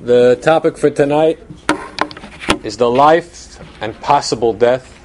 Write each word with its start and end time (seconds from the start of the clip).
The 0.00 0.38
topic 0.42 0.76
for 0.76 0.90
tonight 0.90 1.38
is 2.62 2.76
the 2.76 2.90
life 2.90 3.58
and 3.80 3.98
possible 4.00 4.52
death 4.52 4.98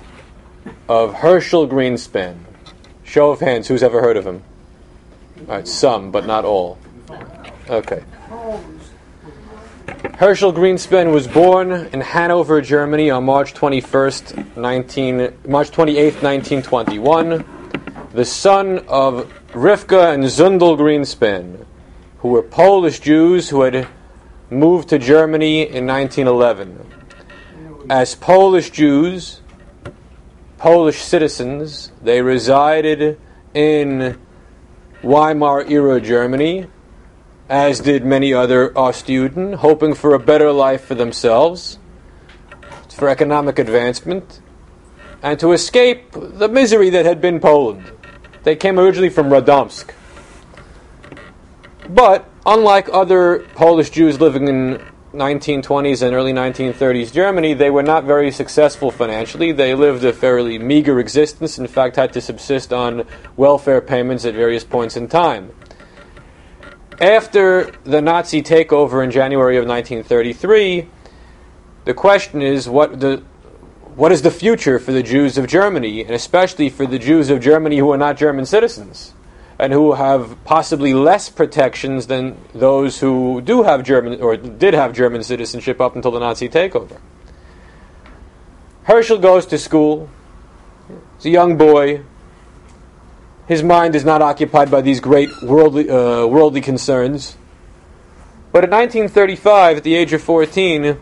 of 0.88 1.14
Herschel 1.14 1.68
Grynszpan. 1.68 2.36
Show 3.04 3.32
of 3.32 3.40
hands, 3.40 3.68
who's 3.68 3.84
ever 3.84 4.02
heard 4.02 4.18
of 4.18 4.26
him? 4.26 4.44
All 5.42 5.56
right, 5.56 5.68
some, 5.68 6.12
but 6.12 6.26
not 6.26 6.46
all. 6.46 6.78
Okay. 7.70 8.04
Herschel 10.16 10.54
Grynszpan 10.54 11.14
was 11.14 11.28
born 11.28 11.72
in 11.72 12.02
Hanover, 12.02 12.62
Germany 12.62 13.10
on 13.10 13.26
March 13.26 13.54
21st, 13.54 14.58
19, 14.58 15.18
March 15.48 15.72
28th, 15.72 16.22
1921, 16.22 17.46
the 18.12 18.26
son 18.26 18.80
of 18.88 19.32
Rivka 19.54 20.14
and 20.14 20.24
Zundel 20.26 20.78
Grynszpan, 20.78 21.66
who 22.20 22.30
were 22.30 22.42
Polish 22.42 23.00
Jews 23.00 23.50
who 23.50 23.62
had 23.62 23.88
moved 24.50 24.90
to 24.90 25.00
Germany 25.00 25.62
in 25.62 25.86
1911. 25.86 26.86
As 27.90 28.16
Polish 28.16 28.70
Jews, 28.70 29.42
Polish 30.58 31.02
citizens, 31.02 31.92
they 32.02 32.22
resided 32.22 33.20
in 33.54 34.20
Weimar 35.02 35.64
era 35.70 36.02
Germany, 36.02 36.68
as 37.48 37.80
did 37.80 38.06
many 38.06 38.34
other 38.34 38.70
Ostjuden, 38.72 39.56
hoping 39.56 39.94
for 39.94 40.14
a 40.14 40.20
better 40.20 40.52
life 40.52 40.84
for 40.86 40.96
themselves, 40.96 41.80
for 42.90 43.10
economic 43.10 43.58
advancement, 43.58 44.42
and 45.24 45.40
to 45.40 45.52
escape 45.52 46.12
the 46.12 46.48
misery 46.48 46.90
that 46.90 47.06
had 47.06 47.22
been 47.22 47.40
Poland. 47.40 47.92
They 48.44 48.56
came 48.56 48.80
originally 48.80 49.10
from 49.10 49.30
Radomsk. 49.30 49.92
But 51.90 52.30
unlike 52.50 52.90
other 52.92 53.40
Polish 53.54 53.92
Jews 53.92 54.20
living 54.20 54.48
in 54.48 54.82
1920s 55.14 56.02
and 56.02 56.16
early 56.16 56.34
1930s 56.34 57.14
Germany, 57.14 57.54
they 57.54 57.70
were 57.70 57.84
not 57.84 58.06
very 58.06 58.32
successful 58.32 58.90
financially. 58.90 59.52
They 59.52 59.76
lived 59.76 60.04
a 60.04 60.12
fairly 60.12 60.58
meager 60.58 61.00
existence, 61.00 61.60
in 61.60 61.68
fact, 61.68 61.96
had 61.96 62.12
to 62.14 62.22
subsist 62.22 62.74
on 62.74 63.06
welfare 63.38 63.82
payments 63.82 64.26
at 64.26 64.34
various 64.34 64.64
points 64.64 64.98
in 64.98 65.08
time. 65.08 65.52
After 67.00 67.72
the 67.84 68.02
Nazi 68.02 68.42
takeover 68.42 69.04
in 69.04 69.12
January 69.12 69.58
of 69.58 69.68
1933, 69.68 70.90
the 71.86 71.94
question 71.94 72.42
is 72.42 72.68
what 72.68 73.00
the 73.00 73.24
what 73.96 74.12
is 74.12 74.22
the 74.22 74.32
future 74.32 74.80
for 74.80 74.92
the 74.92 75.04
Jews 75.04 75.38
of 75.38 75.46
Germany, 75.48 76.02
and 76.02 76.12
especially 76.12 76.70
for 76.70 76.86
the 76.86 77.00
Jews 77.00 77.30
of 77.30 77.42
Germany 77.42 77.78
who 77.78 77.92
are 77.92 77.98
not 77.98 78.16
German 78.16 78.46
citizens, 78.46 79.14
and 79.60 79.74
who 79.74 79.94
have 79.94 80.42
possibly 80.46 80.94
less 80.94 81.30
protections 81.30 82.08
than 82.08 82.38
those 82.54 83.02
who 83.02 83.42
do 83.42 83.64
have 83.64 83.84
German 83.84 84.22
or 84.22 84.38
did 84.38 84.74
have 84.74 84.94
German 84.94 85.22
citizenship 85.22 85.82
up 85.82 85.96
until 85.96 86.12
the 86.12 86.20
Nazi 86.20 86.48
takeover? 86.48 86.98
Herschel 88.84 89.20
goes 89.20 89.46
to 89.48 89.58
school. 89.58 90.10
He's 91.18 91.26
a 91.26 91.30
young 91.30 91.58
boy. 91.58 92.04
His 93.48 93.62
mind 93.62 93.96
is 93.96 94.06
not 94.06 94.22
occupied 94.22 94.72
by 94.72 94.82
these 94.82 95.00
great 95.00 95.30
worldly, 95.44 95.90
uh, 95.90 96.26
worldly 96.26 96.62
concerns. 96.62 97.36
But 98.52 98.64
in 98.64 98.72
1935, 98.72 99.78
at 99.78 99.84
the 99.84 99.96
age 99.96 100.14
of 100.14 100.24
14, 100.24 100.98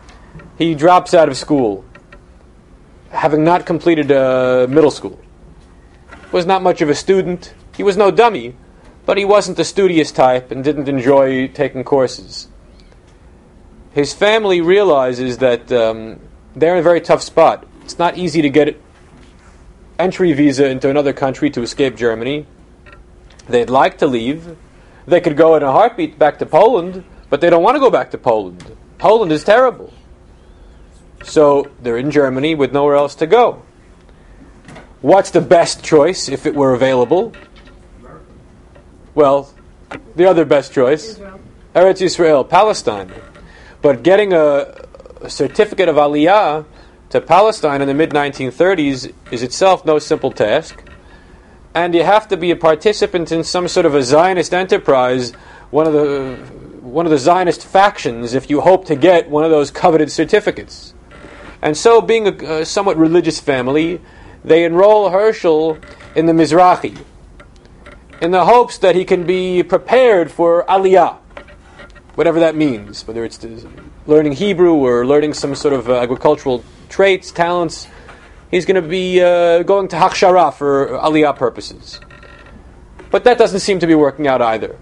he 0.58 0.74
drops 0.74 1.14
out 1.14 1.28
of 1.28 1.36
school 1.36 1.84
having 3.10 3.44
not 3.44 3.64
completed 3.64 4.12
uh, 4.12 4.66
middle 4.68 4.90
school. 4.90 5.18
Was 6.32 6.44
not 6.44 6.62
much 6.62 6.82
of 6.82 6.90
a 6.90 6.94
student. 6.94 7.54
He 7.78 7.84
was 7.84 7.96
no 7.96 8.10
dummy, 8.10 8.56
but 9.06 9.18
he 9.18 9.24
wasn't 9.24 9.56
the 9.56 9.64
studious 9.64 10.10
type 10.10 10.50
and 10.50 10.64
didn't 10.64 10.88
enjoy 10.88 11.46
taking 11.46 11.84
courses. 11.84 12.48
His 13.92 14.12
family 14.12 14.60
realizes 14.60 15.38
that 15.38 15.70
um, 15.70 16.18
they're 16.56 16.74
in 16.74 16.80
a 16.80 16.82
very 16.82 17.00
tough 17.00 17.22
spot. 17.22 17.68
It's 17.82 17.96
not 17.96 18.18
easy 18.18 18.42
to 18.42 18.50
get 18.50 18.80
entry 19.96 20.32
visa 20.32 20.68
into 20.68 20.90
another 20.90 21.12
country 21.12 21.50
to 21.50 21.62
escape 21.62 21.94
Germany. 21.94 22.46
They'd 23.48 23.70
like 23.70 23.98
to 23.98 24.08
leave. 24.08 24.56
They 25.06 25.20
could 25.20 25.36
go 25.36 25.54
in 25.54 25.62
a 25.62 25.70
heartbeat 25.70 26.18
back 26.18 26.40
to 26.40 26.46
Poland, 26.46 27.04
but 27.30 27.40
they 27.40 27.48
don't 27.48 27.62
want 27.62 27.76
to 27.76 27.80
go 27.80 27.90
back 27.90 28.10
to 28.10 28.18
Poland. 28.18 28.76
Poland 28.98 29.30
is 29.30 29.44
terrible. 29.44 29.92
So 31.22 31.70
they're 31.80 31.96
in 31.96 32.10
Germany 32.10 32.56
with 32.56 32.72
nowhere 32.72 32.96
else 32.96 33.14
to 33.14 33.26
go. 33.28 33.62
What's 35.00 35.30
the 35.30 35.40
best 35.40 35.84
choice 35.84 36.28
if 36.28 36.44
it 36.44 36.56
were 36.56 36.74
available? 36.74 37.32
Well, 39.18 39.52
the 40.14 40.26
other 40.26 40.44
best 40.44 40.72
choice, 40.72 41.08
Israel. 41.08 41.40
Eretz 41.74 42.00
Yisrael, 42.00 42.48
Palestine. 42.48 43.12
But 43.82 44.04
getting 44.04 44.32
a, 44.32 44.86
a 45.20 45.28
certificate 45.28 45.88
of 45.88 45.96
Aliyah 45.96 46.64
to 47.10 47.20
Palestine 47.20 47.82
in 47.82 47.88
the 47.88 47.94
mid 47.94 48.10
1930s 48.10 49.12
is 49.32 49.42
itself 49.42 49.84
no 49.84 49.98
simple 49.98 50.30
task. 50.30 50.84
And 51.74 51.96
you 51.96 52.04
have 52.04 52.28
to 52.28 52.36
be 52.36 52.52
a 52.52 52.56
participant 52.56 53.32
in 53.32 53.42
some 53.42 53.66
sort 53.66 53.86
of 53.86 53.96
a 53.96 54.04
Zionist 54.04 54.54
enterprise, 54.54 55.32
one 55.72 55.88
of 55.88 55.94
the 55.94 56.36
one 56.80 57.04
of 57.04 57.10
the 57.10 57.18
Zionist 57.18 57.66
factions, 57.66 58.34
if 58.34 58.48
you 58.48 58.60
hope 58.60 58.84
to 58.84 58.94
get 58.94 59.28
one 59.28 59.42
of 59.42 59.50
those 59.50 59.72
coveted 59.72 60.12
certificates. 60.12 60.94
And 61.60 61.76
so, 61.76 62.00
being 62.00 62.28
a, 62.28 62.60
a 62.60 62.64
somewhat 62.64 62.96
religious 62.96 63.40
family, 63.40 64.00
they 64.44 64.62
enroll 64.62 65.10
Herschel 65.10 65.76
in 66.14 66.26
the 66.26 66.32
Mizrahi 66.32 66.96
in 68.20 68.30
the 68.30 68.44
hopes 68.44 68.78
that 68.78 68.94
he 68.94 69.04
can 69.04 69.24
be 69.24 69.62
prepared 69.62 70.30
for 70.30 70.64
Aliyah, 70.64 71.18
whatever 72.14 72.40
that 72.40 72.56
means, 72.56 73.06
whether 73.06 73.24
it's 73.24 73.38
learning 74.06 74.32
Hebrew 74.32 74.74
or 74.74 75.06
learning 75.06 75.34
some 75.34 75.54
sort 75.54 75.74
of 75.74 75.88
uh, 75.88 76.00
agricultural 76.00 76.64
traits, 76.88 77.30
talents. 77.30 77.86
He's 78.50 78.64
going 78.64 78.82
to 78.82 78.88
be 78.88 79.20
uh, 79.20 79.62
going 79.62 79.88
to 79.88 79.96
Hakshara 79.96 80.54
for 80.54 80.88
Aliyah 80.88 81.36
purposes. 81.36 82.00
But 83.10 83.24
that 83.24 83.38
doesn't 83.38 83.60
seem 83.60 83.78
to 83.80 83.86
be 83.86 83.94
working 83.94 84.26
out 84.26 84.42
either. 84.42 84.78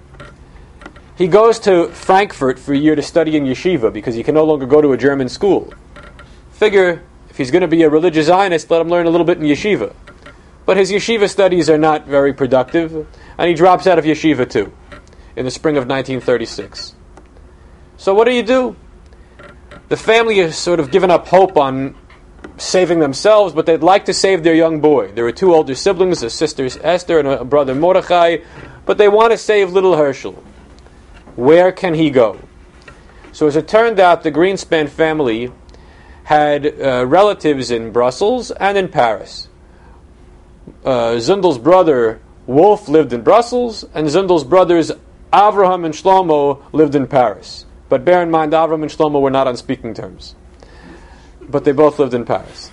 He 1.16 1.28
goes 1.28 1.58
to 1.60 1.88
Frankfurt 1.88 2.58
for 2.58 2.74
a 2.74 2.76
year 2.76 2.94
to 2.94 3.02
study 3.02 3.36
in 3.36 3.44
yeshiva 3.44 3.92
because 3.92 4.14
he 4.14 4.22
can 4.22 4.34
no 4.34 4.44
longer 4.44 4.66
go 4.66 4.80
to 4.80 4.92
a 4.92 4.96
German 4.96 5.28
school. 5.28 5.72
Figure 6.52 7.02
if 7.30 7.38
he's 7.38 7.50
going 7.50 7.62
to 7.62 7.68
be 7.68 7.82
a 7.82 7.90
religious 7.90 8.26
Zionist, 8.26 8.70
let 8.70 8.80
him 8.80 8.88
learn 8.88 9.06
a 9.06 9.10
little 9.10 9.26
bit 9.26 9.38
in 9.38 9.44
yeshiva. 9.44 9.94
But 10.64 10.76
his 10.76 10.90
yeshiva 10.90 11.28
studies 11.28 11.70
are 11.70 11.78
not 11.78 12.06
very 12.06 12.32
productive, 12.32 13.06
and 13.38 13.48
he 13.48 13.54
drops 13.54 13.86
out 13.86 13.98
of 13.98 14.04
yeshiva 14.04 14.48
too 14.48 14.72
in 15.36 15.44
the 15.44 15.50
spring 15.50 15.76
of 15.76 15.86
1936. 15.86 16.94
So, 17.98 18.14
what 18.14 18.24
do 18.24 18.32
you 18.32 18.42
do? 18.42 18.76
The 19.88 19.96
family 19.96 20.38
has 20.38 20.56
sort 20.56 20.80
of 20.80 20.90
given 20.90 21.10
up 21.10 21.28
hope 21.28 21.56
on 21.56 21.94
saving 22.58 23.00
themselves, 23.00 23.54
but 23.54 23.66
they'd 23.66 23.82
like 23.82 24.06
to 24.06 24.14
save 24.14 24.42
their 24.42 24.54
young 24.54 24.80
boy. 24.80 25.12
There 25.12 25.26
are 25.26 25.32
two 25.32 25.54
older 25.54 25.74
siblings, 25.74 26.22
a 26.22 26.30
sister 26.30 26.68
Esther 26.82 27.18
and 27.18 27.28
a 27.28 27.44
brother 27.44 27.74
Mordechai, 27.74 28.38
but 28.84 28.98
they 28.98 29.08
want 29.08 29.32
to 29.32 29.38
save 29.38 29.72
little 29.72 29.96
Herschel. 29.96 30.32
Where 31.36 31.70
can 31.72 31.94
he 31.94 32.10
go? 32.10 32.40
So, 33.32 33.46
as 33.46 33.56
it 33.56 33.68
turned 33.68 34.00
out, 34.00 34.22
the 34.22 34.32
Grynszpan 34.32 34.88
family 34.88 35.52
had 36.24 36.66
uh, 36.66 37.06
relatives 37.06 37.70
in 37.70 37.92
Brussels 37.92 38.50
and 38.50 38.76
in 38.76 38.88
Paris. 38.88 39.48
Uh, 40.84 41.16
Zundel's 41.18 41.58
brother 41.58 42.20
Wolf 42.46 42.88
lived 42.88 43.12
in 43.12 43.22
Brussels, 43.22 43.84
and 43.94 44.06
Zundel's 44.06 44.44
brothers 44.44 44.92
Avraham 45.32 45.84
and 45.84 45.94
Shlomo 45.94 46.62
lived 46.72 46.94
in 46.94 47.06
Paris. 47.06 47.66
But 47.88 48.04
bear 48.04 48.22
in 48.22 48.30
mind, 48.30 48.52
Avraham 48.52 48.82
and 48.82 48.90
Shlomo 48.90 49.20
were 49.20 49.30
not 49.30 49.46
on 49.46 49.56
speaking 49.56 49.94
terms. 49.94 50.34
But 51.40 51.64
they 51.64 51.72
both 51.72 51.98
lived 51.98 52.14
in 52.14 52.24
Paris. 52.24 52.70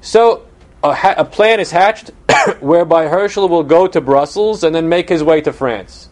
So 0.00 0.46
a, 0.82 0.94
ha- 0.94 1.14
a 1.16 1.24
plan 1.24 1.60
is 1.60 1.70
hatched 1.70 2.10
whereby 2.60 3.08
Herschel 3.08 3.48
will 3.48 3.64
go 3.64 3.86
to 3.86 4.00
Brussels 4.00 4.62
and 4.62 4.74
then 4.74 4.88
make 4.88 5.08
his 5.08 5.22
way 5.22 5.40
to 5.40 5.52
France. 5.52 6.08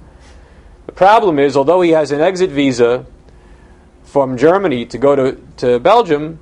The 0.86 0.92
problem 0.92 1.38
is, 1.38 1.56
although 1.56 1.80
he 1.80 1.90
has 1.90 2.10
an 2.10 2.20
exit 2.20 2.50
visa 2.50 3.06
from 4.04 4.36
Germany 4.36 4.86
to 4.86 4.98
go 4.98 5.16
to, 5.16 5.40
to 5.58 5.78
Belgium, 5.78 6.38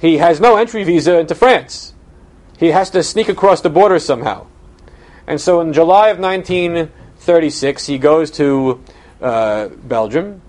he 0.00 0.18
has 0.18 0.40
no 0.40 0.56
entry 0.56 0.84
visa 0.84 1.18
into 1.18 1.34
France. 1.34 1.94
He 2.58 2.68
has 2.68 2.90
to 2.90 3.02
sneak 3.02 3.28
across 3.28 3.60
the 3.60 3.70
border 3.70 3.98
somehow. 3.98 4.46
And 5.28 5.38
so 5.38 5.60
in 5.60 5.74
July 5.74 6.08
of 6.08 6.18
1936, 6.18 7.86
he 7.86 7.98
goes 7.98 8.30
to 8.32 8.82
uh, 9.20 9.68
Belgium. 9.68 10.40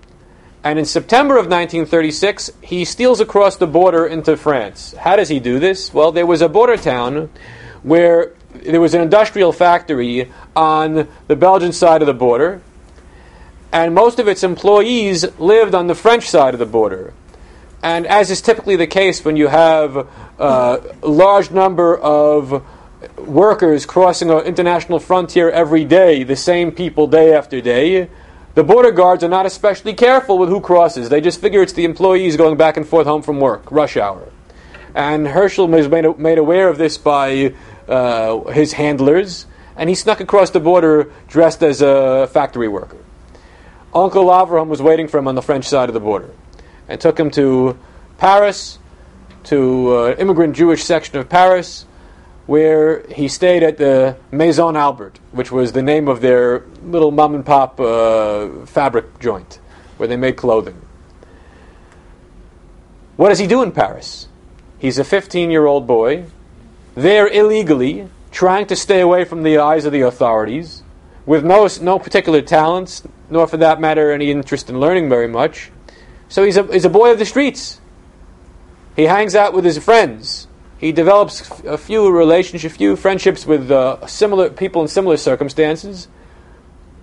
And 0.64 0.78
in 0.78 0.86
September 0.86 1.34
of 1.34 1.48
1936, 1.48 2.50
he 2.62 2.86
steals 2.86 3.20
across 3.20 3.56
the 3.56 3.66
border 3.66 4.06
into 4.06 4.38
France. 4.38 4.94
How 4.94 5.16
does 5.16 5.28
he 5.28 5.38
do 5.38 5.58
this? 5.58 5.92
Well, 5.92 6.12
there 6.12 6.24
was 6.24 6.40
a 6.40 6.48
border 6.48 6.78
town 6.78 7.28
where 7.82 8.32
there 8.54 8.80
was 8.80 8.94
an 8.94 9.02
industrial 9.02 9.52
factory 9.52 10.32
on 10.56 11.06
the 11.26 11.36
Belgian 11.36 11.72
side 11.72 12.00
of 12.00 12.06
the 12.06 12.14
border, 12.14 12.62
and 13.72 13.94
most 13.94 14.18
of 14.18 14.28
its 14.28 14.42
employees 14.42 15.26
lived 15.38 15.74
on 15.74 15.88
the 15.88 15.94
French 15.94 16.26
side 16.26 16.54
of 16.54 16.58
the 16.58 16.64
border. 16.64 17.12
And 17.82 18.06
as 18.06 18.30
is 18.30 18.40
typically 18.40 18.76
the 18.76 18.86
case 18.86 19.26
when 19.26 19.36
you 19.36 19.48
have 19.48 20.08
uh, 20.38 20.78
a 21.02 21.06
large 21.06 21.50
number 21.50 21.98
of 21.98 22.64
workers 23.16 23.86
crossing 23.86 24.30
an 24.30 24.40
international 24.40 24.98
frontier 24.98 25.50
every 25.50 25.84
day, 25.84 26.22
the 26.22 26.36
same 26.36 26.72
people 26.72 27.06
day 27.06 27.34
after 27.34 27.60
day, 27.60 28.08
the 28.54 28.64
border 28.64 28.90
guards 28.90 29.22
are 29.22 29.28
not 29.28 29.46
especially 29.46 29.94
careful 29.94 30.36
with 30.38 30.48
who 30.48 30.60
crosses. 30.60 31.08
They 31.08 31.20
just 31.20 31.40
figure 31.40 31.62
it's 31.62 31.72
the 31.72 31.84
employees 31.84 32.36
going 32.36 32.56
back 32.56 32.76
and 32.76 32.86
forth 32.86 33.06
home 33.06 33.22
from 33.22 33.40
work, 33.40 33.70
rush 33.70 33.96
hour. 33.96 34.28
And 34.94 35.28
Herschel 35.28 35.68
was 35.68 35.88
made, 35.88 36.18
made 36.18 36.38
aware 36.38 36.68
of 36.68 36.76
this 36.76 36.98
by 36.98 37.54
uh, 37.88 38.40
his 38.50 38.72
handlers, 38.72 39.46
and 39.76 39.88
he 39.88 39.94
snuck 39.94 40.20
across 40.20 40.50
the 40.50 40.60
border 40.60 41.12
dressed 41.28 41.62
as 41.62 41.80
a 41.80 42.28
factory 42.32 42.68
worker. 42.68 42.98
Uncle 43.94 44.26
Avraham 44.26 44.68
was 44.68 44.82
waiting 44.82 45.08
for 45.08 45.18
him 45.18 45.28
on 45.28 45.36
the 45.36 45.42
French 45.42 45.66
side 45.66 45.88
of 45.88 45.94
the 45.94 46.00
border 46.00 46.30
and 46.88 47.00
took 47.00 47.18
him 47.18 47.30
to 47.30 47.78
Paris, 48.18 48.78
to 49.44 49.96
uh, 49.96 50.14
immigrant 50.18 50.54
Jewish 50.54 50.84
section 50.84 51.18
of 51.18 51.28
Paris, 51.28 51.86
where 52.50 53.06
he 53.06 53.28
stayed 53.28 53.62
at 53.62 53.78
the 53.78 54.16
Maison 54.32 54.74
Albert, 54.74 55.20
which 55.30 55.52
was 55.52 55.70
the 55.70 55.82
name 55.82 56.08
of 56.08 56.20
their 56.20 56.64
little 56.82 57.12
mom 57.12 57.36
and 57.36 57.46
pop 57.46 57.78
uh, 57.78 58.66
fabric 58.66 59.20
joint 59.20 59.60
where 59.98 60.08
they 60.08 60.16
made 60.16 60.34
clothing. 60.34 60.74
What 63.14 63.28
does 63.28 63.38
he 63.38 63.46
do 63.46 63.62
in 63.62 63.70
Paris? 63.70 64.26
He's 64.80 64.98
a 64.98 65.04
15 65.04 65.52
year 65.52 65.64
old 65.64 65.86
boy, 65.86 66.24
there 66.96 67.28
illegally, 67.28 68.08
trying 68.32 68.66
to 68.66 68.74
stay 68.74 69.00
away 69.00 69.24
from 69.24 69.44
the 69.44 69.58
eyes 69.58 69.84
of 69.84 69.92
the 69.92 70.00
authorities, 70.00 70.82
with 71.26 71.44
no, 71.44 71.68
no 71.80 72.00
particular 72.00 72.42
talents, 72.42 73.04
nor 73.30 73.46
for 73.46 73.58
that 73.58 73.80
matter 73.80 74.10
any 74.10 74.32
interest 74.32 74.68
in 74.68 74.80
learning 74.80 75.08
very 75.08 75.28
much. 75.28 75.70
So 76.28 76.42
he's 76.42 76.56
a, 76.56 76.64
he's 76.64 76.84
a 76.84 76.90
boy 76.90 77.12
of 77.12 77.20
the 77.20 77.26
streets. 77.26 77.80
He 78.96 79.04
hangs 79.04 79.36
out 79.36 79.54
with 79.54 79.64
his 79.64 79.78
friends. 79.78 80.48
He 80.80 80.92
develops 80.92 81.50
a 81.64 81.76
few 81.76 82.10
relationships, 82.10 82.74
a 82.74 82.78
few 82.78 82.96
friendships 82.96 83.44
with 83.44 83.70
uh, 83.70 84.06
similar 84.06 84.48
people 84.48 84.80
in 84.80 84.88
similar 84.88 85.18
circumstances. 85.18 86.08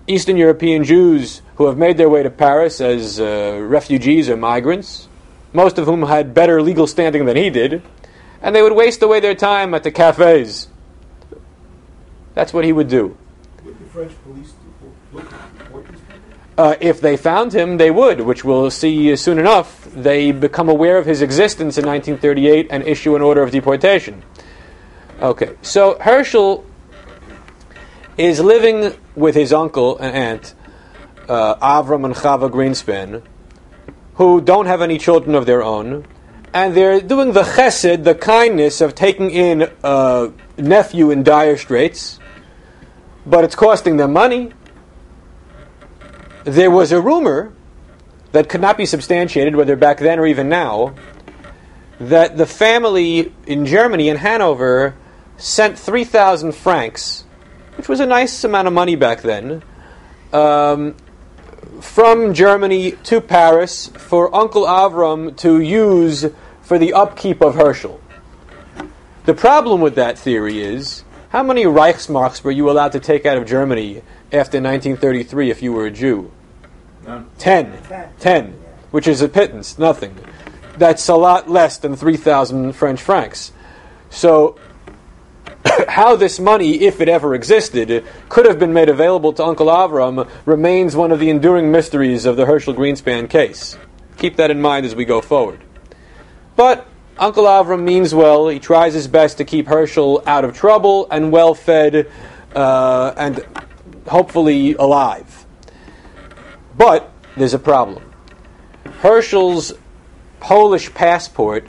Eastern 0.08 0.36
European 0.36 0.82
Jews 0.82 1.42
who 1.54 1.66
have 1.66 1.78
made 1.78 1.96
their 1.96 2.08
way 2.08 2.24
to 2.24 2.30
Paris 2.30 2.80
as 2.80 3.20
uh, 3.20 3.56
refugees 3.62 4.28
or 4.28 4.36
migrants, 4.36 5.06
most 5.52 5.78
of 5.78 5.86
whom 5.86 6.02
had 6.02 6.34
better 6.34 6.60
legal 6.60 6.88
standing 6.88 7.24
than 7.24 7.36
he 7.36 7.50
did, 7.50 7.82
and 8.42 8.56
they 8.56 8.62
would 8.62 8.72
waste 8.72 9.00
away 9.00 9.20
their 9.20 9.36
time 9.36 9.72
at 9.74 9.84
the 9.84 9.92
cafes. 9.92 10.66
That's 12.34 12.52
what 12.52 12.64
he 12.64 12.72
would 12.72 12.88
do. 12.88 13.16
Would 13.64 13.78
the 13.78 13.84
French 13.86 14.12
police 14.24 14.54
look 15.12 15.32
uh, 16.58 16.74
if 16.80 17.00
they 17.00 17.16
found 17.16 17.52
him, 17.52 17.76
they 17.76 17.92
would, 17.92 18.20
which 18.20 18.44
we'll 18.44 18.68
see 18.68 19.14
soon 19.14 19.38
enough. 19.38 19.87
They 20.02 20.32
become 20.32 20.68
aware 20.68 20.98
of 20.98 21.06
his 21.06 21.22
existence 21.22 21.76
in 21.76 21.84
1938 21.84 22.68
and 22.70 22.86
issue 22.86 23.16
an 23.16 23.22
order 23.22 23.42
of 23.42 23.50
deportation. 23.50 24.22
Okay, 25.20 25.56
so 25.62 25.98
Herschel 25.98 26.64
is 28.16 28.40
living 28.40 28.94
with 29.16 29.34
his 29.34 29.52
uncle 29.52 29.98
and 29.98 30.14
aunt, 30.14 30.54
uh, 31.28 31.56
Avram 31.56 32.04
and 32.04 32.14
Chava 32.14 32.50
Grynszpan, 32.50 33.22
who 34.14 34.40
don't 34.40 34.66
have 34.66 34.80
any 34.80 34.98
children 34.98 35.34
of 35.34 35.46
their 35.46 35.62
own, 35.62 36.06
and 36.54 36.74
they're 36.74 37.00
doing 37.00 37.32
the 37.32 37.42
chesed, 37.42 38.04
the 38.04 38.14
kindness 38.14 38.80
of 38.80 38.94
taking 38.94 39.30
in 39.30 39.70
a 39.82 40.32
nephew 40.56 41.10
in 41.10 41.22
dire 41.22 41.56
straits, 41.56 42.18
but 43.26 43.44
it's 43.44 43.54
costing 43.54 43.96
them 43.96 44.12
money 44.12 44.52
there 46.48 46.70
was 46.70 46.92
a 46.92 47.00
rumor 47.00 47.52
that 48.32 48.48
could 48.48 48.60
not 48.60 48.76
be 48.76 48.86
substantiated, 48.86 49.56
whether 49.56 49.76
back 49.76 49.98
then 49.98 50.18
or 50.18 50.26
even 50.26 50.48
now, 50.48 50.94
that 52.00 52.36
the 52.36 52.46
family 52.46 53.32
in 53.46 53.66
Germany, 53.66 54.08
in 54.08 54.16
Hanover, 54.16 54.94
sent 55.36 55.78
3,000 55.78 56.52
francs, 56.52 57.24
which 57.76 57.88
was 57.88 58.00
a 58.00 58.06
nice 58.06 58.44
amount 58.44 58.68
of 58.68 58.74
money 58.74 58.96
back 58.96 59.22
then, 59.22 59.62
um, 60.32 60.94
from 61.80 62.34
Germany 62.34 62.92
to 63.04 63.20
Paris 63.20 63.88
for 63.88 64.34
Uncle 64.34 64.64
Avram 64.64 65.36
to 65.38 65.60
use 65.60 66.26
for 66.62 66.78
the 66.78 66.92
upkeep 66.92 67.40
of 67.40 67.54
Herschel. 67.54 68.00
The 69.24 69.34
problem 69.34 69.80
with 69.80 69.94
that 69.96 70.18
theory 70.18 70.60
is 70.60 71.04
how 71.30 71.42
many 71.42 71.64
Reichsmarks 71.64 72.42
were 72.42 72.50
you 72.50 72.70
allowed 72.70 72.92
to 72.92 73.00
take 73.00 73.26
out 73.26 73.36
of 73.36 73.46
Germany 73.46 74.02
after 74.32 74.60
1933 74.60 75.50
if 75.50 75.62
you 75.62 75.72
were 75.72 75.86
a 75.86 75.90
Jew? 75.90 76.30
Ten. 77.38 77.78
Ten. 78.18 78.52
Which 78.90 79.06
is 79.06 79.22
a 79.22 79.28
pittance, 79.28 79.78
nothing. 79.78 80.16
That's 80.76 81.08
a 81.08 81.14
lot 81.14 81.50
less 81.50 81.78
than 81.78 81.96
3,000 81.96 82.72
French 82.72 83.02
francs. 83.02 83.52
So, 84.10 84.58
how 85.88 86.16
this 86.16 86.38
money, 86.38 86.82
if 86.82 87.00
it 87.00 87.08
ever 87.08 87.34
existed, 87.34 88.04
could 88.28 88.46
have 88.46 88.58
been 88.58 88.72
made 88.72 88.88
available 88.88 89.32
to 89.34 89.44
Uncle 89.44 89.66
Avram 89.66 90.28
remains 90.46 90.96
one 90.96 91.12
of 91.12 91.18
the 91.18 91.30
enduring 91.30 91.70
mysteries 91.70 92.24
of 92.24 92.36
the 92.36 92.46
Herschel 92.46 92.74
Grynszpan 92.74 93.28
case. 93.28 93.76
Keep 94.16 94.36
that 94.36 94.50
in 94.50 94.60
mind 94.60 94.86
as 94.86 94.94
we 94.94 95.04
go 95.04 95.20
forward. 95.20 95.60
But 96.56 96.86
Uncle 97.18 97.44
Avram 97.44 97.82
means 97.82 98.14
well. 98.14 98.48
He 98.48 98.58
tries 98.58 98.94
his 98.94 99.08
best 99.08 99.38
to 99.38 99.44
keep 99.44 99.66
Herschel 99.66 100.22
out 100.26 100.44
of 100.44 100.56
trouble 100.56 101.08
and 101.10 101.32
well 101.32 101.54
fed 101.54 102.10
uh, 102.54 103.12
and 103.16 103.44
hopefully 104.06 104.74
alive. 104.74 105.46
But 106.78 107.10
there's 107.36 107.54
a 107.54 107.58
problem. 107.58 108.04
Herschel's 109.00 109.74
Polish 110.40 110.94
passport, 110.94 111.66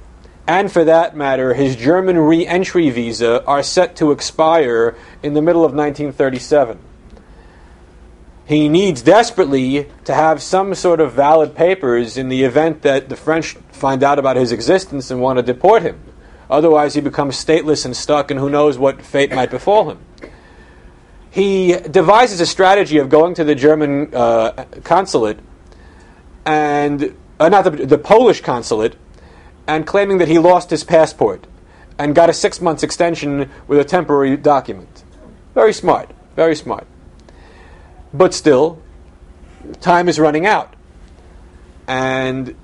and 0.47 0.71
for 0.71 0.85
that 0.85 1.17
matter, 1.17 1.55
his 1.55 1.75
German 1.75 2.17
re 2.17 2.45
entry 2.45 2.89
visa, 2.91 3.43
are 3.45 3.63
set 3.63 3.95
to 3.97 4.11
expire 4.11 4.95
in 5.23 5.33
the 5.33 5.41
middle 5.41 5.65
of 5.65 5.73
1937. 5.73 6.79
He 8.45 8.69
needs 8.69 9.01
desperately 9.01 9.87
to 10.05 10.13
have 10.13 10.41
some 10.41 10.73
sort 10.73 10.99
of 10.99 11.13
valid 11.13 11.55
papers 11.55 12.17
in 12.17 12.29
the 12.29 12.43
event 12.43 12.83
that 12.83 13.09
the 13.09 13.15
French 13.15 13.55
find 13.71 14.03
out 14.03 14.17
about 14.17 14.37
his 14.37 14.51
existence 14.51 15.11
and 15.11 15.21
want 15.21 15.37
to 15.37 15.43
deport 15.43 15.81
him. 15.81 15.99
Otherwise, 16.49 16.95
he 16.95 17.01
becomes 17.01 17.35
stateless 17.35 17.85
and 17.85 17.95
stuck, 17.95 18.31
and 18.31 18.39
who 18.39 18.49
knows 18.49 18.77
what 18.77 19.03
fate 19.03 19.31
might 19.31 19.51
befall 19.51 19.89
him 19.89 19.99
he 21.31 21.75
devises 21.77 22.39
a 22.39 22.45
strategy 22.45 22.97
of 22.97 23.09
going 23.09 23.35
to 23.35 23.43
the 23.43 23.55
German 23.55 24.13
uh, 24.13 24.65
consulate 24.83 25.39
and 26.45 27.15
uh, 27.39 27.49
not 27.49 27.63
the, 27.63 27.71
the 27.71 27.97
Polish 27.97 28.41
consulate 28.41 28.95
and 29.67 29.85
claiming 29.85 30.17
that 30.17 30.27
he 30.27 30.39
lost 30.39 30.69
his 30.71 30.83
passport 30.83 31.45
and 31.99 32.15
got 32.15 32.29
a 32.29 32.33
six 32.33 32.59
months 32.61 32.81
extension 32.81 33.49
with 33.67 33.79
a 33.79 33.83
temporary 33.83 34.35
document. 34.37 35.03
Very 35.53 35.73
smart, 35.73 36.09
very 36.35 36.55
smart. 36.55 36.87
But 38.13 38.33
still, 38.33 38.81
time 39.81 40.09
is 40.09 40.19
running 40.19 40.45
out. 40.45 40.73
And 41.87 42.55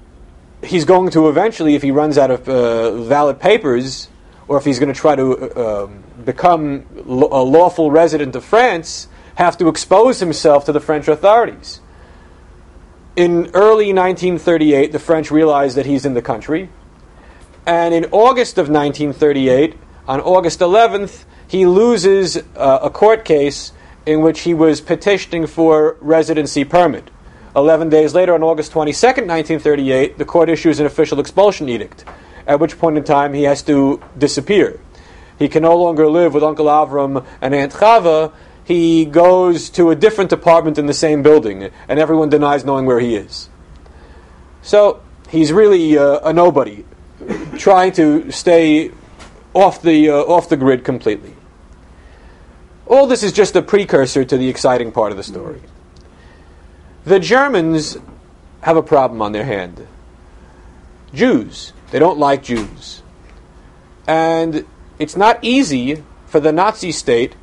he's 0.63 0.85
going 0.85 1.11
to 1.11 1.29
eventually, 1.29 1.75
if 1.75 1.83
he 1.83 1.91
runs 1.91 2.17
out 2.17 2.31
of 2.31 2.49
uh, 2.49 3.01
valid 3.03 3.39
papers, 3.39 4.07
or 4.47 4.57
if 4.57 4.65
he's 4.65 4.79
going 4.79 4.93
to 4.93 4.99
try 4.99 5.15
to 5.15 5.57
uh, 5.57 5.85
um, 5.85 6.03
become 6.23 6.85
lo- 7.05 7.29
a 7.31 7.43
lawful 7.43 7.91
resident 7.91 8.35
of 8.35 8.43
France, 8.43 9.07
have 9.35 9.57
to 9.57 9.67
expose 9.67 10.19
himself 10.19 10.65
to 10.65 10.71
the 10.71 10.79
French 10.79 11.07
authorities. 11.07 11.81
In 13.15 13.49
early 13.53 13.93
1938, 13.93 14.91
the 14.91 14.99
French 14.99 15.31
realize 15.31 15.75
that 15.75 15.85
he's 15.85 16.05
in 16.05 16.13
the 16.13 16.21
country. 16.21 16.69
And 17.65 17.93
in 17.93 18.05
August 18.11 18.57
of 18.57 18.69
1938, 18.69 19.75
on 20.07 20.21
August 20.21 20.59
11th, 20.59 21.25
he 21.47 21.65
loses 21.65 22.37
uh, 22.37 22.79
a 22.81 22.89
court 22.89 23.25
case 23.25 23.71
in 24.05 24.21
which 24.21 24.41
he 24.41 24.53
was 24.53 24.81
petitioning 24.81 25.47
for 25.47 25.97
residency 25.99 26.63
permit. 26.63 27.09
Eleven 27.55 27.89
days 27.89 28.13
later, 28.13 28.33
on 28.33 28.43
August 28.43 28.73
22nd, 28.73 29.27
1938, 29.27 30.17
the 30.17 30.25
court 30.25 30.49
issues 30.49 30.79
an 30.79 30.85
official 30.85 31.19
expulsion 31.19 31.69
edict 31.69 32.03
at 32.47 32.59
which 32.59 32.77
point 32.77 32.97
in 32.97 33.03
time 33.03 33.33
he 33.33 33.43
has 33.43 33.61
to 33.63 34.01
disappear. 34.17 34.79
He 35.37 35.47
can 35.47 35.63
no 35.63 35.75
longer 35.75 36.07
live 36.07 36.33
with 36.33 36.43
Uncle 36.43 36.67
Avram 36.67 37.25
and 37.41 37.53
Aunt 37.53 37.73
Chava. 37.73 38.31
He 38.63 39.05
goes 39.05 39.69
to 39.71 39.89
a 39.91 39.95
different 39.95 40.31
apartment 40.31 40.77
in 40.77 40.85
the 40.85 40.93
same 40.93 41.21
building, 41.21 41.69
and 41.87 41.99
everyone 41.99 42.29
denies 42.29 42.63
knowing 42.63 42.85
where 42.85 42.99
he 42.99 43.15
is. 43.15 43.49
So 44.61 45.01
he's 45.29 45.51
really 45.51 45.97
uh, 45.97 46.19
a 46.19 46.33
nobody, 46.33 46.85
trying 47.57 47.91
to 47.93 48.31
stay 48.31 48.91
off 49.53 49.81
the, 49.81 50.09
uh, 50.09 50.15
off 50.15 50.49
the 50.49 50.57
grid 50.57 50.83
completely. 50.83 51.35
All 52.87 53.07
this 53.07 53.23
is 53.23 53.31
just 53.31 53.55
a 53.55 53.61
precursor 53.61 54.23
to 54.25 54.37
the 54.37 54.47
exciting 54.47 54.91
part 54.91 55.11
of 55.11 55.17
the 55.17 55.23
story. 55.23 55.61
The 57.03 57.19
Germans 57.19 57.97
have 58.61 58.77
a 58.77 58.83
problem 58.83 59.21
on 59.21 59.31
their 59.31 59.45
hand. 59.45 59.87
Jews 61.13 61.73
they 61.91 61.99
don't 61.99 62.17
like 62.17 62.43
Jews. 62.43 63.01
And 64.07 64.65
it's 64.99 65.15
not 65.15 65.39
easy 65.41 66.03
for 66.27 66.39
the 66.39 66.51
Nazi 66.51 66.91
state 66.91 67.35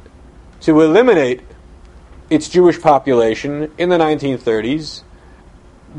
to 0.61 0.80
eliminate 0.80 1.40
its 2.30 2.49
Jewish 2.49 2.80
population 2.80 3.70
in 3.78 3.88
the 3.88 3.99
1930s 3.99 5.02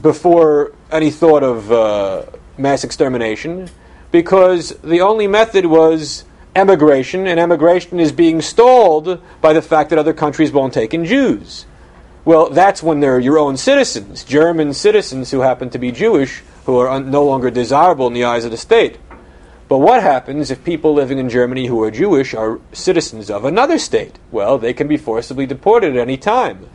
before 0.01 0.73
any 0.91 1.11
thought 1.11 1.43
of 1.43 1.71
uh, 1.71 2.25
mass 2.57 2.83
extermination 2.83 3.69
because 4.11 4.69
the 4.83 5.01
only 5.01 5.27
method 5.27 5.65
was 5.65 6.23
emigration, 6.55 7.25
and 7.27 7.39
emigration 7.39 7.99
is 7.99 8.11
being 8.11 8.41
stalled 8.41 9.21
by 9.41 9.53
the 9.53 9.61
fact 9.61 9.89
that 9.89 9.99
other 9.99 10.13
countries 10.13 10.51
won't 10.51 10.73
take 10.73 10.93
in 10.93 11.05
Jews. 11.05 11.65
Well, 12.25 12.49
that's 12.49 12.81
when 12.81 12.99
they're 12.99 13.19
your 13.19 13.37
own 13.37 13.57
citizens, 13.57 14.23
German 14.23 14.73
citizens 14.73 15.31
who 15.31 15.41
happen 15.41 15.69
to 15.71 15.79
be 15.79 15.91
Jewish, 15.91 16.41
who 16.65 16.77
are 16.79 16.89
un- 16.89 17.11
no 17.11 17.23
longer 17.23 17.49
desirable 17.51 18.07
in 18.07 18.13
the 18.13 18.23
eyes 18.23 18.45
of 18.45 18.51
the 18.51 18.57
state. 18.57 18.97
But 19.67 19.79
what 19.79 20.03
happens 20.03 20.51
if 20.51 20.63
people 20.63 20.93
living 20.93 21.17
in 21.17 21.29
Germany 21.29 21.67
who 21.67 21.81
are 21.83 21.91
Jewish 21.91 22.33
are 22.33 22.59
citizens 22.73 23.29
of 23.29 23.45
another 23.45 23.79
state? 23.79 24.19
Well, 24.31 24.57
they 24.57 24.73
can 24.73 24.87
be 24.87 24.97
forcibly 24.97 25.45
deported 25.45 25.95
at 25.95 26.01
any 26.01 26.17
time. 26.17 26.69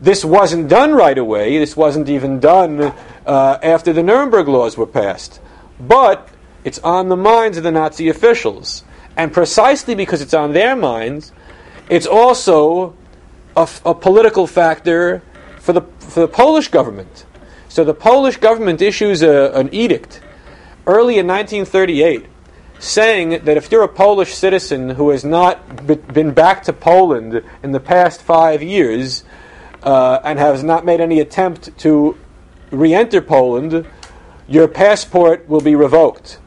This 0.00 0.24
wasn't 0.24 0.68
done 0.68 0.92
right 0.92 1.16
away. 1.16 1.58
This 1.58 1.76
wasn't 1.76 2.08
even 2.08 2.38
done 2.38 2.92
uh, 3.26 3.58
after 3.62 3.92
the 3.92 4.02
Nuremberg 4.02 4.46
laws 4.46 4.76
were 4.76 4.86
passed. 4.86 5.40
But 5.80 6.28
it's 6.64 6.78
on 6.80 7.08
the 7.08 7.16
minds 7.16 7.56
of 7.56 7.64
the 7.64 7.72
Nazi 7.72 8.08
officials. 8.08 8.84
And 9.16 9.32
precisely 9.32 9.94
because 9.94 10.20
it's 10.20 10.34
on 10.34 10.52
their 10.52 10.76
minds, 10.76 11.32
it's 11.88 12.06
also 12.06 12.94
a, 13.56 13.62
f- 13.62 13.80
a 13.84 13.94
political 13.94 14.46
factor 14.46 15.22
for 15.58 15.72
the, 15.72 15.82
for 15.98 16.20
the 16.20 16.28
Polish 16.28 16.68
government. 16.68 17.24
So 17.68 17.84
the 17.84 17.94
Polish 17.94 18.38
government 18.38 18.80
issues 18.80 19.22
a, 19.22 19.52
an 19.52 19.72
edict 19.72 20.20
early 20.86 21.18
in 21.18 21.26
1938 21.26 22.26
saying 22.78 23.44
that 23.44 23.56
if 23.56 23.70
you're 23.70 23.82
a 23.82 23.88
Polish 23.88 24.34
citizen 24.34 24.90
who 24.90 25.10
has 25.10 25.24
not 25.24 25.86
be- 25.86 25.96
been 25.96 26.32
back 26.32 26.62
to 26.64 26.72
Poland 26.72 27.42
in 27.62 27.72
the 27.72 27.80
past 27.80 28.22
five 28.22 28.62
years 28.62 29.24
uh, 29.82 30.20
and 30.24 30.38
has 30.38 30.62
not 30.62 30.84
made 30.84 31.00
any 31.00 31.20
attempt 31.20 31.76
to 31.78 32.16
re 32.70 32.94
enter 32.94 33.20
Poland, 33.20 33.86
your 34.46 34.68
passport 34.68 35.48
will 35.48 35.60
be 35.60 35.74
revoked. 35.74 36.38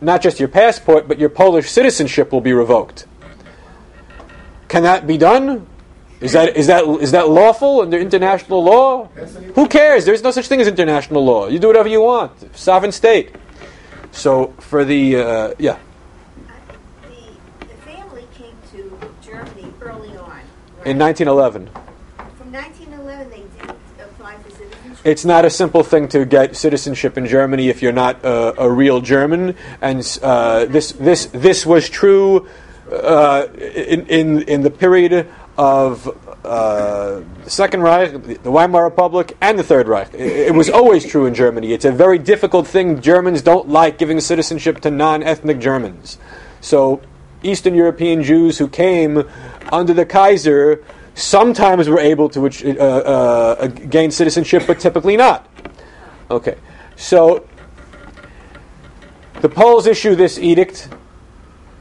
Not 0.00 0.22
just 0.22 0.38
your 0.38 0.48
passport, 0.48 1.08
but 1.08 1.18
your 1.18 1.28
Polish 1.28 1.70
citizenship 1.70 2.30
will 2.30 2.40
be 2.40 2.52
revoked. 2.52 3.06
Can 4.68 4.82
that 4.82 5.06
be 5.06 5.16
done? 5.16 5.66
Is 6.20 6.32
that 6.32 6.56
is 6.56 6.66
that 6.66 6.84
is 7.00 7.12
that 7.12 7.28
lawful 7.28 7.82
under 7.82 7.96
international 7.98 8.62
law? 8.64 9.06
Who 9.54 9.68
cares? 9.68 10.04
There's 10.04 10.22
no 10.22 10.32
such 10.32 10.48
thing 10.48 10.60
as 10.60 10.66
international 10.66 11.24
law. 11.24 11.46
You 11.46 11.58
do 11.60 11.68
whatever 11.68 11.88
you 11.88 12.00
want. 12.02 12.56
Sovereign 12.56 12.90
state. 12.92 13.34
So 14.10 14.48
for 14.58 14.84
the 14.84 15.16
uh, 15.16 15.54
yeah, 15.58 15.78
The, 17.02 17.66
the 17.66 17.74
family 17.86 18.26
came 18.34 18.56
to 18.72 18.98
Germany 19.22 19.72
early 19.80 20.16
on. 20.16 20.40
Right? 20.78 20.86
in 20.86 20.98
1911, 20.98 21.68
From 22.36 22.52
1911, 22.52 23.30
they 23.30 23.36
didn't 23.36 23.78
apply 24.00 24.36
for 24.38 24.50
citizenship. 24.50 24.98
it's 25.04 25.24
not 25.24 25.44
a 25.44 25.50
simple 25.50 25.84
thing 25.84 26.08
to 26.08 26.24
get 26.24 26.56
citizenship 26.56 27.16
in 27.16 27.26
Germany 27.26 27.68
if 27.68 27.80
you're 27.80 27.92
not 27.92 28.24
uh, 28.24 28.54
a 28.58 28.68
real 28.68 29.00
German. 29.00 29.54
And 29.80 30.02
uh, 30.22 30.64
this 30.64 30.92
this 30.92 31.26
this 31.26 31.64
was 31.64 31.88
true 31.88 32.48
uh, 32.90 33.46
in, 33.54 34.06
in 34.06 34.42
in 34.42 34.62
the 34.62 34.70
period 34.70 35.28
of 35.58 36.06
uh, 36.44 37.20
the 37.42 37.50
Second 37.50 37.82
Reich, 37.82 38.12
the 38.42 38.50
Weimar 38.50 38.84
Republic, 38.84 39.36
and 39.40 39.58
the 39.58 39.64
Third 39.64 39.88
Reich. 39.88 40.14
It, 40.14 40.48
it 40.48 40.54
was 40.54 40.70
always 40.70 41.04
true 41.04 41.26
in 41.26 41.34
Germany. 41.34 41.72
It's 41.72 41.84
a 41.84 41.90
very 41.92 42.18
difficult 42.18 42.66
thing. 42.66 43.00
Germans 43.00 43.42
don't 43.42 43.68
like 43.68 43.98
giving 43.98 44.20
citizenship 44.20 44.80
to 44.82 44.90
non-ethnic 44.90 45.58
Germans. 45.58 46.18
So 46.60 47.02
Eastern 47.42 47.74
European 47.74 48.22
Jews 48.22 48.58
who 48.58 48.68
came 48.68 49.28
under 49.72 49.92
the 49.92 50.06
Kaiser 50.06 50.84
sometimes 51.14 51.88
were 51.88 51.98
able 51.98 52.28
to 52.28 52.46
uh, 52.46 52.84
uh, 52.84 53.66
gain 53.66 54.12
citizenship, 54.12 54.62
but 54.66 54.78
typically 54.78 55.16
not. 55.16 55.48
Okay, 56.30 56.56
so 56.94 57.46
the 59.40 59.48
Poles 59.48 59.88
issue 59.88 60.14
this 60.14 60.38
edict, 60.38 60.88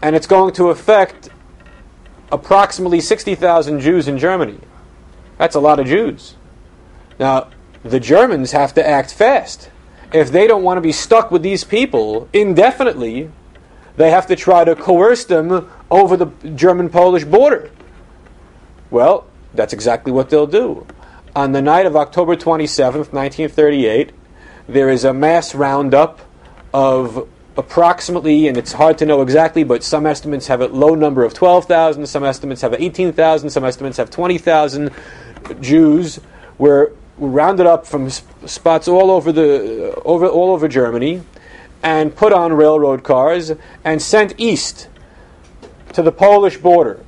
and 0.01 0.15
it's 0.15 0.27
going 0.27 0.53
to 0.55 0.69
affect 0.69 1.29
approximately 2.31 3.01
60,000 3.01 3.79
Jews 3.79 4.07
in 4.07 4.17
Germany. 4.17 4.60
That's 5.38 5.55
a 5.55 5.60
lot 5.60 5.79
of 5.79 5.88
Jews. 5.88 6.36
Now, 7.19 7.50
the 7.84 8.00
Germans 8.00 8.51
have 8.51 8.74
to 8.74 8.88
act 8.88 9.13
fast. 9.13 9.69
If 10.13 10.31
they 10.31 10.48
don't 10.48 10.63
want 10.63 10.77
to 10.77 10.81
be 10.81 10.91
stuck 10.91 11.31
with 11.31 11.41
these 11.41 11.63
people 11.63 12.29
indefinitely, 12.34 13.29
they 13.98 14.12
have 14.12 14.27
to 14.27 14.36
try 14.36 14.63
to 14.63 14.75
coerce 14.75 15.25
them 15.25 15.69
over 15.89 16.15
the 16.17 16.27
German 16.55 16.89
Polish 16.89 17.25
border. 17.25 17.72
Well, 18.89 19.25
that's 19.53 19.74
exactly 19.74 20.12
what 20.12 20.29
they'll 20.29 20.48
do. 20.48 20.86
On 21.36 21.51
the 21.51 21.62
night 21.62 21.86
of 21.86 21.96
October 21.96 22.36
27th, 22.36 23.12
1938, 23.13 24.12
there 24.67 24.89
is 24.89 25.03
a 25.03 25.13
mass 25.13 25.53
roundup 25.53 26.22
of 26.74 27.27
approximately, 27.57 28.47
and 28.47 28.55
it's 28.57 28.73
hard 28.73 28.97
to 28.99 29.05
know 29.05 29.21
exactly, 29.21 29.63
but 29.63 29.83
some 29.83 30.05
estimates 30.05 30.47
have 30.47 30.61
a 30.61 30.67
low 30.67 30.95
number 30.95 31.23
of 31.23 31.33
12,000, 31.33 32.05
some 32.05 32.23
estimates 32.23 32.61
have 32.61 32.73
18,000, 32.73 33.49
some 33.49 33.63
estimates 33.63 33.97
have 33.97 34.09
20,000 34.09 34.91
Jews 35.59 36.19
were 36.57 36.93
rounded 37.17 37.65
up 37.65 37.87
from 37.87 38.09
spots 38.09 38.87
all 38.87 39.09
over 39.09 39.31
the 39.31 39.93
over 40.05 40.27
all 40.27 40.51
over 40.51 40.67
Germany 40.67 41.21
and 41.81 42.15
put 42.15 42.31
on 42.31 42.53
railroad 42.53 43.03
cars 43.03 43.51
and 43.83 44.01
sent 44.01 44.33
east 44.37 44.87
to 45.93 46.01
the 46.01 46.11
Polish 46.11 46.57
border. 46.57 46.99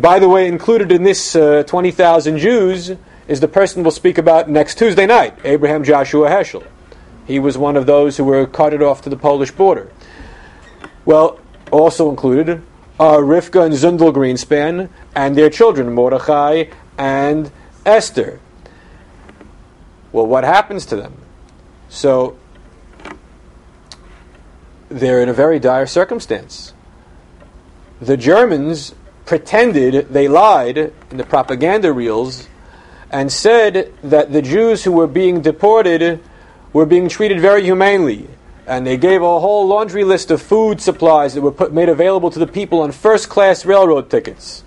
By 0.00 0.18
the 0.20 0.28
way, 0.28 0.46
included 0.46 0.92
in 0.92 1.02
this 1.02 1.34
uh, 1.34 1.64
20,000 1.64 2.38
Jews 2.38 2.92
is 3.26 3.40
the 3.40 3.48
person 3.48 3.82
we'll 3.82 3.90
speak 3.90 4.18
about 4.18 4.48
next 4.48 4.78
Tuesday 4.78 5.06
night, 5.06 5.36
Abraham 5.44 5.82
Joshua 5.82 6.28
Heschel. 6.28 6.64
He 7.30 7.38
was 7.38 7.56
one 7.56 7.76
of 7.76 7.86
those 7.86 8.16
who 8.16 8.24
were 8.24 8.44
carted 8.44 8.82
off 8.82 9.02
to 9.02 9.08
the 9.08 9.16
Polish 9.16 9.52
border. 9.52 9.92
Well, 11.04 11.38
also 11.70 12.10
included 12.10 12.60
are 12.98 13.20
Rivka 13.20 13.64
and 13.64 13.72
Zundel 13.72 14.12
Grynszpan 14.12 14.88
and 15.14 15.36
their 15.36 15.48
children, 15.48 15.94
Mordechai 15.94 16.64
and 16.98 17.52
Esther. 17.86 18.40
Well, 20.10 20.26
what 20.26 20.42
happens 20.42 20.84
to 20.86 20.96
them? 20.96 21.18
So, 21.88 22.36
they're 24.88 25.22
in 25.22 25.28
a 25.28 25.32
very 25.32 25.60
dire 25.60 25.86
circumstance. 25.86 26.74
The 28.00 28.16
Germans 28.16 28.92
pretended, 29.24 30.08
they 30.12 30.26
lied 30.26 30.78
in 30.78 31.16
the 31.16 31.24
propaganda 31.24 31.92
reels, 31.92 32.48
and 33.08 33.30
said 33.30 33.94
that 34.02 34.32
the 34.32 34.42
Jews 34.42 34.82
who 34.82 34.90
were 34.90 35.06
being 35.06 35.42
deported 35.42 36.20
were 36.72 36.86
being 36.86 37.08
treated 37.08 37.40
very 37.40 37.62
humanely. 37.62 38.28
And 38.66 38.86
they 38.86 38.96
gave 38.96 39.22
a 39.22 39.40
whole 39.40 39.66
laundry 39.66 40.04
list 40.04 40.30
of 40.30 40.40
food 40.40 40.80
supplies 40.80 41.34
that 41.34 41.40
were 41.40 41.50
put, 41.50 41.72
made 41.72 41.88
available 41.88 42.30
to 42.30 42.38
the 42.38 42.46
people 42.46 42.80
on 42.80 42.92
first 42.92 43.28
class 43.28 43.64
railroad 43.64 44.10
tickets. 44.10 44.62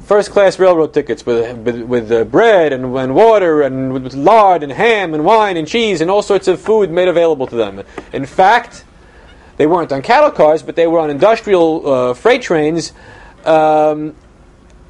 First 0.00 0.32
class 0.32 0.58
railroad 0.58 0.92
tickets 0.92 1.24
with, 1.24 1.56
with, 1.58 1.82
with 1.82 2.12
uh, 2.12 2.24
bread 2.24 2.72
and, 2.72 2.94
and 2.96 3.14
water 3.14 3.62
and 3.62 3.92
with 3.92 4.12
lard 4.14 4.62
and 4.62 4.72
ham 4.72 5.14
and 5.14 5.24
wine 5.24 5.56
and 5.56 5.66
cheese 5.66 6.00
and 6.00 6.10
all 6.10 6.20
sorts 6.20 6.48
of 6.48 6.60
food 6.60 6.90
made 6.90 7.08
available 7.08 7.46
to 7.46 7.54
them. 7.54 7.82
In 8.12 8.26
fact, 8.26 8.84
they 9.56 9.66
weren't 9.66 9.92
on 9.92 10.02
cattle 10.02 10.30
cars, 10.30 10.62
but 10.62 10.76
they 10.76 10.86
were 10.86 10.98
on 10.98 11.10
industrial 11.10 11.88
uh, 11.88 12.14
freight 12.14 12.42
trains 12.42 12.92
um, 13.44 14.14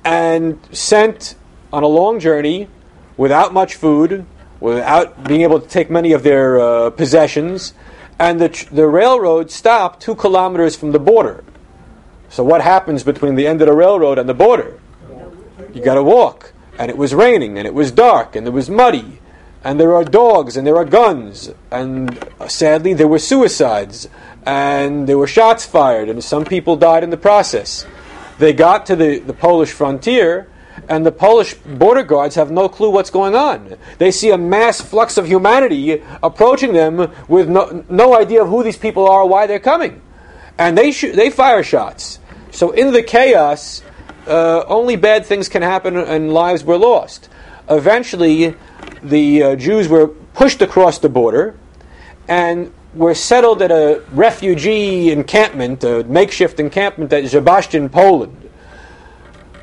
and 0.05 0.59
sent 0.73 1.37
on 1.73 1.83
a 1.83 1.87
long 1.87 2.19
journey 2.19 2.69
without 3.17 3.53
much 3.53 3.75
food, 3.75 4.25
without 4.65 5.23
being 5.25 5.43
able 5.43 5.61
to 5.61 5.69
take 5.69 5.91
many 5.91 6.13
of 6.13 6.23
their 6.23 6.59
uh, 6.59 6.89
possessions, 6.89 7.75
and 8.19 8.41
the, 8.41 8.67
the 8.73 8.87
railroad 8.87 9.51
stopped 9.51 10.01
two 10.01 10.15
kilometers 10.15 10.75
from 10.75 10.93
the 10.93 10.99
border. 10.99 11.45
So, 12.31 12.43
what 12.43 12.63
happens 12.63 13.05
between 13.05 13.35
the 13.35 13.47
end 13.47 13.61
of 13.61 13.69
the 13.69 13.75
railroad 13.75 14.19
and 14.19 14.27
the 14.27 14.35
border? 14.35 14.81
You 15.75 15.83
got 15.85 15.97
to 15.97 16.03
walk. 16.03 16.53
And 16.79 16.91
it 16.91 16.97
was 16.97 17.15
raining, 17.15 17.59
and 17.59 17.67
it 17.67 17.75
was 17.75 17.93
dark, 17.93 18.35
and 18.35 18.47
it 18.47 18.51
was 18.51 18.71
muddy, 18.71 19.21
and 19.63 19.79
there 19.79 19.95
are 19.95 20.03
dogs, 20.03 20.57
and 20.57 20.67
there 20.67 20.77
are 20.77 20.85
guns, 20.85 21.51
and 21.71 22.19
uh, 22.41 22.49
sadly, 22.49 22.95
there 22.95 23.07
were 23.07 23.21
suicides, 23.21 24.09
and 24.45 25.07
there 25.07 25.19
were 25.19 25.29
shots 25.29 25.65
fired, 25.65 26.09
and 26.09 26.25
some 26.25 26.45
people 26.45 26.75
died 26.75 27.05
in 27.05 27.11
the 27.11 27.17
process. 27.17 27.87
They 28.39 28.53
got 28.53 28.87
to 28.87 28.97
the, 28.97 29.21
the 29.21 29.35
Polish 29.35 29.71
frontier, 29.71 30.49
and 30.89 31.05
the 31.05 31.13
Polish 31.13 31.55
border 31.55 32.03
guards 32.03 32.35
have 32.35 32.51
no 32.51 32.69
clue 32.69 32.91
what's 32.91 33.11
going 33.11 33.35
on. 33.35 33.77
They 33.99 34.11
see 34.11 34.31
a 34.31 34.39
mass 34.39 34.81
flux 34.81 35.17
of 35.17 35.27
humanity 35.27 36.03
approaching 36.23 36.73
them 36.73 37.13
with 37.29 37.49
no, 37.49 37.85
no 37.89 38.19
idea 38.19 38.43
of 38.43 38.49
who 38.49 38.63
these 38.63 38.77
people 38.77 39.09
are 39.09 39.27
why 39.27 39.47
they're 39.47 39.59
coming. 39.59 40.01
And 40.59 40.77
they, 40.79 40.93
sh- 40.93 41.15
they 41.15 41.31
fire 41.31 41.63
shots. 41.63 42.19
So, 42.51 42.71
in 42.71 42.93
the 42.93 43.03
chaos, 43.03 43.83
uh, 44.27 44.65
only 44.67 44.97
bad 44.97 45.27
things 45.27 45.49
can 45.49 45.63
happen 45.63 45.97
and 45.97 46.33
lives 46.33 46.65
were 46.65 46.79
lost. 46.79 47.29
Eventually, 47.69 48.55
the 49.03 49.43
uh, 49.43 49.57
Jews 49.57 49.89
were 49.89 50.07
pushed 50.07 50.63
across 50.63 50.99
the 50.99 51.09
border 51.09 51.57
and 52.29 52.73
were 52.95 53.15
settled 53.15 53.61
at 53.63 53.71
a 53.71 54.03
refugee 54.13 55.11
encampment, 55.11 55.83
a 55.85 56.05
makeshift 56.05 56.61
encampment 56.61 57.13
at 57.13 57.25
Zbąszyń, 57.25 57.91
Poland, 57.91 58.51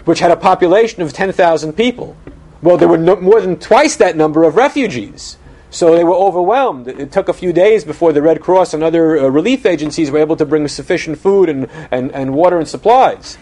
which 0.05 0.19
had 0.19 0.31
a 0.31 0.35
population 0.35 1.01
of 1.01 1.13
10,000 1.13 1.73
people. 1.73 2.15
Well, 2.61 2.77
there 2.77 2.87
were 2.87 2.97
no, 2.97 3.15
more 3.15 3.41
than 3.41 3.57
twice 3.57 3.95
that 3.97 4.15
number 4.15 4.43
of 4.43 4.55
refugees. 4.55 5.37
So 5.71 5.95
they 5.95 6.03
were 6.03 6.13
overwhelmed. 6.13 6.89
It 6.89 7.11
took 7.13 7.29
a 7.29 7.33
few 7.33 7.53
days 7.53 7.85
before 7.85 8.11
the 8.11 8.21
Red 8.21 8.41
Cross 8.41 8.73
and 8.73 8.83
other 8.83 9.17
uh, 9.17 9.29
relief 9.29 9.65
agencies 9.65 10.11
were 10.11 10.19
able 10.19 10.35
to 10.35 10.45
bring 10.45 10.67
sufficient 10.67 11.17
food 11.17 11.47
and, 11.47 11.69
and, 11.89 12.11
and 12.11 12.33
water 12.33 12.59
and 12.59 12.67
supplies. 12.67 13.37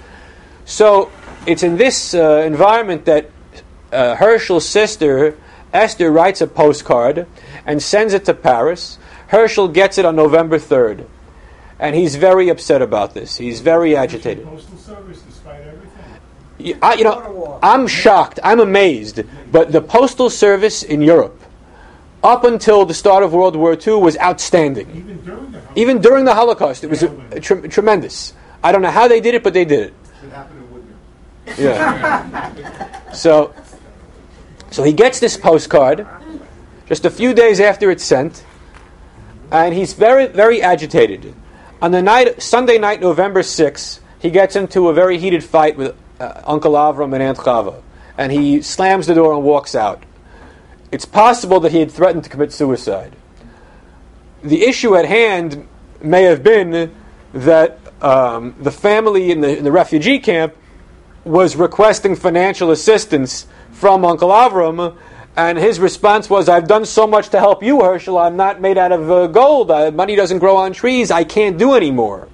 So 0.63 1.11
it's 1.47 1.63
in 1.63 1.77
this 1.77 2.13
uh, 2.13 2.43
environment 2.45 3.05
that 3.05 3.31
uh, 3.91 4.15
Herschel's 4.15 4.67
sister, 4.67 5.37
Esther, 5.73 6.11
writes 6.11 6.39
a 6.41 6.47
postcard 6.47 7.25
and 7.65 7.81
sends 7.81 8.13
it 8.13 8.25
to 8.25 8.35
Paris. 8.35 8.99
Herschel 9.29 9.67
gets 9.67 9.97
it 9.97 10.05
on 10.05 10.15
November 10.15 10.59
3rd. 10.59 11.07
And 11.79 11.95
he's 11.95 12.15
very 12.15 12.49
upset 12.49 12.81
about 12.83 13.15
this. 13.15 13.37
He's 13.37 13.61
very 13.61 13.95
agitated. 13.95 14.45
Postal 14.45 14.77
Service, 14.77 15.21
despite 15.21 15.29
everything. 15.29 15.37
Y- 15.37 15.38
I, 16.81 16.95
you 16.95 17.03
know, 17.03 17.59
I'm 17.63 17.87
shocked. 17.87 18.39
I'm 18.43 18.59
amazed. 18.59 19.21
But 19.51 19.71
the 19.71 19.81
postal 19.81 20.29
service 20.29 20.83
in 20.83 21.01
Europe, 21.01 21.41
up 22.21 22.43
until 22.43 22.85
the 22.85 22.93
start 22.93 23.23
of 23.23 23.33
World 23.33 23.55
War 23.55 23.73
II, 23.75 23.95
was 23.95 24.17
outstanding. 24.17 24.89
Even 24.89 25.21
during 25.23 25.51
the 25.51 25.61
Even 25.75 26.01
during 26.01 26.25
the 26.25 26.33
Holocaust, 26.33 26.83
it 26.83 26.89
was 26.89 27.03
a, 27.03 27.39
tre- 27.39 27.67
tremendous. 27.69 28.33
I 28.61 28.71
don't 28.71 28.81
know 28.81 28.91
how 28.91 29.07
they 29.07 29.21
did 29.21 29.35
it, 29.35 29.43
but 29.43 29.53
they 29.53 29.63
did 29.63 29.79
it. 29.79 29.93
It 30.23 30.31
happened 30.31 30.63
in 31.47 31.55
Woodmere. 31.55 31.57
Yeah. 31.57 33.11
so, 33.13 33.53
so 34.69 34.83
he 34.83 34.91
gets 34.91 35.21
this 35.21 35.37
postcard 35.37 36.05
just 36.87 37.05
a 37.05 37.09
few 37.09 37.33
days 37.33 37.61
after 37.61 37.89
it's 37.89 38.03
sent, 38.03 38.43
and 39.51 39.73
he's 39.73 39.93
very, 39.93 40.27
very 40.27 40.61
agitated. 40.61 41.33
On 41.81 41.91
the 41.91 42.01
night, 42.01 42.41
Sunday 42.41 42.77
night, 42.77 42.99
November 42.99 43.43
6th, 43.43 43.99
he 44.19 44.29
gets 44.29 44.57
into 44.57 44.89
a 44.89 44.93
very 44.93 45.17
heated 45.17 45.43
fight 45.43 45.77
with 45.77 45.95
uh, 46.19 46.41
Uncle 46.45 46.73
Avram 46.73 47.13
and 47.13 47.23
Aunt 47.23 47.37
Chava, 47.37 47.81
and 48.17 48.31
he 48.31 48.61
slams 48.61 49.07
the 49.07 49.13
door 49.13 49.33
and 49.33 49.43
walks 49.43 49.75
out. 49.75 50.03
It's 50.91 51.05
possible 51.05 51.59
that 51.61 51.71
he 51.71 51.79
had 51.79 51.91
threatened 51.91 52.23
to 52.23 52.29
commit 52.29 52.51
suicide. 52.51 53.15
The 54.43 54.63
issue 54.63 54.95
at 54.95 55.05
hand 55.05 55.67
may 56.01 56.23
have 56.23 56.43
been 56.43 56.95
that 57.33 57.79
um, 58.01 58.55
the 58.59 58.71
family 58.71 59.31
in 59.31 59.41
the, 59.41 59.57
in 59.57 59.63
the 59.63 59.71
refugee 59.71 60.19
camp 60.19 60.55
was 61.25 61.55
requesting 61.55 62.15
financial 62.15 62.71
assistance 62.71 63.45
from 63.71 64.03
Uncle 64.03 64.29
Avram, 64.29 64.97
and 65.35 65.57
his 65.57 65.79
response 65.79 66.29
was, 66.29 66.49
"I've 66.49 66.67
done 66.67 66.85
so 66.85 67.05
much 67.05 67.29
to 67.29 67.39
help 67.39 67.61
you, 67.61 67.81
Herschel. 67.81 68.17
I'm 68.17 68.35
not 68.35 68.59
made 68.59 68.77
out 68.77 68.91
of 68.91 69.11
uh, 69.11 69.27
gold. 69.27 69.69
Uh, 69.69 69.91
money 69.91 70.15
doesn't 70.15 70.39
grow 70.39 70.57
on 70.57 70.73
trees. 70.73 71.11
I 71.11 71.23
can't 71.23 71.57
do 71.57 71.75
anymore." 71.75 72.27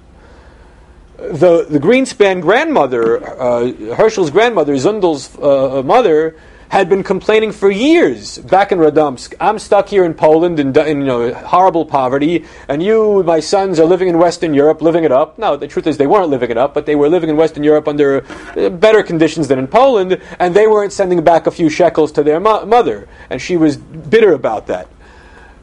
The 1.16 1.64
the 1.68 1.78
Grynszpan 1.78 2.42
grandmother, 2.42 3.40
uh, 3.40 3.72
Herschel's 3.94 4.30
grandmother, 4.30 4.74
Zundel's 4.74 5.34
uh, 5.38 5.82
mother, 5.82 6.36
had 6.68 6.90
been 6.90 7.02
complaining 7.02 7.52
for 7.52 7.70
years 7.70 8.36
back 8.36 8.70
in 8.70 8.78
Radomsk. 8.78 9.34
I'm 9.40 9.58
stuck 9.58 9.88
here 9.88 10.04
in 10.04 10.12
Poland 10.12 10.60
in, 10.60 10.76
in 10.76 11.00
you 11.00 11.06
know, 11.06 11.32
horrible 11.32 11.86
poverty, 11.86 12.44
and 12.68 12.82
you, 12.82 13.22
my 13.22 13.40
sons, 13.40 13.80
are 13.80 13.86
living 13.86 14.08
in 14.08 14.18
Western 14.18 14.52
Europe, 14.52 14.82
living 14.82 15.04
it 15.04 15.12
up. 15.12 15.38
No, 15.38 15.56
the 15.56 15.66
truth 15.66 15.86
is 15.86 15.96
they 15.96 16.06
weren't 16.06 16.28
living 16.28 16.50
it 16.50 16.58
up, 16.58 16.74
but 16.74 16.84
they 16.84 16.96
were 16.96 17.08
living 17.08 17.30
in 17.30 17.36
Western 17.36 17.64
Europe 17.64 17.88
under 17.88 18.22
uh, 18.56 18.68
better 18.68 19.02
conditions 19.02 19.48
than 19.48 19.58
in 19.58 19.68
Poland, 19.68 20.20
and 20.38 20.54
they 20.54 20.66
weren't 20.66 20.92
sending 20.92 21.24
back 21.24 21.46
a 21.46 21.50
few 21.50 21.70
shekels 21.70 22.12
to 22.12 22.22
their 22.22 22.40
mo- 22.40 22.66
mother, 22.66 23.08
and 23.30 23.40
she 23.40 23.56
was 23.56 23.78
bitter 23.78 24.32
about 24.32 24.66
that. 24.66 24.86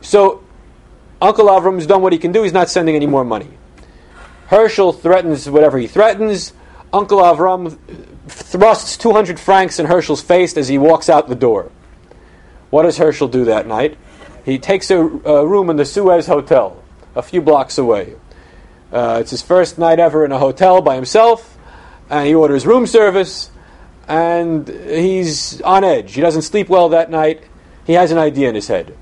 So 0.02 0.42
Uncle 1.22 1.46
Avram's 1.46 1.86
done 1.86 2.02
what 2.02 2.12
he 2.12 2.18
can 2.18 2.32
do. 2.32 2.42
He's 2.42 2.54
not 2.54 2.70
sending 2.70 2.96
any 2.96 3.08
more 3.08 3.24
money. 3.24 3.50
Herschel 4.54 4.94
threatens 4.94 5.50
whatever 5.50 5.80
he 5.80 5.88
threatens. 5.88 6.54
Uncle 6.94 7.18
Avram 7.18 7.76
thrusts 8.28 8.98
200 8.98 9.40
francs 9.40 9.80
in 9.80 9.88
Herschel's 9.88 10.22
face 10.22 10.56
as 10.56 10.68
he 10.68 10.78
walks 10.78 11.10
out 11.10 11.28
the 11.28 11.36
door. 11.36 11.72
What 12.70 12.84
does 12.84 12.98
Herschel 12.98 13.28
do 13.28 13.46
that 13.46 13.66
night? 13.66 13.98
He 14.46 14.60
takes 14.60 14.92
a, 14.92 15.00
a 15.00 15.48
room 15.48 15.72
in 15.72 15.78
the 15.78 15.86
Suez 15.86 16.28
Hotel, 16.28 16.82
a 17.16 17.24
few 17.24 17.42
blocks 17.42 17.80
away. 17.80 18.16
Uh, 18.92 19.18
it's 19.22 19.32
his 19.32 19.42
first 19.42 19.80
night 19.80 19.98
ever 19.98 20.24
in 20.24 20.32
a 20.32 20.38
hotel 20.38 20.84
by 20.84 20.94
himself, 20.94 21.58
and 22.12 22.28
he 22.28 22.36
orders 22.36 22.68
room 22.68 22.86
service, 22.86 23.50
and 24.08 24.68
he's 24.68 25.62
on 25.62 25.84
edge. 25.84 26.14
He 26.14 26.22
doesn't 26.22 26.44
sleep 26.44 26.70
well 26.70 26.90
that 26.90 27.10
night. 27.10 27.42
He 27.88 27.94
has 27.94 28.12
an 28.12 28.20
idea 28.20 28.50
in 28.50 28.56
his 28.56 28.68
head. 28.68 28.96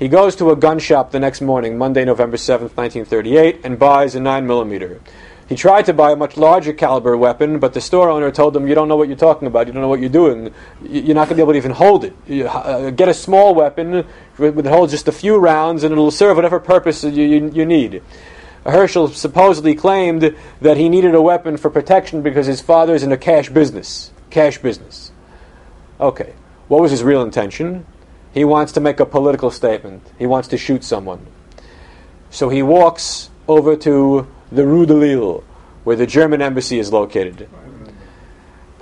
He 0.00 0.08
goes 0.08 0.34
to 0.36 0.50
a 0.50 0.56
gun 0.56 0.78
shop 0.78 1.10
the 1.10 1.20
next 1.20 1.42
morning, 1.42 1.76
Monday, 1.76 2.06
November 2.06 2.38
7th, 2.38 2.74
1938, 2.74 3.60
and 3.64 3.78
buys 3.78 4.14
a 4.14 4.18
9mm. 4.18 4.98
He 5.46 5.54
tried 5.54 5.84
to 5.84 5.92
buy 5.92 6.12
a 6.12 6.16
much 6.16 6.38
larger 6.38 6.72
caliber 6.72 7.18
weapon, 7.18 7.58
but 7.58 7.74
the 7.74 7.82
store 7.82 8.08
owner 8.08 8.30
told 8.30 8.56
him, 8.56 8.66
"You 8.66 8.74
don't 8.74 8.88
know 8.88 8.96
what 8.96 9.08
you're 9.08 9.16
talking 9.18 9.46
about. 9.46 9.66
You 9.66 9.74
don't 9.74 9.82
know 9.82 9.88
what 9.88 10.00
you're 10.00 10.08
doing. 10.08 10.54
You're 10.82 11.14
not 11.14 11.28
going 11.28 11.28
to 11.28 11.34
be 11.34 11.42
able 11.42 11.52
to 11.52 11.58
even 11.58 11.72
hold 11.72 12.04
it. 12.04 12.14
You, 12.26 12.46
uh, 12.46 12.88
get 12.88 13.10
a 13.10 13.14
small 13.14 13.54
weapon 13.54 14.06
that 14.38 14.66
holds 14.66 14.90
just 14.90 15.06
a 15.06 15.12
few 15.12 15.36
rounds, 15.36 15.84
and 15.84 15.92
it'll 15.92 16.10
serve 16.10 16.36
whatever 16.36 16.58
purpose 16.60 17.04
you, 17.04 17.10
you, 17.10 17.50
you 17.52 17.66
need." 17.66 18.02
Herschel 18.64 19.08
supposedly 19.08 19.74
claimed 19.74 20.34
that 20.62 20.78
he 20.78 20.88
needed 20.88 21.14
a 21.14 21.20
weapon 21.20 21.58
for 21.58 21.68
protection 21.68 22.22
because 22.22 22.46
his 22.46 22.62
father's 22.62 23.02
in 23.02 23.12
a 23.12 23.18
cash 23.18 23.50
business. 23.50 24.12
Cash 24.30 24.58
business. 24.62 25.12
Okay. 26.00 26.32
What 26.68 26.80
was 26.80 26.90
his 26.90 27.02
real 27.02 27.20
intention? 27.20 27.84
He 28.32 28.44
wants 28.44 28.72
to 28.72 28.80
make 28.80 29.00
a 29.00 29.06
political 29.06 29.50
statement. 29.50 30.06
He 30.18 30.26
wants 30.26 30.48
to 30.48 30.58
shoot 30.58 30.84
someone. 30.84 31.26
So 32.30 32.48
he 32.48 32.62
walks 32.62 33.30
over 33.48 33.76
to 33.76 34.26
the 34.52 34.66
Rue 34.66 34.86
de 34.86 34.94
Lille, 34.94 35.42
where 35.84 35.96
the 35.96 36.06
German 36.06 36.40
embassy 36.40 36.78
is 36.78 36.92
located. 36.92 37.48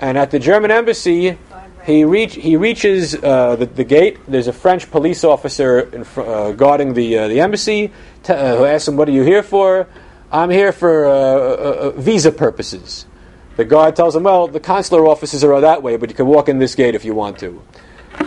And 0.01 0.19
at 0.19 0.31
the 0.31 0.39
German 0.39 0.71
embassy, 0.71 1.39
he, 1.85 2.05
reach, 2.05 2.35
he 2.35 2.57
reaches 2.57 3.15
uh, 3.15 3.57
the, 3.57 3.67
the 3.67 3.85
gate. 3.85 4.19
There's 4.29 4.47
a 4.47 4.53
French 4.53 4.91
police 4.91 5.25
officer 5.25 6.05
fr- 6.05 6.21
uh, 6.21 6.53
guarding 6.53 6.93
the, 6.93 7.19
uh, 7.19 7.29
the 7.29 7.41
embassy 7.41 7.91
t- 8.23 8.33
uh, 8.33 8.57
who 8.57 8.65
asks 8.65 8.87
him, 8.87 8.97
What 8.97 9.09
are 9.09 9.13
you 9.13 9.23
here 9.23 9.43
for? 9.43 9.89
I'm 10.31 10.51
here 10.51 10.73
for 10.73 11.07
uh, 11.07 11.11
uh, 11.11 11.91
visa 11.93 12.31
purposes. 12.31 13.07
The 13.57 13.65
guard 13.65 13.97
tells 13.97 14.15
him, 14.15 14.25
Well, 14.25 14.47
the 14.47 14.61
consular 14.61 15.07
offices 15.07 15.43
are 15.43 15.61
that 15.61 15.83
way, 15.83 15.97
but 15.97 16.11
you 16.11 16.15
can 16.15 16.27
walk 16.27 16.51
in 16.51 16.59
this 16.59 16.75
gate 16.75 16.95
if 16.95 17.05
you 17.05 17.15
want 17.15 17.39
to. 17.39 17.63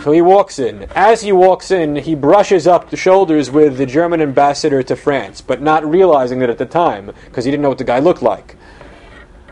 So 0.00 0.10
he 0.10 0.22
walks 0.22 0.58
in. 0.58 0.88
As 0.96 1.22
he 1.22 1.32
walks 1.32 1.70
in, 1.70 1.96
he 1.96 2.14
brushes 2.14 2.66
up 2.66 2.90
the 2.90 2.96
shoulders 2.96 3.50
with 3.50 3.76
the 3.76 3.86
German 3.86 4.20
ambassador 4.20 4.82
to 4.82 4.96
France, 4.96 5.40
but 5.40 5.62
not 5.62 5.84
realizing 5.88 6.42
it 6.42 6.50
at 6.50 6.58
the 6.58 6.66
time 6.66 7.12
because 7.26 7.44
he 7.44 7.50
didn't 7.50 7.62
know 7.62 7.68
what 7.68 7.78
the 7.78 7.84
guy 7.84 8.00
looked 8.00 8.22
like. 8.22 8.56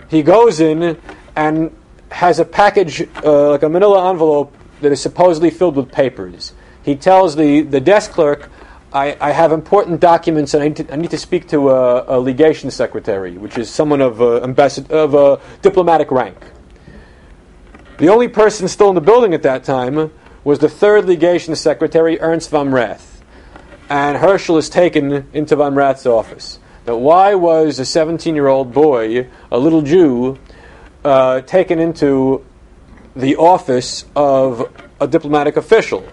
He 0.09 0.23
goes 0.23 0.61
in 0.61 1.01
and 1.37 1.77
has 2.11 2.41
a 2.41 2.45
package, 2.45 3.07
uh, 3.25 3.51
like 3.51 3.63
a 3.63 3.69
manila 3.69 4.11
envelope, 4.11 4.57
that 4.81 4.93
is 4.93 5.01
supposedly 5.01 5.51
filled 5.51 5.77
with 5.77 5.93
papers. 5.93 6.53
He 6.83 6.97
tells 6.97 7.37
the, 7.37 7.61
the 7.61 7.81
desk 7.81 8.13
clerk, 8.13 8.51
I, 8.93 9.17
I 9.21 9.31
have 9.31 9.53
important 9.53 10.01
documents 10.01 10.55
and 10.55 10.63
I 10.63 10.69
need 10.69 10.77
to, 10.77 10.93
I 10.93 10.97
need 10.97 11.11
to 11.11 11.19
speak 11.19 11.49
to 11.49 11.71
a, 11.71 12.17
a 12.17 12.19
legation 12.19 12.71
secretary, 12.71 13.39
which 13.39 13.57
is 13.59 13.71
someone 13.71 14.01
of, 14.01 14.21
uh, 14.21 14.43
ambassador, 14.43 14.95
of 14.95 15.15
uh, 15.15 15.37
diplomatic 15.63 16.11
rank. 16.11 16.39
The 17.99 18.09
only 18.09 18.29
person 18.29 18.67
still 18.67 18.89
in 18.89 18.95
the 18.95 19.01
building 19.01 19.35
at 19.35 19.43
that 19.43 19.63
time 19.63 20.11
was 20.45 20.59
the 20.59 20.69
third 20.69 21.07
legation 21.07 21.55
secretary, 21.55 22.21
Ernst 22.21 22.51
von 22.51 22.73
Rath. 22.73 23.23
And 23.89 24.17
Herschel 24.17 24.57
is 24.57 24.69
taken 24.71 25.29
into 25.33 25.57
von 25.57 25.75
Rath's 25.75 26.07
office. 26.07 26.59
Now, 26.87 26.97
why 26.97 27.35
was 27.35 27.79
a 27.79 27.85
17 27.85 28.35
year 28.35 28.47
old 28.47 28.73
boy, 28.73 29.29
a 29.51 29.59
little 29.59 29.83
Jew, 29.83 30.39
uh, 31.05 31.43
taken 31.43 31.79
into 31.79 32.45
the 33.15 33.37
office 33.37 34.05
of 34.17 34.73
a 35.01 35.07
diplomatic 35.07 35.57
official? 35.57 36.07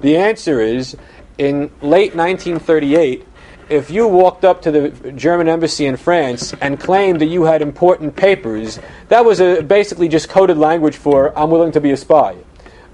The 0.00 0.16
answer 0.16 0.60
is 0.60 0.96
in 1.38 1.70
late 1.80 2.14
1938, 2.14 3.26
if 3.68 3.90
you 3.90 4.06
walked 4.06 4.44
up 4.44 4.62
to 4.62 4.70
the 4.70 5.12
German 5.12 5.48
embassy 5.48 5.86
in 5.86 5.96
France 5.96 6.52
and 6.60 6.78
claimed 6.78 7.20
that 7.20 7.26
you 7.26 7.44
had 7.44 7.62
important 7.62 8.14
papers, 8.14 8.78
that 9.08 9.24
was 9.24 9.40
a, 9.40 9.62
basically 9.62 10.08
just 10.08 10.28
coded 10.28 10.58
language 10.58 10.96
for 10.96 11.36
I'm 11.38 11.50
willing 11.50 11.72
to 11.72 11.80
be 11.80 11.90
a 11.90 11.96
spy. 11.96 12.36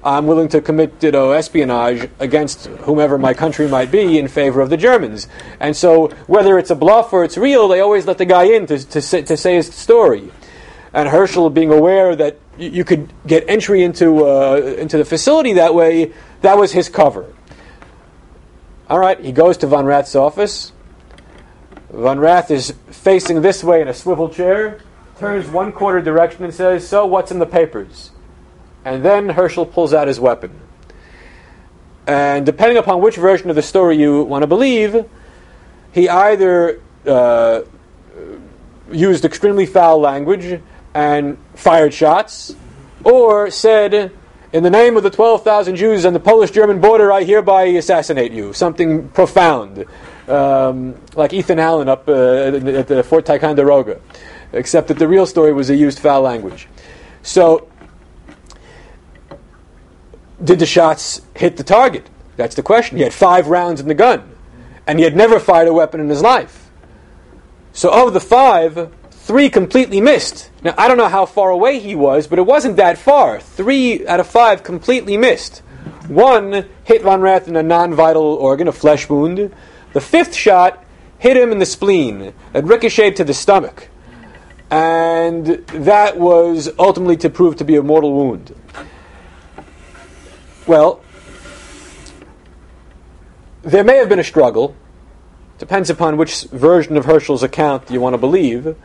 I'm 0.02 0.26
willing 0.26 0.48
to 0.48 0.60
commit 0.60 1.02
you 1.02 1.10
know, 1.10 1.32
espionage 1.32 2.08
against 2.20 2.66
whomever 2.66 3.18
my 3.18 3.34
country 3.34 3.66
might 3.66 3.90
be 3.90 4.18
in 4.18 4.28
favor 4.28 4.60
of 4.60 4.70
the 4.70 4.76
Germans. 4.76 5.26
And 5.58 5.76
so, 5.76 6.08
whether 6.26 6.58
it's 6.58 6.70
a 6.70 6.76
bluff 6.76 7.12
or 7.12 7.24
it's 7.24 7.36
real, 7.36 7.68
they 7.68 7.80
always 7.80 8.06
let 8.06 8.18
the 8.18 8.24
guy 8.24 8.44
in 8.44 8.66
to, 8.66 8.78
to, 8.78 9.02
say, 9.02 9.22
to 9.22 9.36
say 9.36 9.56
his 9.56 9.74
story. 9.74 10.30
And 10.92 11.08
Herschel, 11.08 11.50
being 11.50 11.72
aware 11.72 12.14
that 12.16 12.38
you 12.56 12.84
could 12.84 13.12
get 13.26 13.44
entry 13.48 13.82
into, 13.82 14.24
uh, 14.24 14.76
into 14.78 14.98
the 14.98 15.04
facility 15.04 15.54
that 15.54 15.74
way, 15.74 16.12
that 16.42 16.56
was 16.56 16.72
his 16.72 16.88
cover. 16.88 17.32
All 18.88 18.98
right, 18.98 19.20
he 19.20 19.32
goes 19.32 19.58
to 19.58 19.66
Von 19.66 19.84
Rath's 19.84 20.14
office. 20.14 20.72
Von 21.90 22.18
Rath 22.18 22.50
is 22.50 22.72
facing 22.90 23.42
this 23.42 23.64
way 23.64 23.82
in 23.82 23.88
a 23.88 23.94
swivel 23.94 24.28
chair, 24.28 24.80
turns 25.18 25.48
one 25.48 25.72
quarter 25.72 26.00
direction 26.00 26.44
and 26.44 26.54
says, 26.54 26.86
So, 26.88 27.04
what's 27.04 27.30
in 27.30 27.38
the 27.38 27.46
papers? 27.46 28.12
And 28.88 29.04
then 29.04 29.28
Herschel 29.28 29.66
pulls 29.66 29.92
out 29.92 30.08
his 30.08 30.18
weapon. 30.18 30.50
And 32.06 32.46
depending 32.46 32.78
upon 32.78 33.02
which 33.02 33.16
version 33.16 33.50
of 33.50 33.56
the 33.56 33.62
story 33.62 33.98
you 33.98 34.22
want 34.22 34.42
to 34.42 34.46
believe, 34.46 35.04
he 35.92 36.08
either 36.08 36.80
uh, 37.06 37.62
used 38.90 39.26
extremely 39.26 39.66
foul 39.66 40.00
language 40.00 40.62
and 40.94 41.36
fired 41.54 41.92
shots, 41.92 42.56
or 43.04 43.50
said, 43.50 44.10
In 44.54 44.62
the 44.62 44.70
name 44.70 44.96
of 44.96 45.02
the 45.02 45.10
12,000 45.10 45.76
Jews 45.76 46.06
on 46.06 46.14
the 46.14 46.20
Polish 46.20 46.50
German 46.50 46.80
border, 46.80 47.12
I 47.12 47.24
hereby 47.24 47.64
assassinate 47.64 48.32
you. 48.32 48.54
Something 48.54 49.10
profound. 49.10 49.84
Um, 50.26 50.94
like 51.14 51.34
Ethan 51.34 51.58
Allen 51.58 51.90
up 51.90 52.08
uh, 52.08 52.12
at 52.12 52.88
the 52.88 53.02
Fort 53.02 53.26
Ticonderoga. 53.26 54.00
Except 54.54 54.88
that 54.88 54.98
the 54.98 55.08
real 55.08 55.26
story 55.26 55.52
was 55.52 55.68
he 55.68 55.74
used 55.74 55.98
foul 55.98 56.22
language. 56.22 56.68
So, 57.22 57.68
did 60.42 60.58
the 60.58 60.66
shots 60.66 61.22
hit 61.34 61.56
the 61.56 61.64
target? 61.64 62.08
That's 62.36 62.54
the 62.54 62.62
question. 62.62 62.96
He 62.96 63.02
had 63.02 63.12
five 63.12 63.48
rounds 63.48 63.80
in 63.80 63.88
the 63.88 63.94
gun, 63.94 64.30
and 64.86 64.98
he 64.98 65.04
had 65.04 65.16
never 65.16 65.40
fired 65.40 65.68
a 65.68 65.72
weapon 65.72 66.00
in 66.00 66.08
his 66.08 66.22
life. 66.22 66.70
So, 67.72 67.90
of 67.90 68.14
the 68.14 68.20
five, 68.20 68.92
three 69.10 69.50
completely 69.50 70.00
missed. 70.00 70.50
Now, 70.62 70.74
I 70.78 70.88
don't 70.88 70.96
know 70.96 71.08
how 71.08 71.26
far 71.26 71.50
away 71.50 71.78
he 71.78 71.94
was, 71.94 72.26
but 72.26 72.38
it 72.38 72.46
wasn't 72.46 72.76
that 72.76 72.98
far. 72.98 73.40
Three 73.40 74.06
out 74.06 74.20
of 74.20 74.26
five 74.26 74.62
completely 74.62 75.16
missed. 75.16 75.58
One 76.08 76.66
hit 76.84 77.02
Von 77.02 77.20
Rath 77.20 77.48
in 77.48 77.56
a 77.56 77.62
non 77.62 77.94
vital 77.94 78.22
organ, 78.22 78.68
a 78.68 78.72
flesh 78.72 79.08
wound. 79.08 79.54
The 79.92 80.00
fifth 80.00 80.34
shot 80.34 80.84
hit 81.18 81.36
him 81.36 81.52
in 81.52 81.58
the 81.58 81.66
spleen. 81.66 82.32
It 82.54 82.64
ricocheted 82.64 83.16
to 83.16 83.24
the 83.24 83.34
stomach. 83.34 83.88
And 84.70 85.46
that 85.46 86.18
was 86.18 86.70
ultimately 86.78 87.16
to 87.18 87.30
prove 87.30 87.56
to 87.56 87.64
be 87.64 87.76
a 87.76 87.82
mortal 87.82 88.14
wound. 88.14 88.54
Well, 90.68 91.00
there 93.62 93.82
may 93.82 93.96
have 93.96 94.10
been 94.10 94.18
a 94.18 94.24
struggle. 94.24 94.76
Depends 95.58 95.88
upon 95.88 96.18
which 96.18 96.42
version 96.42 96.98
of 96.98 97.06
Herschel's 97.06 97.42
account 97.42 97.90
you 97.90 98.02
want 98.02 98.12
to 98.12 98.18
believe. 98.18 98.76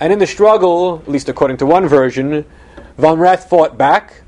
And 0.00 0.12
in 0.12 0.18
the 0.18 0.26
struggle, 0.26 1.00
at 1.06 1.08
least 1.08 1.28
according 1.28 1.58
to 1.58 1.66
one 1.66 1.86
version, 1.86 2.44
Von 2.96 3.20
Rath 3.20 3.48
fought 3.48 3.78
back. 3.78 4.22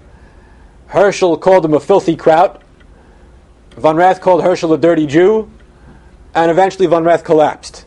Herschel 0.86 1.36
called 1.36 1.64
him 1.64 1.74
a 1.74 1.80
filthy 1.80 2.14
kraut. 2.14 2.62
Von 3.70 3.96
Rath 3.96 4.20
called 4.20 4.44
Herschel 4.44 4.72
a 4.72 4.78
dirty 4.78 5.08
Jew. 5.08 5.50
And 6.32 6.48
eventually 6.48 6.86
Von 6.86 7.02
Rath 7.02 7.24
collapsed. 7.24 7.86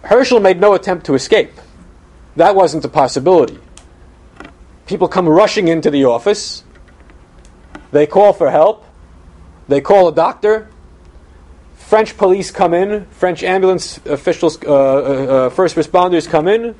Herschel 0.00 0.40
made 0.40 0.62
no 0.62 0.72
attempt 0.72 1.04
to 1.06 1.14
escape. 1.14 1.52
That 2.36 2.56
wasn't 2.56 2.86
a 2.86 2.88
possibility. 2.88 3.58
People 4.86 5.08
come 5.08 5.28
rushing 5.28 5.68
into 5.68 5.90
the 5.90 6.06
office. 6.06 6.62
They 7.96 8.06
call 8.06 8.34
for 8.34 8.50
help. 8.50 8.84
They 9.68 9.80
call 9.80 10.08
a 10.08 10.14
doctor. 10.14 10.68
French 11.78 12.18
police 12.18 12.50
come 12.50 12.74
in. 12.74 13.06
French 13.06 13.42
ambulance 13.42 13.96
officials, 14.04 14.62
uh, 14.62 14.68
uh, 14.68 14.76
uh, 15.46 15.48
first 15.48 15.76
responders 15.76 16.28
come 16.28 16.46
in, 16.46 16.74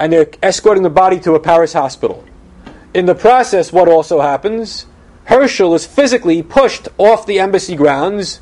and 0.00 0.12
they're 0.12 0.26
escorting 0.42 0.82
the 0.82 0.90
body 0.90 1.20
to 1.20 1.36
a 1.36 1.38
Paris 1.38 1.74
hospital. 1.74 2.24
In 2.92 3.06
the 3.06 3.14
process, 3.14 3.72
what 3.72 3.86
also 3.86 4.20
happens? 4.20 4.86
Herschel 5.26 5.76
is 5.76 5.86
physically 5.86 6.42
pushed 6.42 6.88
off 6.98 7.24
the 7.24 7.38
embassy 7.38 7.76
grounds 7.76 8.40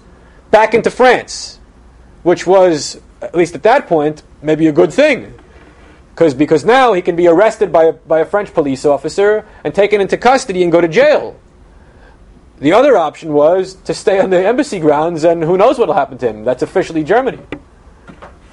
back 0.51 0.73
into 0.73 0.91
France, 0.91 1.59
which 2.23 2.47
was, 2.47 2.99
at 3.21 3.35
least 3.35 3.55
at 3.55 3.63
that 3.65 3.87
point, 3.89 4.23
maybe 4.41 4.69
a 4.69 4.73
good 4.73 4.91
thing. 4.91 5.35
Because 6.15 6.33
because 6.33 6.65
now 6.65 6.95
he 6.95 7.03
can 7.03 7.15
be 7.15 7.27
arrested 7.27 7.71
by 7.71 7.85
a, 7.85 7.93
by 7.93 8.21
a 8.21 8.25
French 8.25 8.55
police 8.55 8.87
officer 8.87 9.45
and 9.65 9.75
taken 9.75 10.01
into 10.01 10.17
custody 10.17 10.63
and 10.63 10.73
go 10.73 10.81
to 10.81 10.89
jail. 10.89 11.39
The 12.59 12.73
other 12.73 12.97
option 12.97 13.33
was 13.33 13.75
to 13.85 13.93
stay 13.93 14.19
on 14.19 14.31
the 14.31 14.45
embassy 14.45 14.81
grounds, 14.81 15.25
and 15.25 15.43
who 15.43 15.59
knows 15.59 15.79
what 15.79 15.89
will 15.89 15.95
happen 15.95 16.17
to 16.19 16.29
him. 16.29 16.45
That's 16.45 16.63
officially 16.63 17.05
Germany. 17.05 17.41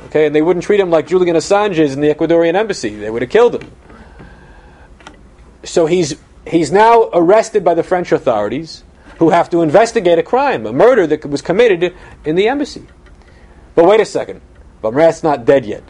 Okay, 0.08 0.26
and 0.26 0.36
they 0.36 0.42
wouldn't 0.42 0.66
treat 0.66 0.80
him 0.80 0.90
like 0.90 1.08
Julian 1.08 1.36
Assange 1.36 1.78
is 1.78 1.94
in 1.94 2.02
the 2.02 2.14
Ecuadorian 2.14 2.56
embassy. 2.56 2.96
They 2.96 3.10
would 3.10 3.22
have 3.22 3.32
killed 3.32 3.56
him. 3.56 3.72
So 5.64 5.86
he's 5.86 6.16
he's 6.46 6.72
now 6.72 7.10
arrested 7.14 7.64
by 7.64 7.74
the 7.74 7.84
French 7.84 8.12
authorities, 8.12 8.84
who 9.18 9.30
have 9.30 9.50
to 9.52 9.62
investigate 9.62 10.20
a 10.20 10.24
crime, 10.24 10.66
a 10.66 10.74
murder 10.74 11.08
that 11.08 11.26
was 11.26 11.42
committed 11.42 11.96
in 12.26 12.36
the 12.36 12.50
embassy. 12.50 12.86
But 13.74 13.86
wait 13.86 14.02
a 14.02 14.06
second, 14.06 14.42
Von 14.82 14.94
Rath's 14.94 15.24
not 15.24 15.46
dead 15.46 15.66
yet. 15.66 15.84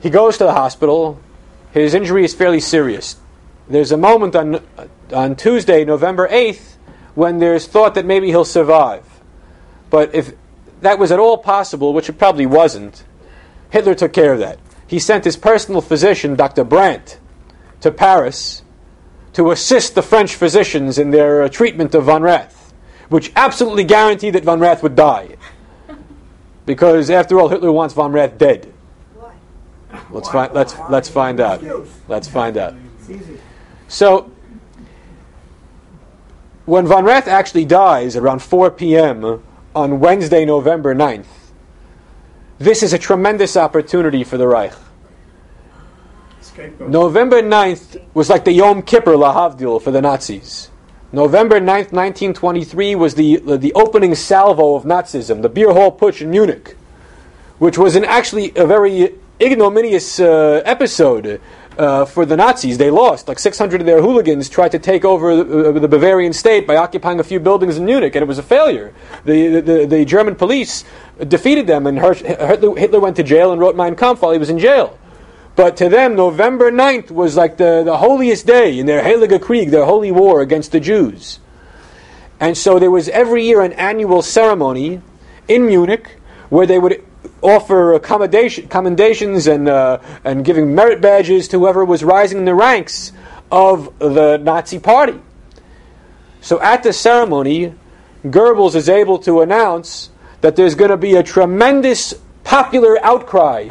He 0.00 0.10
goes 0.10 0.38
to 0.38 0.44
the 0.44 0.52
hospital. 0.52 1.20
His 1.72 1.94
injury 1.94 2.24
is 2.24 2.34
fairly 2.34 2.60
serious. 2.60 3.16
There's 3.68 3.92
a 3.92 3.96
moment 3.96 4.34
on 4.34 4.60
on 5.12 5.36
Tuesday, 5.36 5.84
November 5.84 6.28
8th, 6.28 6.76
when 7.14 7.38
there's 7.38 7.66
thought 7.66 7.94
that 7.94 8.06
maybe 8.06 8.28
he'll 8.28 8.44
survive. 8.44 9.04
But 9.90 10.14
if 10.14 10.32
that 10.80 10.98
was 10.98 11.12
at 11.12 11.18
all 11.18 11.38
possible, 11.38 11.92
which 11.92 12.08
it 12.08 12.14
probably 12.14 12.46
wasn't, 12.46 13.04
Hitler 13.70 13.94
took 13.94 14.12
care 14.12 14.32
of 14.32 14.38
that. 14.40 14.58
He 14.86 14.98
sent 14.98 15.24
his 15.24 15.36
personal 15.36 15.80
physician, 15.80 16.36
Dr. 16.36 16.64
Brandt, 16.64 17.18
to 17.80 17.90
Paris 17.90 18.62
to 19.32 19.50
assist 19.50 19.94
the 19.94 20.02
French 20.02 20.34
physicians 20.34 20.98
in 20.98 21.10
their 21.10 21.42
uh, 21.42 21.48
treatment 21.48 21.94
of 21.94 22.04
Von 22.04 22.22
Rath, 22.22 22.72
which 23.08 23.32
absolutely 23.36 23.84
guaranteed 23.84 24.34
that 24.34 24.44
Von 24.44 24.60
Rath 24.60 24.82
would 24.82 24.94
die. 24.94 25.36
Because 26.66 27.10
after 27.10 27.38
all, 27.38 27.48
Hitler 27.48 27.72
wants 27.72 27.94
Von 27.94 28.12
Rath 28.12 28.38
dead. 28.38 28.72
Why? 29.14 29.34
Let's 30.10 30.28
find. 30.30 30.54
Let's 30.54 30.74
let's 30.88 31.08
find 31.08 31.40
out. 31.40 31.62
Let's 32.08 32.28
find 32.28 32.56
out. 32.56 32.74
So, 33.88 34.32
when 36.66 36.86
Von 36.86 37.04
Rath 37.04 37.28
actually 37.28 37.64
dies 37.64 38.16
around 38.16 38.40
4 38.40 38.70
p.m. 38.70 39.42
on 39.74 40.00
Wednesday, 40.00 40.44
November 40.44 40.94
9th, 40.94 41.26
this 42.58 42.82
is 42.82 42.92
a 42.92 42.98
tremendous 42.98 43.56
opportunity 43.56 44.24
for 44.24 44.38
the 44.38 44.46
Reich. 44.46 44.72
November 46.78 47.42
9th 47.42 48.00
was 48.14 48.30
like 48.30 48.44
the 48.44 48.52
Yom 48.52 48.82
Kippur 48.82 49.14
Lahavdil 49.14 49.82
for 49.82 49.90
the 49.90 50.00
Nazis. 50.00 50.70
November 51.12 51.60
9th, 51.60 51.92
1923 51.92 52.94
was 52.94 53.14
the, 53.14 53.36
the 53.36 53.72
opening 53.74 54.14
salvo 54.14 54.74
of 54.76 54.84
Nazism, 54.84 55.42
the 55.42 55.48
beer 55.48 55.72
hall 55.72 55.96
putsch 55.96 56.20
in 56.22 56.30
Munich, 56.30 56.76
which 57.58 57.76
was 57.76 57.96
an 57.96 58.04
actually 58.04 58.52
a 58.56 58.66
very 58.66 59.14
ignominious 59.40 60.20
uh, 60.20 60.62
episode 60.64 61.40
uh, 61.78 62.04
for 62.04 62.24
the 62.24 62.36
Nazis. 62.36 62.78
They 62.78 62.90
lost. 62.90 63.28
Like 63.28 63.38
600 63.38 63.80
of 63.80 63.86
their 63.86 64.00
hooligans 64.00 64.48
tried 64.48 64.72
to 64.72 64.78
take 64.78 65.04
over 65.04 65.36
the, 65.36 65.68
uh, 65.70 65.78
the 65.78 65.88
Bavarian 65.88 66.32
state 66.32 66.66
by 66.66 66.76
occupying 66.76 67.20
a 67.20 67.24
few 67.24 67.40
buildings 67.40 67.76
in 67.76 67.84
Munich, 67.84 68.14
and 68.14 68.22
it 68.22 68.28
was 68.28 68.38
a 68.38 68.42
failure. 68.42 68.92
The, 69.24 69.60
the, 69.60 69.86
the 69.86 70.04
German 70.04 70.36
police 70.36 70.84
defeated 71.26 71.66
them, 71.66 71.86
and 71.86 71.98
Hitler, 71.98 73.00
went 73.00 73.16
to 73.16 73.22
jail 73.22 73.52
and 73.52 73.60
wrote 73.60 73.76
Mein 73.76 73.96
Kampf 73.96 74.22
while 74.22 74.32
he 74.32 74.38
was 74.38 74.50
in 74.50 74.58
jail. 74.58 74.98
But 75.56 75.76
to 75.76 75.88
them, 75.88 76.16
November 76.16 76.72
9th 76.72 77.10
was 77.10 77.36
like 77.36 77.58
the, 77.58 77.82
the 77.84 77.98
holiest 77.98 78.46
day 78.46 78.78
in 78.78 78.86
their 78.86 79.02
Heilige 79.02 79.40
Krieg, 79.40 79.70
their 79.70 79.84
holy 79.84 80.10
war 80.10 80.40
against 80.40 80.72
the 80.72 80.80
Jews. 80.80 81.38
And 82.40 82.58
so 82.58 82.78
there 82.78 82.90
was 82.90 83.08
every 83.08 83.44
year 83.44 83.60
an 83.60 83.72
annual 83.74 84.20
ceremony 84.20 85.00
in 85.46 85.66
Munich 85.66 86.16
where 86.48 86.66
they 86.66 86.78
would 86.78 87.04
offer 87.44 87.92
accommodation, 87.92 88.66
commendations 88.68 89.46
and, 89.46 89.68
uh, 89.68 90.00
and 90.24 90.44
giving 90.44 90.74
merit 90.74 91.00
badges 91.00 91.46
to 91.48 91.58
whoever 91.58 91.84
was 91.84 92.02
rising 92.02 92.38
in 92.38 92.44
the 92.46 92.54
ranks 92.54 93.12
of 93.52 93.96
the 93.98 94.38
Nazi 94.38 94.78
party. 94.78 95.20
So 96.40 96.60
at 96.60 96.82
the 96.82 96.92
ceremony, 96.92 97.74
Goebbels 98.24 98.74
is 98.74 98.88
able 98.88 99.18
to 99.20 99.42
announce 99.42 100.10
that 100.40 100.56
there's 100.56 100.74
going 100.74 100.90
to 100.90 100.96
be 100.96 101.14
a 101.14 101.22
tremendous 101.22 102.14
popular 102.42 103.02
outcry 103.04 103.68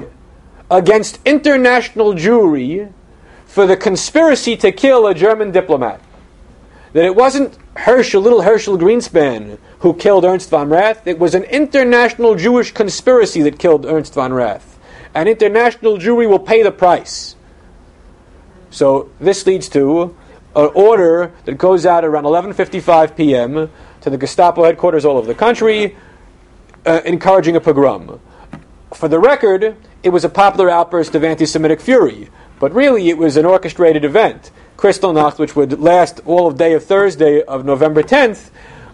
against 0.69 1.19
international 1.25 2.13
Jewry 2.13 2.91
for 3.45 3.65
the 3.65 3.77
conspiracy 3.77 4.55
to 4.57 4.71
kill 4.71 5.07
a 5.07 5.13
German 5.13 5.51
diplomat. 5.51 6.01
That 6.93 7.05
it 7.05 7.15
wasn't 7.15 7.57
Herschel, 7.75 8.21
little 8.21 8.43
Herschel 8.43 8.77
Grynszpan, 8.77 9.57
who 9.79 9.93
killed 9.93 10.25
Ernst 10.25 10.49
von 10.49 10.69
Rath. 10.69 11.05
It 11.07 11.19
was 11.19 11.35
an 11.35 11.43
international 11.43 12.35
Jewish 12.35 12.71
conspiracy 12.71 13.41
that 13.41 13.59
killed 13.59 13.85
Ernst 13.85 14.13
von 14.13 14.31
Rath. 14.31 14.79
An 15.15 15.27
international 15.27 15.97
Jewry 15.97 16.27
will 16.27 16.39
pay 16.39 16.63
the 16.63 16.71
price. 16.71 17.35
So 18.69 19.09
this 19.19 19.45
leads 19.45 19.69
to 19.69 20.15
an 20.55 20.69
order 20.73 21.31
that 21.45 21.57
goes 21.57 21.85
out 21.85 22.05
around 22.05 22.23
11:55 22.23 23.15
p.m. 23.15 23.71
to 24.01 24.09
the 24.09 24.17
Gestapo 24.17 24.63
headquarters 24.63 25.05
all 25.05 25.17
over 25.17 25.27
the 25.27 25.35
country, 25.35 25.95
uh, 26.85 27.01
encouraging 27.05 27.55
a 27.55 27.61
pogrom. 27.61 28.19
For 28.93 29.07
the 29.07 29.19
record, 29.19 29.75
it 30.03 30.09
was 30.09 30.23
a 30.23 30.29
popular 30.29 30.69
outburst 30.69 31.15
of 31.15 31.23
anti-Semitic 31.23 31.81
fury, 31.81 32.29
but 32.59 32.73
really 32.73 33.09
it 33.09 33.17
was 33.17 33.37
an 33.37 33.45
orchestrated 33.45 34.05
event. 34.05 34.51
Kristallnacht, 34.77 35.39
which 35.39 35.55
would 35.55 35.79
last 35.79 36.21
all 36.25 36.47
of 36.47 36.57
day 36.57 36.73
of 36.73 36.83
Thursday 36.83 37.41
of 37.41 37.65
November 37.65 38.03
10th, 38.03 38.49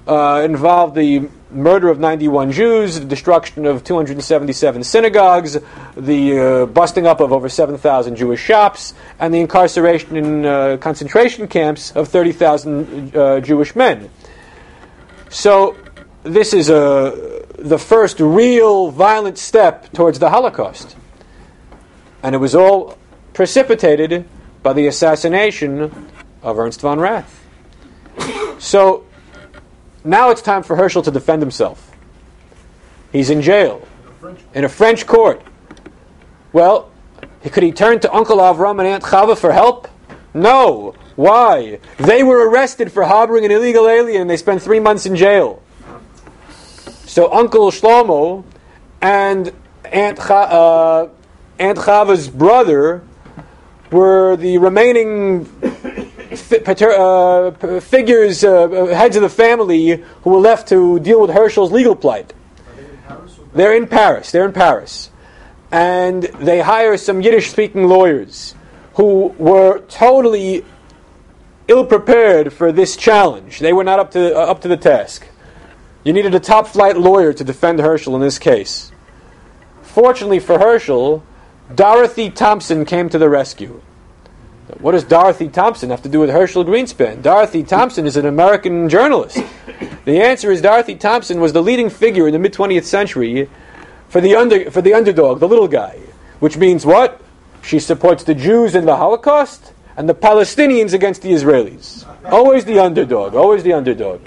uh, 0.08 0.42
involved 0.44 0.96
the 0.96 1.30
murder 1.52 1.90
of 1.90 2.00
91 2.00 2.52
Jews, 2.52 3.00
the 3.00 3.06
destruction 3.06 3.66
of 3.66 3.84
277 3.84 4.84
synagogues, 4.84 5.58
the 5.96 6.40
uh, 6.40 6.66
busting 6.66 7.08
up 7.08 7.20
of 7.20 7.32
over 7.32 7.50
7,000 7.50 8.16
Jewish 8.16 8.42
shops, 8.42 8.94
and 9.20 9.34
the 9.34 9.40
incarceration 9.40 10.16
in 10.16 10.46
uh, 10.46 10.78
concentration 10.78 11.48
camps 11.48 11.92
of 11.92 12.08
30,000 12.08 13.16
uh, 13.16 13.40
Jewish 13.40 13.76
men. 13.76 14.10
So, 15.30 15.78
this 16.24 16.54
is 16.54 16.70
a, 16.70 17.46
the 17.58 17.78
first 17.78 18.20
real 18.20 18.92
violent 18.92 19.38
step 19.38 19.92
towards 19.94 20.20
the 20.20 20.30
Holocaust. 20.30 20.96
And 22.22 22.36
it 22.36 22.40
was 22.40 22.56
all 22.56 22.98
precipitated 23.34 24.26
by 24.70 24.74
the 24.74 24.86
assassination 24.86 25.92
of 26.44 26.60
Ernst 26.60 26.82
von 26.82 27.00
Rath. 27.00 27.44
So, 28.60 29.04
now 30.04 30.30
it's 30.30 30.44
time 30.44 30.62
for 30.62 30.76
Herschel 30.76 31.02
to 31.02 31.10
defend 31.10 31.42
himself. 31.42 31.92
He's 33.12 33.32
in 33.32 33.42
jail, 33.42 33.88
in 34.54 34.66
a 34.66 34.70
French 34.70 35.08
court. 35.08 35.42
Well, 36.54 36.92
could 37.42 37.64
he 37.64 37.72
turn 37.72 38.00
to 38.02 38.14
Uncle 38.14 38.38
Avram 38.38 38.78
and 38.78 38.88
Aunt 38.88 39.04
Chava 39.04 39.36
for 39.36 39.52
help? 39.52 39.88
No. 40.36 40.94
Why? 41.16 41.80
They 41.98 42.22
were 42.22 42.48
arrested 42.48 42.92
for 42.92 43.06
harboring 43.06 43.46
an 43.46 43.50
illegal 43.50 43.88
alien. 43.88 44.28
They 44.28 44.38
spent 44.38 44.62
three 44.62 44.80
months 44.80 45.08
in 45.08 45.16
jail. 45.16 45.64
So 47.08 47.34
Uncle 47.34 47.72
Shlomo 47.72 48.44
and 49.02 49.52
Aunt, 49.86 50.20
Cha- 50.20 50.44
uh, 50.44 51.10
Aunt 51.58 51.80
Chava's 51.80 52.28
brother 52.28 53.02
were 53.92 54.36
the 54.36 54.58
remaining 54.58 55.46
fi- 55.46 56.60
pater- 56.60 56.96
uh, 56.98 57.80
figures, 57.80 58.44
uh, 58.44 58.64
uh, 58.64 58.86
heads 58.88 59.16
of 59.16 59.22
the 59.22 59.30
family 59.30 60.04
who 60.24 60.30
were 60.30 60.40
left 60.40 60.68
to 60.70 61.00
deal 61.00 61.22
with 61.22 61.32
Herschel's 61.32 61.72
legal 61.72 61.96
plight. 61.96 62.34
They're 63.54 63.76
in 63.76 63.88
Paris. 63.88 64.32
They're 64.32 64.46
in 64.46 64.54
Paris. 64.54 65.10
And 65.72 66.24
they 66.24 66.62
hire 66.62 66.98
some 66.98 67.22
Yiddish 67.22 67.52
speaking 67.52 67.88
lawyers 67.88 68.56
who 68.96 69.34
were 69.38 69.80
totally 69.88 70.66
ill 71.68 71.86
prepared 71.86 72.52
for 72.52 72.72
this 72.72 72.96
challenge. 72.96 73.60
They 73.60 73.74
were 73.74 73.84
not 73.84 74.00
up 74.00 74.12
to, 74.12 74.36
uh, 74.36 74.46
up 74.52 74.62
to 74.62 74.68
the 74.68 74.78
task. 74.78 75.26
You 76.04 76.14
needed 76.14 76.34
a 76.34 76.40
top 76.40 76.68
flight 76.68 76.98
lawyer 76.98 77.34
to 77.34 77.44
defend 77.44 77.80
Herschel 77.80 78.16
in 78.16 78.22
this 78.22 78.40
case. 78.40 78.92
Fortunately 79.82 80.40
for 80.40 80.58
Herschel, 80.58 81.24
Dorothy 81.74 82.32
Thompson 82.32 82.84
came 82.84 83.10
to 83.10 83.20
the 83.20 83.30
rescue. 83.30 83.82
What 84.80 84.94
does 84.94 85.04
Dorothy 85.04 85.50
Thompson 85.50 85.92
have 85.92 86.02
to 86.02 86.10
do 86.10 86.20
with 86.20 86.30
Herschel 86.32 86.66
Grynszpan? 86.66 87.22
Dorothy 87.22 87.64
Thompson 87.64 88.08
is 88.08 88.18
an 88.18 88.26
American 88.26 88.90
journalist. 88.90 89.38
The 90.06 90.22
answer 90.22 90.52
is 90.52 90.62
Dorothy 90.62 90.96
Thompson 90.96 91.40
was 91.40 91.54
the 91.54 91.62
leading 91.62 91.90
figure 91.90 92.28
in 92.28 92.34
the 92.34 92.40
mid 92.40 92.54
20th 92.54 92.86
century 92.86 93.50
for 94.08 94.20
the, 94.20 94.36
under, 94.36 94.72
for 94.72 94.82
the 94.82 94.96
underdog, 94.96 95.40
the 95.40 95.48
little 95.48 95.68
guy. 95.68 96.00
Which 96.40 96.58
means 96.58 96.86
what? 96.86 97.22
She 97.62 97.80
supports 97.80 98.24
the 98.24 98.34
Jews 98.34 98.74
in 98.74 98.86
the 98.86 98.96
Holocaust 98.96 99.74
and 99.96 100.10
the 100.10 100.16
Palestinians 100.16 100.94
against 100.94 101.22
the 101.22 101.32
Israelis. 101.32 102.08
Always 102.32 102.66
the 102.66 102.80
underdog, 102.80 103.36
always 103.36 103.62
the 103.64 103.74
underdog. 103.74 104.22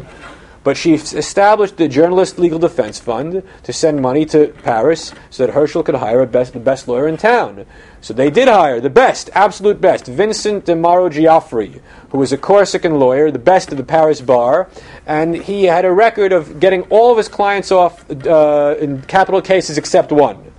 But 0.64 0.76
she 0.76 0.94
established 0.94 1.76
the 1.76 1.88
Journalist 1.88 2.38
Legal 2.38 2.58
Defense 2.58 3.00
Fund 3.00 3.42
to 3.64 3.72
send 3.72 4.00
money 4.00 4.24
to 4.26 4.48
Paris 4.62 5.12
so 5.28 5.44
that 5.44 5.54
Herschel 5.54 5.82
could 5.82 5.96
hire 5.96 6.24
best, 6.24 6.52
the 6.52 6.60
best 6.60 6.86
lawyer 6.86 7.08
in 7.08 7.16
town. 7.16 7.66
So 8.00 8.14
they 8.14 8.30
did 8.30 8.46
hire 8.46 8.80
the 8.80 8.90
best, 8.90 9.28
absolute 9.34 9.80
best, 9.80 10.06
Vincent 10.06 10.64
de 10.64 10.76
Moro 10.76 11.08
Giafferi, 11.08 11.80
who 12.10 12.18
was 12.18 12.32
a 12.32 12.38
Corsican 12.38 13.00
lawyer, 13.00 13.30
the 13.30 13.40
best 13.40 13.72
of 13.72 13.78
the 13.78 13.84
Paris 13.84 14.20
bar, 14.20 14.68
and 15.04 15.34
he 15.34 15.64
had 15.64 15.84
a 15.84 15.92
record 15.92 16.32
of 16.32 16.60
getting 16.60 16.82
all 16.82 17.10
of 17.10 17.16
his 17.16 17.28
clients 17.28 17.72
off 17.72 18.08
uh, 18.10 18.76
in 18.78 19.02
capital 19.02 19.42
cases 19.42 19.78
except 19.78 20.12
one. 20.12 20.52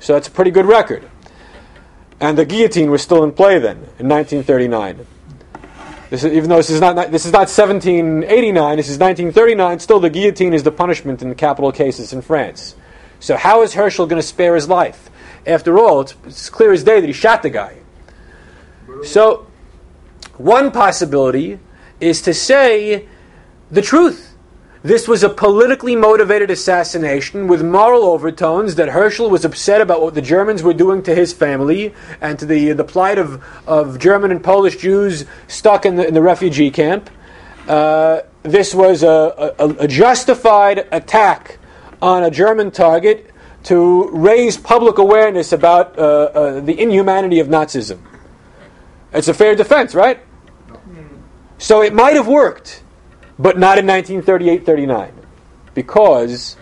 So 0.00 0.14
that's 0.14 0.28
a 0.28 0.30
pretty 0.30 0.50
good 0.50 0.66
record. 0.66 1.08
And 2.20 2.38
the 2.38 2.46
guillotine 2.46 2.90
was 2.90 3.02
still 3.02 3.22
in 3.24 3.32
play 3.32 3.58
then, 3.58 3.76
in 3.98 4.08
1939. 4.08 5.06
This 6.08 6.22
is, 6.22 6.32
even 6.32 6.48
though 6.48 6.56
this 6.56 6.70
is 6.70 6.80
not 6.80 7.10
this 7.10 7.26
is 7.26 7.32
not 7.32 7.48
1789, 7.48 8.76
this 8.76 8.88
is 8.88 8.98
1939. 8.98 9.80
Still, 9.80 9.98
the 9.98 10.10
guillotine 10.10 10.54
is 10.54 10.62
the 10.62 10.70
punishment 10.70 11.22
in 11.22 11.34
capital 11.34 11.72
cases 11.72 12.12
in 12.12 12.22
France. 12.22 12.76
So, 13.18 13.36
how 13.36 13.62
is 13.62 13.74
Herschel 13.74 14.06
going 14.06 14.20
to 14.20 14.26
spare 14.26 14.54
his 14.54 14.68
life? 14.68 15.10
After 15.46 15.78
all, 15.78 16.02
it's, 16.02 16.14
it's 16.24 16.50
clear 16.50 16.72
as 16.72 16.84
day 16.84 17.00
that 17.00 17.06
he 17.06 17.12
shot 17.12 17.42
the 17.42 17.50
guy. 17.50 17.78
So, 19.02 19.46
one 20.36 20.70
possibility 20.70 21.58
is 22.00 22.22
to 22.22 22.34
say 22.34 23.08
the 23.70 23.82
truth. 23.82 24.35
This 24.86 25.08
was 25.08 25.24
a 25.24 25.28
politically 25.28 25.96
motivated 25.96 26.48
assassination 26.48 27.48
with 27.48 27.60
moral 27.60 28.04
overtones 28.04 28.76
that 28.76 28.90
Herschel 28.90 29.28
was 29.28 29.44
upset 29.44 29.80
about 29.80 30.00
what 30.00 30.14
the 30.14 30.22
Germans 30.22 30.62
were 30.62 30.74
doing 30.74 31.02
to 31.02 31.12
his 31.12 31.32
family 31.32 31.92
and 32.20 32.38
to 32.38 32.46
the, 32.46 32.70
the 32.70 32.84
plight 32.84 33.18
of, 33.18 33.42
of 33.66 33.98
German 33.98 34.30
and 34.30 34.44
Polish 34.44 34.76
Jews 34.76 35.24
stuck 35.48 35.86
in 35.86 35.96
the, 35.96 36.06
in 36.06 36.14
the 36.14 36.22
refugee 36.22 36.70
camp. 36.70 37.10
Uh, 37.66 38.20
this 38.44 38.76
was 38.76 39.02
a, 39.02 39.54
a, 39.58 39.70
a 39.70 39.88
justified 39.88 40.86
attack 40.92 41.58
on 42.00 42.22
a 42.22 42.30
German 42.30 42.70
target 42.70 43.32
to 43.64 44.08
raise 44.10 44.56
public 44.56 44.98
awareness 44.98 45.50
about 45.50 45.98
uh, 45.98 46.02
uh, 46.02 46.60
the 46.60 46.80
inhumanity 46.80 47.40
of 47.40 47.48
Nazism. 47.48 47.98
It's 49.12 49.26
a 49.26 49.34
fair 49.34 49.56
defense, 49.56 49.96
right? 49.96 50.20
So 51.58 51.82
it 51.82 51.92
might 51.92 52.14
have 52.14 52.28
worked 52.28 52.84
but 53.38 53.58
not 53.58 53.78
in 53.78 53.86
1938 53.86 54.64
39, 54.64 55.12
because 55.74 56.56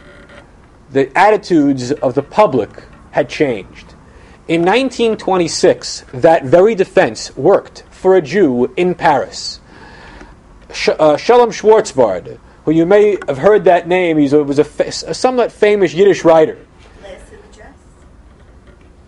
the 0.91 1.17
attitudes 1.17 1.93
of 1.93 2.15
the 2.15 2.23
public 2.23 2.71
had 3.13 3.29
changed. 3.29 3.95
In 4.47 4.61
1926, 4.61 6.05
that 6.13 6.45
very 6.45 6.75
defense 6.75 7.35
worked 7.37 7.85
for 7.91 8.17
a 8.17 8.21
Jew 8.23 8.73
in 8.77 8.95
Paris. 8.95 9.61
Sh- 10.73 10.91
uh, 10.99 11.17
Shalom 11.17 11.51
Schwarzbard, 11.51 12.39
who 12.65 12.73
you 12.73 12.85
may 12.85 13.17
have 13.27 13.39
heard 13.39 13.65
that 13.65 13.89
name, 13.89 14.19
he 14.19 14.29
was 14.35 14.59
a, 14.59 14.65
fa- 14.65 15.09
a 15.09 15.15
somewhat 15.15 15.53
famous 15.53 15.95
Yiddish 15.95 16.25
writer. 16.25 16.59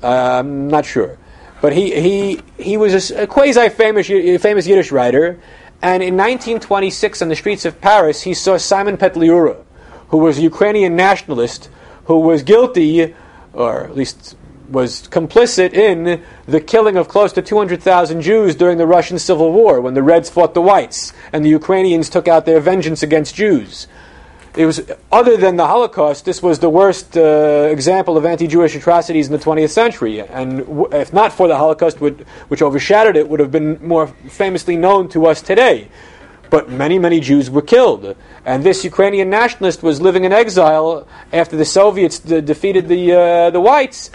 Uh, 0.03 0.39
I'm 0.39 0.69
not 0.69 0.87
sure. 0.87 1.19
But 1.61 1.73
he, 1.73 2.01
he, 2.01 2.41
he 2.59 2.77
was 2.77 3.11
a, 3.11 3.23
a 3.23 3.27
quasi 3.27 3.69
famous 3.71 4.07
famous 4.07 4.67
Yiddish 4.67 4.93
writer, 4.93 5.41
and 5.83 6.03
in 6.03 6.17
1926, 6.17 7.23
on 7.23 7.29
the 7.29 7.37
streets 7.37 7.65
of 7.65 7.81
Paris, 7.81 8.23
he 8.23 8.35
saw 8.35 8.57
Simon 8.57 8.97
Petliura, 8.97 9.63
who 10.09 10.19
was 10.19 10.39
a 10.39 10.43
Ukrainian 10.43 10.97
nationalist 10.97 11.69
who 12.05 12.19
was 12.21 12.43
guilty, 12.43 13.15
or 13.53 13.85
at 13.85 13.97
least 13.97 14.37
was 14.71 15.07
complicit 15.09 15.73
in 15.73 16.23
the 16.47 16.61
killing 16.61 16.97
of 16.97 17.09
close 17.09 17.33
to 17.33 17.43
200,000 17.43 18.21
Jews 18.21 18.57
during 18.57 18.79
the 18.79 18.87
Russian 18.87 19.19
Civil 19.19 19.53
War 19.53 19.81
when 19.81 19.95
the 19.95 20.03
Reds 20.03 20.29
fought 20.29 20.55
the 20.55 20.63
Whites 20.63 21.13
and 21.33 21.45
the 21.45 21.49
Ukrainians 21.49 22.09
took 22.09 22.27
out 22.27 22.47
their 22.47 22.61
vengeance 22.61 23.03
against 23.03 23.35
Jews. 23.35 23.87
It 24.57 24.65
was, 24.65 24.81
other 25.13 25.37
than 25.37 25.57
the 25.57 25.67
Holocaust, 25.67 26.25
this 26.25 26.43
was 26.43 26.61
the 26.61 26.71
worst 26.71 27.15
uh, 27.15 27.69
example 27.71 28.17
of 28.17 28.25
anti-Jewish 28.25 28.75
atrocities 28.75 29.27
in 29.27 29.33
the 29.33 29.39
20th 29.39 29.69
century. 29.69 30.23
And 30.23 30.61
w- 30.61 30.89
if 30.93 31.13
not 31.13 31.35
for 31.35 31.47
the 31.47 31.59
Holocaust, 31.59 32.01
would, 32.01 32.27
which 32.49 32.63
overshadowed 32.63 33.17
it, 33.17 33.29
would 33.29 33.39
have 33.39 33.53
been 33.53 33.79
more 33.87 34.07
famously 34.07 34.79
known 34.79 35.11
to 35.11 35.27
us 35.27 35.43
today. 35.43 35.89
But 36.49 36.71
many, 36.71 36.99
many 36.99 37.21
Jews 37.21 37.51
were 37.51 37.61
killed. 37.61 38.17
And 38.47 38.65
this 38.65 38.83
Ukrainian 38.83 39.29
nationalist 39.29 39.83
was 39.83 40.01
living 40.01 40.25
in 40.25 40.33
exile 40.33 41.07
after 41.35 41.55
the 41.55 41.67
Soviets 41.67 42.19
de- 42.19 42.41
defeated 42.41 42.89
the, 42.89 43.13
uh, 43.13 43.51
the 43.51 43.61
whites. 43.61 44.11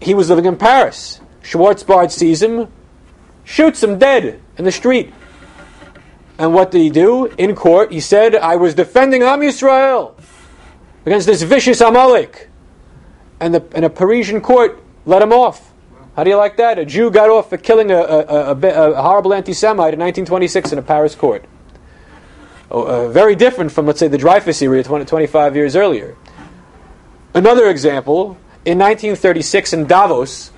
He 0.00 0.14
was 0.14 0.30
living 0.30 0.46
in 0.46 0.56
Paris. 0.56 1.20
Schwarzbard 1.42 2.10
sees 2.10 2.40
him, 2.40 2.68
shoots 3.44 3.82
him 3.82 3.98
dead 3.98 4.40
in 4.56 4.64
the 4.64 4.72
street. 4.72 5.12
And 6.42 6.52
what 6.52 6.72
did 6.72 6.80
he 6.80 6.90
do? 6.90 7.26
In 7.38 7.54
court, 7.54 7.92
he 7.92 8.00
said, 8.00 8.34
I 8.34 8.56
was 8.56 8.74
defending 8.74 9.22
Am 9.22 9.42
Yisrael 9.42 10.20
against 11.06 11.28
this 11.28 11.42
vicious 11.42 11.80
Amalek. 11.80 12.48
And, 13.38 13.54
the, 13.54 13.64
and 13.76 13.84
a 13.84 13.88
Parisian 13.88 14.40
court 14.40 14.82
let 15.06 15.22
him 15.22 15.32
off. 15.32 15.72
How 16.16 16.24
do 16.24 16.30
you 16.30 16.36
like 16.36 16.56
that? 16.56 16.80
A 16.80 16.84
Jew 16.84 17.12
got 17.12 17.30
off 17.30 17.48
for 17.48 17.58
killing 17.58 17.92
a, 17.92 17.96
a, 17.96 18.54
a, 18.54 18.90
a 18.90 19.02
horrible 19.02 19.32
anti 19.32 19.52
Semite 19.52 19.94
in 19.94 20.00
1926 20.00 20.72
in 20.72 20.78
a 20.80 20.82
Paris 20.82 21.14
court. 21.14 21.44
Oh, 22.72 22.82
uh, 23.06 23.08
very 23.08 23.36
different 23.36 23.70
from, 23.70 23.86
let's 23.86 24.00
say, 24.00 24.08
the 24.08 24.18
Dreyfus 24.18 24.60
era 24.62 24.82
20, 24.82 25.04
25 25.04 25.54
years 25.54 25.76
earlier. 25.76 26.16
Another 27.34 27.70
example, 27.70 28.36
in 28.64 28.80
1936 28.80 29.74
in 29.74 29.86
Davos, 29.86 30.50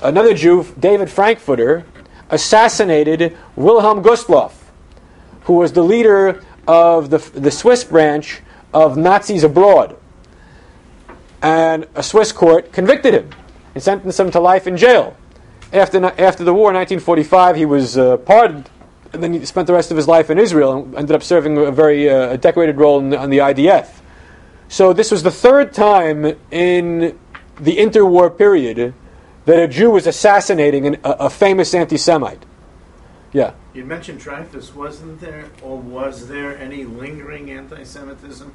another 0.00 0.34
Jew, 0.34 0.64
David 0.78 1.10
Frankfurter, 1.10 1.84
assassinated 2.30 3.36
Wilhelm 3.56 4.00
Gustloff, 4.00 4.63
who 5.44 5.54
was 5.54 5.72
the 5.72 5.82
leader 5.82 6.42
of 6.66 7.10
the, 7.10 7.18
the 7.18 7.50
Swiss 7.50 7.84
branch 7.84 8.42
of 8.72 8.96
Nazis 8.96 9.44
abroad. 9.44 9.96
And 11.42 11.86
a 11.94 12.02
Swiss 12.02 12.32
court 12.32 12.72
convicted 12.72 13.14
him 13.14 13.30
and 13.74 13.82
sentenced 13.82 14.18
him 14.18 14.30
to 14.30 14.40
life 14.40 14.66
in 14.66 14.76
jail. 14.76 15.16
After, 15.72 16.04
after 16.04 16.44
the 16.44 16.54
war 16.54 16.70
in 16.70 16.76
1945, 16.76 17.56
he 17.56 17.66
was 17.66 17.98
uh, 17.98 18.16
pardoned, 18.18 18.70
and 19.12 19.22
then 19.22 19.32
he 19.32 19.44
spent 19.44 19.66
the 19.66 19.72
rest 19.72 19.90
of 19.90 19.96
his 19.96 20.08
life 20.08 20.30
in 20.30 20.38
Israel 20.38 20.72
and 20.72 20.94
ended 20.94 21.14
up 21.14 21.22
serving 21.22 21.58
a 21.58 21.70
very 21.70 22.08
uh, 22.08 22.36
decorated 22.36 22.76
role 22.76 22.98
in 22.98 23.10
the, 23.10 23.18
on 23.18 23.30
the 23.30 23.38
IDF. 23.38 24.00
So 24.68 24.92
this 24.92 25.10
was 25.10 25.22
the 25.22 25.30
third 25.30 25.72
time 25.72 26.36
in 26.50 27.18
the 27.60 27.76
interwar 27.76 28.36
period 28.36 28.94
that 29.44 29.58
a 29.58 29.68
Jew 29.68 29.90
was 29.90 30.06
assassinating 30.06 30.86
an, 30.86 30.94
a, 31.04 31.10
a 31.10 31.30
famous 31.30 31.74
anti-Semite. 31.74 32.44
Yeah. 33.32 33.52
You 33.74 33.84
mentioned 33.84 34.20
Dreyfus. 34.20 34.74
Wasn't 34.74 35.20
there, 35.20 35.46
or 35.62 35.78
was 35.78 36.28
there 36.28 36.56
any 36.56 36.84
lingering 36.84 37.50
anti-Semitism? 37.50 38.54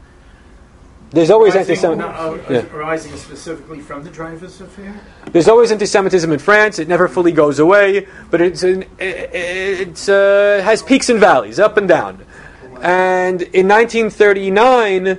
There's 1.12 1.30
always 1.32 1.56
anti-Semitism. 1.56 1.98
no, 1.98 2.08
uh, 2.08 2.38
Yeah. 2.50 2.64
arising 2.74 3.16
specifically 3.18 3.80
from 3.82 4.04
the 4.04 4.10
Dreyfus 4.12 4.62
affair? 4.62 4.94
There's 5.32 5.48
always 5.50 5.72
anti-Semitism 5.72 6.32
in 6.32 6.40
France. 6.40 6.80
It 6.80 6.88
never 6.88 7.08
fully 7.08 7.32
goes 7.32 7.60
away, 7.60 8.08
but 8.32 8.40
it's 8.42 8.64
an, 8.64 8.84
it 9.00 9.30
it's, 9.34 10.08
uh, 10.08 10.62
has 10.64 10.82
peaks 10.84 11.10
and 11.10 11.20
valleys, 11.20 11.60
up 11.60 11.78
and 11.78 11.88
down. 11.88 12.24
And 12.82 13.42
in 13.42 13.68
1939, 13.68 15.18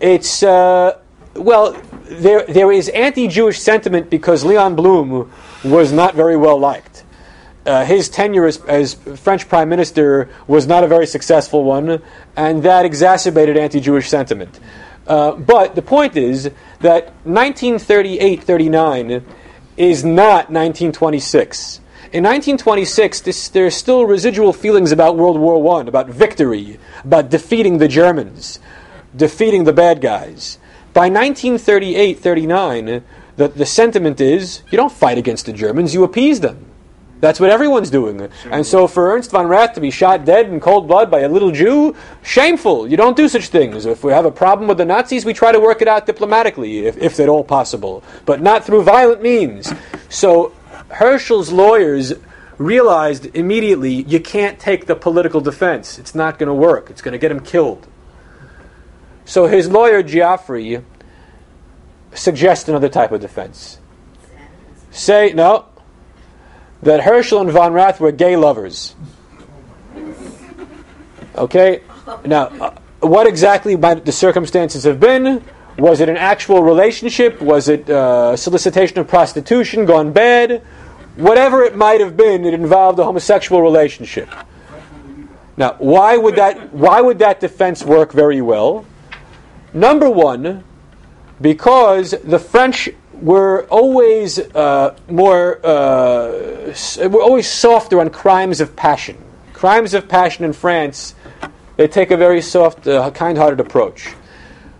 it's 0.00 0.42
uh, 0.42 0.98
well, 1.34 1.74
there 2.04 2.44
there 2.46 2.70
is 2.70 2.88
anti-Jewish 2.90 3.58
sentiment 3.60 4.10
because 4.10 4.44
Leon 4.44 4.74
Blum 4.74 5.30
was 5.64 5.90
not 5.92 6.14
very 6.14 6.36
well 6.36 6.58
liked, 6.58 7.04
uh, 7.66 7.84
his 7.84 8.08
tenure 8.08 8.46
as, 8.46 8.58
as 8.64 8.94
French 8.94 9.48
prime 9.48 9.68
minister 9.68 10.28
was 10.46 10.66
not 10.66 10.84
a 10.84 10.86
very 10.86 11.06
successful 11.06 11.64
one, 11.64 12.00
and 12.36 12.62
that 12.62 12.84
exacerbated 12.84 13.56
anti 13.56 13.80
Jewish 13.80 14.08
sentiment. 14.08 14.60
Uh, 15.06 15.32
but 15.32 15.74
the 15.74 15.82
point 15.82 16.16
is 16.16 16.50
that 16.80 17.06
1938 17.24 18.42
39 18.42 19.24
is 19.76 20.04
not 20.04 20.50
1926. 20.50 21.80
In 22.12 22.22
1926, 22.22 23.20
this, 23.22 23.48
there 23.48 23.66
are 23.66 23.70
still 23.70 24.06
residual 24.06 24.52
feelings 24.52 24.92
about 24.92 25.16
World 25.16 25.38
War 25.38 25.78
I, 25.78 25.82
about 25.82 26.08
victory, 26.08 26.78
about 27.04 27.30
defeating 27.30 27.78
the 27.78 27.88
Germans, 27.88 28.60
defeating 29.14 29.64
the 29.64 29.72
bad 29.72 30.00
guys. 30.00 30.58
By 30.94 31.08
1938 31.08 32.18
39, 32.20 33.04
the, 33.36 33.48
the 33.48 33.66
sentiment 33.66 34.20
is 34.20 34.62
you 34.70 34.76
don't 34.76 34.92
fight 34.92 35.18
against 35.18 35.46
the 35.46 35.52
Germans, 35.52 35.94
you 35.94 36.04
appease 36.04 36.40
them. 36.40 36.64
That's 37.18 37.40
what 37.40 37.50
everyone's 37.50 37.88
doing. 37.88 38.28
And 38.50 38.66
so 38.66 38.86
for 38.86 39.10
Ernst 39.10 39.30
von 39.30 39.46
Rath 39.46 39.72
to 39.74 39.80
be 39.80 39.90
shot 39.90 40.24
dead 40.24 40.46
in 40.46 40.60
cold 40.60 40.86
blood 40.86 41.10
by 41.10 41.20
a 41.20 41.28
little 41.28 41.50
Jew, 41.50 41.96
shameful. 42.22 42.86
You 42.86 42.96
don't 42.96 43.16
do 43.16 43.28
such 43.28 43.48
things. 43.48 43.86
If 43.86 44.04
we 44.04 44.12
have 44.12 44.26
a 44.26 44.30
problem 44.30 44.68
with 44.68 44.78
the 44.78 44.84
Nazis, 44.84 45.24
we 45.24 45.32
try 45.32 45.52
to 45.52 45.60
work 45.60 45.80
it 45.80 45.88
out 45.88 46.04
diplomatically, 46.04 46.86
if, 46.86 46.98
if 46.98 47.18
at 47.18 47.28
all 47.28 47.42
possible, 47.42 48.04
but 48.26 48.42
not 48.42 48.64
through 48.64 48.82
violent 48.82 49.22
means. 49.22 49.72
So 50.10 50.52
Herschel's 50.90 51.50
lawyers 51.50 52.12
realized 52.58 53.34
immediately 53.34 53.92
you 54.02 54.20
can't 54.20 54.58
take 54.58 54.86
the 54.86 54.94
political 54.94 55.40
defense. 55.40 55.98
It's 55.98 56.14
not 56.14 56.38
going 56.38 56.48
to 56.48 56.54
work. 56.54 56.90
It's 56.90 57.02
going 57.02 57.12
to 57.12 57.18
get 57.18 57.30
him 57.30 57.40
killed. 57.40 57.86
So 59.24 59.46
his 59.46 59.68
lawyer, 59.68 60.02
Giafferi, 60.02 60.84
suggests 62.14 62.68
another 62.68 62.88
type 62.88 63.12
of 63.12 63.20
defense. 63.20 63.78
Say, 64.90 65.32
no, 65.32 65.66
that 66.82 67.02
Herschel 67.02 67.40
and 67.40 67.50
von 67.50 67.72
Rath 67.72 68.00
were 68.00 68.12
gay 68.12 68.36
lovers. 68.36 68.94
Okay? 71.36 71.82
Now, 72.24 72.46
uh, 72.46 72.74
what 73.00 73.26
exactly 73.26 73.76
might 73.76 74.04
the 74.04 74.12
circumstances 74.12 74.84
have 74.84 75.00
been? 75.00 75.42
Was 75.78 76.00
it 76.00 76.08
an 76.08 76.16
actual 76.16 76.62
relationship? 76.62 77.40
Was 77.40 77.68
it 77.68 77.88
uh, 77.90 78.36
solicitation 78.36 78.98
of 78.98 79.08
prostitution 79.08 79.84
gone 79.84 80.12
bad? 80.12 80.62
Whatever 81.16 81.64
it 81.64 81.76
might 81.76 82.00
have 82.00 82.16
been, 82.16 82.44
it 82.44 82.54
involved 82.54 82.98
a 82.98 83.04
homosexual 83.04 83.60
relationship. 83.62 84.28
Now, 85.56 85.76
why 85.78 86.16
would 86.16 86.36
that 86.36 86.72
why 86.74 87.00
would 87.00 87.18
that 87.20 87.40
defense 87.40 87.82
work 87.82 88.12
very 88.12 88.42
well? 88.42 88.84
Number 89.72 90.08
one, 90.10 90.64
because 91.40 92.14
the 92.24 92.38
French 92.38 92.90
were 93.20 93.66
always 93.66 94.38
uh, 94.38 94.96
more 95.08 95.64
uh, 95.64 96.74
were 97.08 97.22
always 97.22 97.48
softer 97.48 98.00
on 98.00 98.10
crimes 98.10 98.60
of 98.60 98.76
passion. 98.76 99.16
Crimes 99.52 99.94
of 99.94 100.08
passion 100.08 100.44
in 100.44 100.52
France, 100.52 101.14
they 101.76 101.88
take 101.88 102.10
a 102.10 102.16
very 102.16 102.42
soft, 102.42 102.86
uh, 102.86 103.10
kind-hearted 103.10 103.58
approach. 103.58 104.14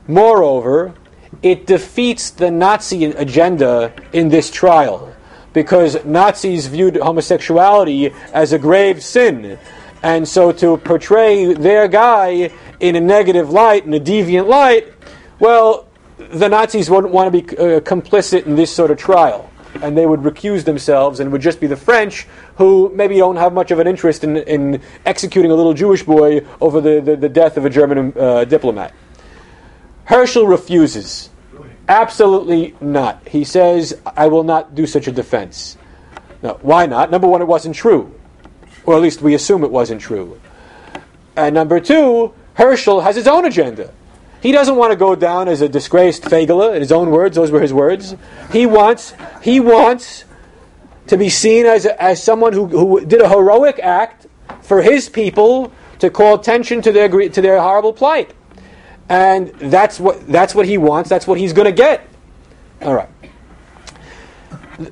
Moreover, 0.06 0.94
it 1.42 1.66
defeats 1.66 2.30
the 2.30 2.50
Nazi 2.50 3.06
agenda 3.06 3.92
in 4.12 4.28
this 4.28 4.50
trial 4.50 5.14
because 5.52 6.04
Nazis 6.04 6.66
viewed 6.66 6.96
homosexuality 6.96 8.12
as 8.32 8.52
a 8.52 8.58
grave 8.58 9.02
sin. 9.02 9.58
And 10.02 10.28
so 10.28 10.52
to 10.52 10.76
portray 10.76 11.54
their 11.54 11.88
guy 11.88 12.50
in 12.78 12.94
a 12.94 13.00
negative 13.00 13.50
light, 13.50 13.86
in 13.86 13.94
a 13.94 14.00
deviant 14.00 14.46
light, 14.46 14.92
well, 15.38 15.85
the 16.18 16.48
Nazis 16.48 16.88
wouldn't 16.88 17.12
want 17.12 17.32
to 17.32 17.42
be 17.42 17.56
uh, 17.56 17.80
complicit 17.80 18.46
in 18.46 18.56
this 18.56 18.74
sort 18.74 18.90
of 18.90 18.98
trial. 18.98 19.50
And 19.82 19.96
they 19.96 20.06
would 20.06 20.20
recuse 20.20 20.64
themselves, 20.64 21.20
and 21.20 21.30
would 21.32 21.42
just 21.42 21.60
be 21.60 21.66
the 21.66 21.76
French 21.76 22.26
who 22.56 22.90
maybe 22.94 23.18
don't 23.18 23.36
have 23.36 23.52
much 23.52 23.70
of 23.70 23.78
an 23.78 23.86
interest 23.86 24.24
in, 24.24 24.38
in 24.38 24.80
executing 25.04 25.50
a 25.50 25.54
little 25.54 25.74
Jewish 25.74 26.02
boy 26.02 26.46
over 26.62 26.80
the, 26.80 27.00
the, 27.00 27.16
the 27.16 27.28
death 27.28 27.58
of 27.58 27.66
a 27.66 27.70
German 27.70 28.14
uh, 28.16 28.44
diplomat. 28.44 28.94
Herschel 30.04 30.46
refuses. 30.46 31.28
Absolutely 31.88 32.74
not. 32.80 33.28
He 33.28 33.44
says, 33.44 34.00
I 34.16 34.28
will 34.28 34.44
not 34.44 34.74
do 34.74 34.86
such 34.86 35.08
a 35.08 35.12
defense. 35.12 35.76
Now, 36.42 36.54
why 36.62 36.86
not? 36.86 37.10
Number 37.10 37.26
one, 37.26 37.42
it 37.42 37.46
wasn't 37.46 37.74
true. 37.74 38.14
Or 38.84 38.94
at 38.94 39.02
least 39.02 39.20
we 39.20 39.34
assume 39.34 39.62
it 39.62 39.70
wasn't 39.70 40.00
true. 40.00 40.40
And 41.36 41.54
number 41.54 41.80
two, 41.80 42.32
Herschel 42.54 43.02
has 43.02 43.16
his 43.16 43.28
own 43.28 43.44
agenda. 43.44 43.92
He 44.40 44.52
doesn't 44.52 44.76
want 44.76 44.92
to 44.92 44.96
go 44.96 45.14
down 45.14 45.48
as 45.48 45.60
a 45.60 45.68
disgraced 45.68 46.22
Fagela, 46.22 46.74
in 46.74 46.80
his 46.80 46.92
own 46.92 47.10
words, 47.10 47.36
those 47.36 47.50
were 47.50 47.60
his 47.60 47.72
words. 47.72 48.14
He 48.52 48.66
wants, 48.66 49.14
he 49.42 49.60
wants 49.60 50.24
to 51.06 51.16
be 51.16 51.28
seen 51.28 51.66
as, 51.66 51.86
as 51.86 52.22
someone 52.22 52.52
who, 52.52 52.66
who 52.66 53.04
did 53.04 53.20
a 53.20 53.28
heroic 53.28 53.78
act 53.78 54.26
for 54.62 54.82
his 54.82 55.08
people 55.08 55.72
to 55.98 56.10
call 56.10 56.34
attention 56.38 56.82
to 56.82 56.92
their, 56.92 57.08
to 57.08 57.40
their 57.40 57.60
horrible 57.60 57.92
plight. 57.92 58.34
And 59.08 59.48
that's 59.54 60.00
what, 60.00 60.26
that's 60.26 60.54
what 60.54 60.66
he 60.66 60.78
wants, 60.78 61.08
that's 61.08 61.26
what 61.26 61.38
he's 61.38 61.52
going 61.52 61.66
to 61.66 61.72
get. 61.72 62.06
All 62.82 62.94
right. 62.94 63.08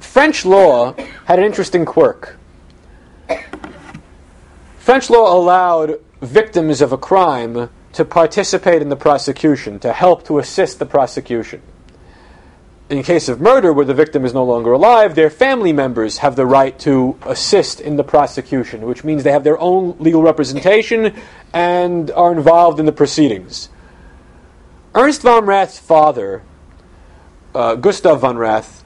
French 0.01 0.45
law 0.45 0.95
had 1.27 1.39
an 1.39 1.45
interesting 1.45 1.85
quirk. 1.85 2.39
French 4.79 5.11
law 5.11 5.37
allowed 5.37 6.01
victims 6.21 6.81
of 6.81 6.93
a 6.93 6.99
crime 6.99 7.69
to 7.95 8.05
participate 8.05 8.83
in 8.83 8.89
the 8.89 8.97
prosecution, 8.97 9.79
to 9.79 9.93
help 9.93 10.25
to 10.27 10.39
assist 10.39 10.79
the 10.79 10.87
prosecution. 10.87 11.63
In 12.91 13.03
case 13.03 13.29
of 13.29 13.41
murder, 13.41 13.73
where 13.73 13.87
the 13.87 13.95
victim 13.95 14.25
is 14.25 14.35
no 14.35 14.45
longer 14.45 14.73
alive, 14.73 15.15
their 15.15 15.31
family 15.31 15.73
members 15.73 16.19
have 16.19 16.37
the 16.37 16.45
right 16.45 16.79
to 16.81 17.19
assist 17.23 17.81
in 17.81 17.97
the 17.97 18.05
prosecution, 18.05 18.83
which 18.83 19.05
means 19.05 19.23
they 19.23 19.33
have 19.33 19.45
their 19.45 19.59
own 19.59 19.97
legal 19.99 20.23
representation 20.23 21.17
and 21.53 22.11
are 22.11 22.33
involved 22.33 22.79
in 22.79 22.85
the 22.85 22.93
proceedings. 22.93 23.71
Ernst 24.95 25.23
von 25.23 25.47
Rath's 25.47 25.79
father, 25.79 26.43
uh, 27.55 27.77
Gustav 27.77 28.21
von 28.21 28.37
Rath, 28.37 28.85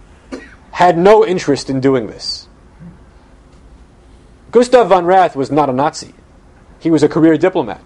had 0.71 0.97
no 0.97 1.27
interest 1.27 1.68
in 1.68 1.81
doing 1.81 2.07
this. 2.07 2.47
Gustav 4.51 4.88
von 4.88 5.07
Rath 5.07 5.35
was 5.35 5.51
not 5.51 5.68
a 5.68 5.73
Nazi. 5.73 6.14
He 6.79 6.90
was 6.90 7.03
a 7.03 7.09
career 7.09 7.37
diplomat. 7.37 7.83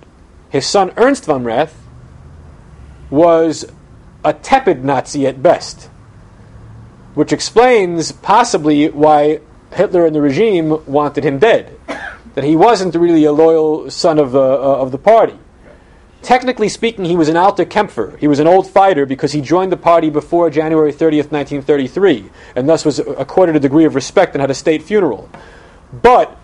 His 0.53 0.67
son 0.67 0.93
Ernst 0.99 1.25
von 1.25 1.45
Rath 1.45 1.75
was 3.09 3.65
a 4.23 4.35
tepid 4.35 4.85
Nazi 4.85 5.27
at 5.27 5.43
best, 5.43 5.89
which 7.15 7.33
explains 7.33 8.13
possibly 8.13 8.91
why 8.91 9.41
Hitler 9.73 10.05
and 10.05 10.15
the 10.15 10.21
regime 10.21 10.85
wanted 10.85 11.25
him 11.25 11.39
dead. 11.39 11.77
That 12.35 12.45
he 12.45 12.57
wasn't 12.57 12.95
really 12.95 13.25
a 13.25 13.33
loyal 13.33 13.91
son 13.91 14.19
of 14.19 14.33
the, 14.33 14.41
uh, 14.41 14.81
of 14.81 14.91
the 14.91 14.97
party. 14.97 15.39
Technically 16.23 16.71
speaking, 16.71 17.05
he 17.05 17.15
was 17.15 17.29
an 17.29 17.37
Alter 17.37 17.67
Kämpfer. 17.67 18.17
He 18.19 18.27
was 18.27 18.39
an 18.39 18.47
old 18.47 18.71
fighter 18.71 19.05
because 19.05 19.33
he 19.33 19.43
joined 19.43 19.71
the 19.71 19.77
party 19.77 20.09
before 20.09 20.49
January 20.49 20.95
30th, 20.95 21.31
1933, 21.31 22.31
and 22.57 22.67
thus 22.67 22.87
was 22.87 23.01
accorded 23.01 23.55
a 23.55 23.61
degree 23.61 23.85
of 23.85 23.95
respect 23.95 24.35
and 24.35 24.41
had 24.41 24.51
a 24.51 24.55
state 24.55 24.83
funeral. 24.83 25.29
But 25.93 26.35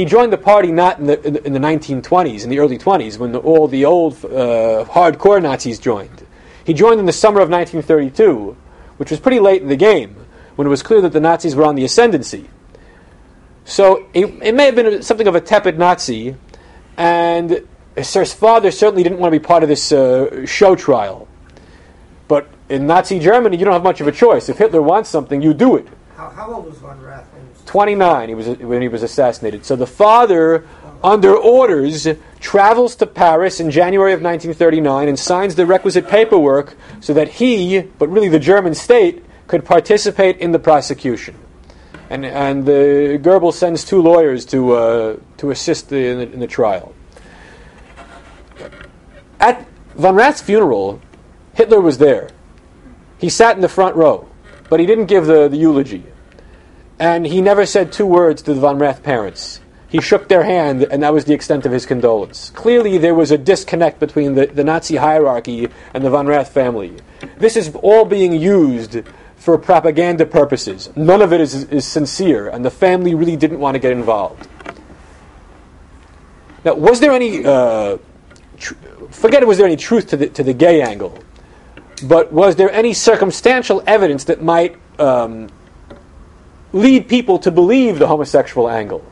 he 0.00 0.06
joined 0.06 0.32
the 0.32 0.38
party 0.38 0.72
not 0.72 0.98
in 0.98 1.08
the, 1.08 1.26
in 1.26 1.32
the, 1.34 1.46
in 1.48 1.52
the 1.52 1.58
1920s, 1.58 2.42
in 2.42 2.48
the 2.48 2.58
early 2.58 2.78
20s, 2.78 3.18
when 3.18 3.32
the, 3.32 3.38
all 3.38 3.68
the 3.68 3.84
old 3.84 4.14
uh, 4.24 4.86
hardcore 4.88 5.42
Nazis 5.42 5.78
joined. 5.78 6.26
He 6.64 6.72
joined 6.72 7.00
in 7.00 7.04
the 7.04 7.12
summer 7.12 7.42
of 7.42 7.50
1932, 7.50 8.56
which 8.96 9.10
was 9.10 9.20
pretty 9.20 9.40
late 9.40 9.60
in 9.60 9.68
the 9.68 9.76
game, 9.76 10.16
when 10.56 10.66
it 10.66 10.70
was 10.70 10.82
clear 10.82 11.02
that 11.02 11.12
the 11.12 11.20
Nazis 11.20 11.54
were 11.54 11.64
on 11.64 11.74
the 11.74 11.84
ascendancy. 11.84 12.48
So 13.66 14.08
it, 14.14 14.54
may 14.54 14.64
have 14.64 14.74
been 14.74 15.02
something 15.02 15.26
of 15.26 15.34
a 15.34 15.40
tepid 15.42 15.78
Nazi, 15.78 16.34
and 16.96 17.68
his 17.94 18.32
father 18.32 18.70
certainly 18.70 19.02
didn't 19.02 19.18
want 19.18 19.34
to 19.34 19.38
be 19.38 19.44
part 19.44 19.62
of 19.62 19.68
this 19.68 19.92
uh, 19.92 20.46
show 20.46 20.76
trial. 20.76 21.28
But 22.26 22.48
in 22.70 22.86
Nazi 22.86 23.18
Germany, 23.18 23.58
you 23.58 23.66
don't 23.66 23.74
have 23.74 23.82
much 23.82 24.00
of 24.00 24.08
a 24.08 24.12
choice. 24.12 24.48
If 24.48 24.56
Hitler 24.56 24.80
wants 24.80 25.10
something, 25.10 25.42
you 25.42 25.52
do 25.52 25.76
it. 25.76 25.86
How, 26.16 26.30
how 26.30 26.54
old 26.54 26.64
was 26.64 26.78
von 26.78 26.98
Rath? 27.02 27.29
When 27.72 27.88
he 27.88 27.94
was- 27.94 28.00
29 28.00 28.28
he 28.28 28.34
was 28.34 28.48
when 28.58 28.82
he 28.82 28.88
was 28.88 29.02
assassinated. 29.02 29.64
So 29.64 29.76
the 29.76 29.86
father, 29.86 30.64
under 31.04 31.36
orders, 31.36 32.08
travels 32.40 32.96
to 32.96 33.06
Paris 33.06 33.60
in 33.60 33.70
January 33.70 34.12
of 34.12 34.20
1939 34.20 35.08
and 35.08 35.18
signs 35.18 35.54
the 35.54 35.66
requisite 35.66 36.08
paperwork 36.08 36.74
so 37.00 37.14
that 37.14 37.28
he, 37.28 37.80
but 37.98 38.08
really 38.08 38.28
the 38.28 38.38
German 38.38 38.74
state, 38.74 39.24
could 39.46 39.64
participate 39.64 40.38
in 40.38 40.52
the 40.52 40.58
prosecution. 40.58 41.36
And, 42.08 42.26
and 42.26 42.66
the 42.66 43.20
Goebbels 43.22 43.54
sends 43.54 43.84
two 43.84 44.02
lawyers 44.02 44.44
to, 44.46 44.72
uh, 44.72 45.16
to 45.38 45.50
assist 45.50 45.90
the, 45.90 46.06
in, 46.06 46.18
the, 46.18 46.32
in 46.32 46.40
the 46.40 46.46
trial. 46.46 46.92
At 49.38 49.66
von 49.94 50.16
Rath's 50.16 50.42
funeral, 50.42 51.00
Hitler 51.54 51.80
was 51.80 51.98
there. 51.98 52.30
He 53.18 53.28
sat 53.28 53.54
in 53.54 53.62
the 53.62 53.68
front 53.68 53.94
row, 53.96 54.28
but 54.68 54.80
he 54.80 54.86
didn't 54.86 55.06
give 55.06 55.26
the, 55.26 55.48
the 55.48 55.56
eulogy 55.56 56.04
and 57.00 57.26
he 57.26 57.40
never 57.40 57.64
said 57.64 57.90
two 57.90 58.04
words 58.04 58.42
to 58.42 58.52
the 58.52 58.60
von 58.60 58.78
Rath 58.78 59.02
parents. 59.02 59.60
He 59.88 60.00
shook 60.00 60.28
their 60.28 60.44
hand, 60.44 60.84
and 60.84 61.02
that 61.02 61.12
was 61.12 61.24
the 61.24 61.32
extent 61.32 61.64
of 61.66 61.72
his 61.72 61.86
condolence. 61.86 62.50
Clearly, 62.50 62.98
there 62.98 63.14
was 63.14 63.32
a 63.32 63.38
disconnect 63.38 63.98
between 63.98 64.34
the, 64.34 64.46
the 64.46 64.62
Nazi 64.62 64.96
hierarchy 64.96 65.68
and 65.94 66.04
the 66.04 66.10
von 66.10 66.26
Rath 66.26 66.52
family. 66.52 66.98
This 67.38 67.56
is 67.56 67.74
all 67.82 68.04
being 68.04 68.34
used 68.34 69.00
for 69.34 69.56
propaganda 69.56 70.26
purposes. 70.26 70.90
None 70.94 71.22
of 71.22 71.32
it 71.32 71.40
is, 71.40 71.64
is 71.64 71.86
sincere, 71.86 72.48
and 72.48 72.64
the 72.64 72.70
family 72.70 73.14
really 73.14 73.36
didn't 73.36 73.58
want 73.58 73.74
to 73.74 73.78
get 73.80 73.92
involved. 73.92 74.46
Now, 76.64 76.74
was 76.74 77.00
there 77.00 77.12
any, 77.12 77.44
uh, 77.44 77.96
tr- 78.58 78.74
forget 79.10 79.42
it, 79.42 79.46
was 79.46 79.56
there 79.56 79.66
any 79.66 79.76
truth 79.76 80.08
to 80.08 80.18
the, 80.18 80.28
to 80.28 80.42
the 80.44 80.52
gay 80.52 80.82
angle, 80.82 81.18
but 82.04 82.30
was 82.30 82.56
there 82.56 82.70
any 82.70 82.92
circumstantial 82.92 83.82
evidence 83.86 84.24
that 84.24 84.42
might 84.42 84.76
um, 85.00 85.48
lead 86.72 87.08
people 87.08 87.38
to 87.40 87.50
believe 87.50 87.98
the 87.98 88.06
homosexual 88.06 88.68
angle? 88.68 89.04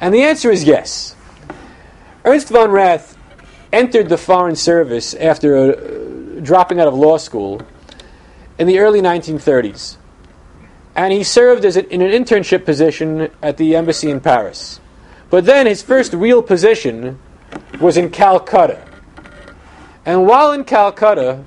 And 0.00 0.12
the 0.12 0.22
answer 0.22 0.50
is 0.50 0.64
yes. 0.64 1.14
Ernst 2.24 2.48
von 2.48 2.70
Rath 2.70 3.16
entered 3.72 4.08
the 4.08 4.18
Foreign 4.18 4.56
Service 4.56 5.14
after 5.14 5.56
uh, 5.56 6.40
dropping 6.40 6.80
out 6.80 6.88
of 6.88 6.94
law 6.94 7.18
school 7.18 7.62
in 8.58 8.66
the 8.66 8.78
early 8.78 9.00
1930s. 9.00 9.96
And 10.94 11.12
he 11.12 11.22
served 11.22 11.64
as 11.64 11.76
a, 11.76 11.86
in 11.92 12.00
an 12.00 12.10
internship 12.10 12.64
position 12.64 13.30
at 13.42 13.56
the 13.58 13.76
embassy 13.76 14.10
in 14.10 14.20
Paris. 14.20 14.80
But 15.28 15.44
then 15.44 15.66
his 15.66 15.82
first 15.82 16.12
real 16.12 16.42
position 16.42 17.18
was 17.80 17.96
in 17.96 18.10
Calcutta. 18.10 18.82
And 20.04 20.26
while 20.26 20.52
in 20.52 20.64
Calcutta, 20.64 21.44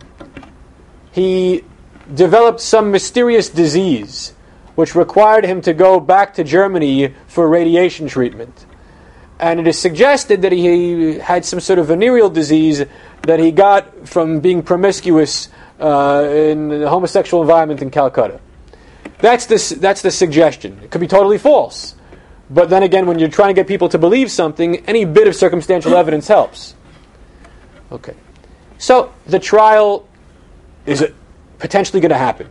he 1.12 1.64
developed 2.14 2.62
some 2.62 2.92
mysterious 2.92 3.50
disease 3.50 4.34
which 4.80 4.96
required 4.96 5.44
him 5.44 5.60
to 5.60 5.74
go 5.74 6.00
back 6.00 6.36
to 6.36 6.42
Germany 6.42 7.14
for 7.28 7.50
radiation 7.50 8.08
treatment. 8.08 8.66
And 9.38 9.60
it 9.60 9.68
is 9.68 9.78
suggested 9.78 10.44
that 10.44 10.54
he 10.54 11.20
had 11.20 11.44
some 11.44 11.60
sort 11.60 11.80
of 11.80 11.88
venereal 11.88 12.30
disease 12.30 12.86
that 13.24 13.42
he 13.42 13.52
got 13.52 14.08
from 14.08 14.40
being 14.40 14.64
promiscuous 14.64 15.50
uh, 15.82 16.26
in 16.32 16.70
the 16.70 16.88
homosexual 16.88 17.44
environment 17.44 17.82
in 17.82 17.90
Calcutta. 17.90 18.40
That's 19.18 19.48
the, 19.48 19.78
that's 19.82 20.02
the 20.02 20.12
suggestion. 20.12 20.80
It 20.82 20.92
could 20.92 21.02
be 21.02 21.08
totally 21.08 21.38
false. 21.38 21.96
But 22.50 22.70
then 22.70 22.82
again, 22.82 23.06
when 23.06 23.20
you're 23.20 23.28
trying 23.28 23.50
to 23.50 23.60
get 23.60 23.68
people 23.68 23.90
to 23.90 23.98
believe 23.98 24.32
something, 24.32 24.78
any 24.88 25.04
bit 25.04 25.28
of 25.28 25.36
circumstantial 25.36 25.94
evidence 25.94 26.30
helps. 26.30 26.74
Okay. 27.92 28.16
So 28.78 29.12
the 29.28 29.40
trial 29.40 30.08
is 30.86 31.06
potentially 31.58 32.00
going 32.00 32.12
to 32.12 32.18
happen 32.18 32.48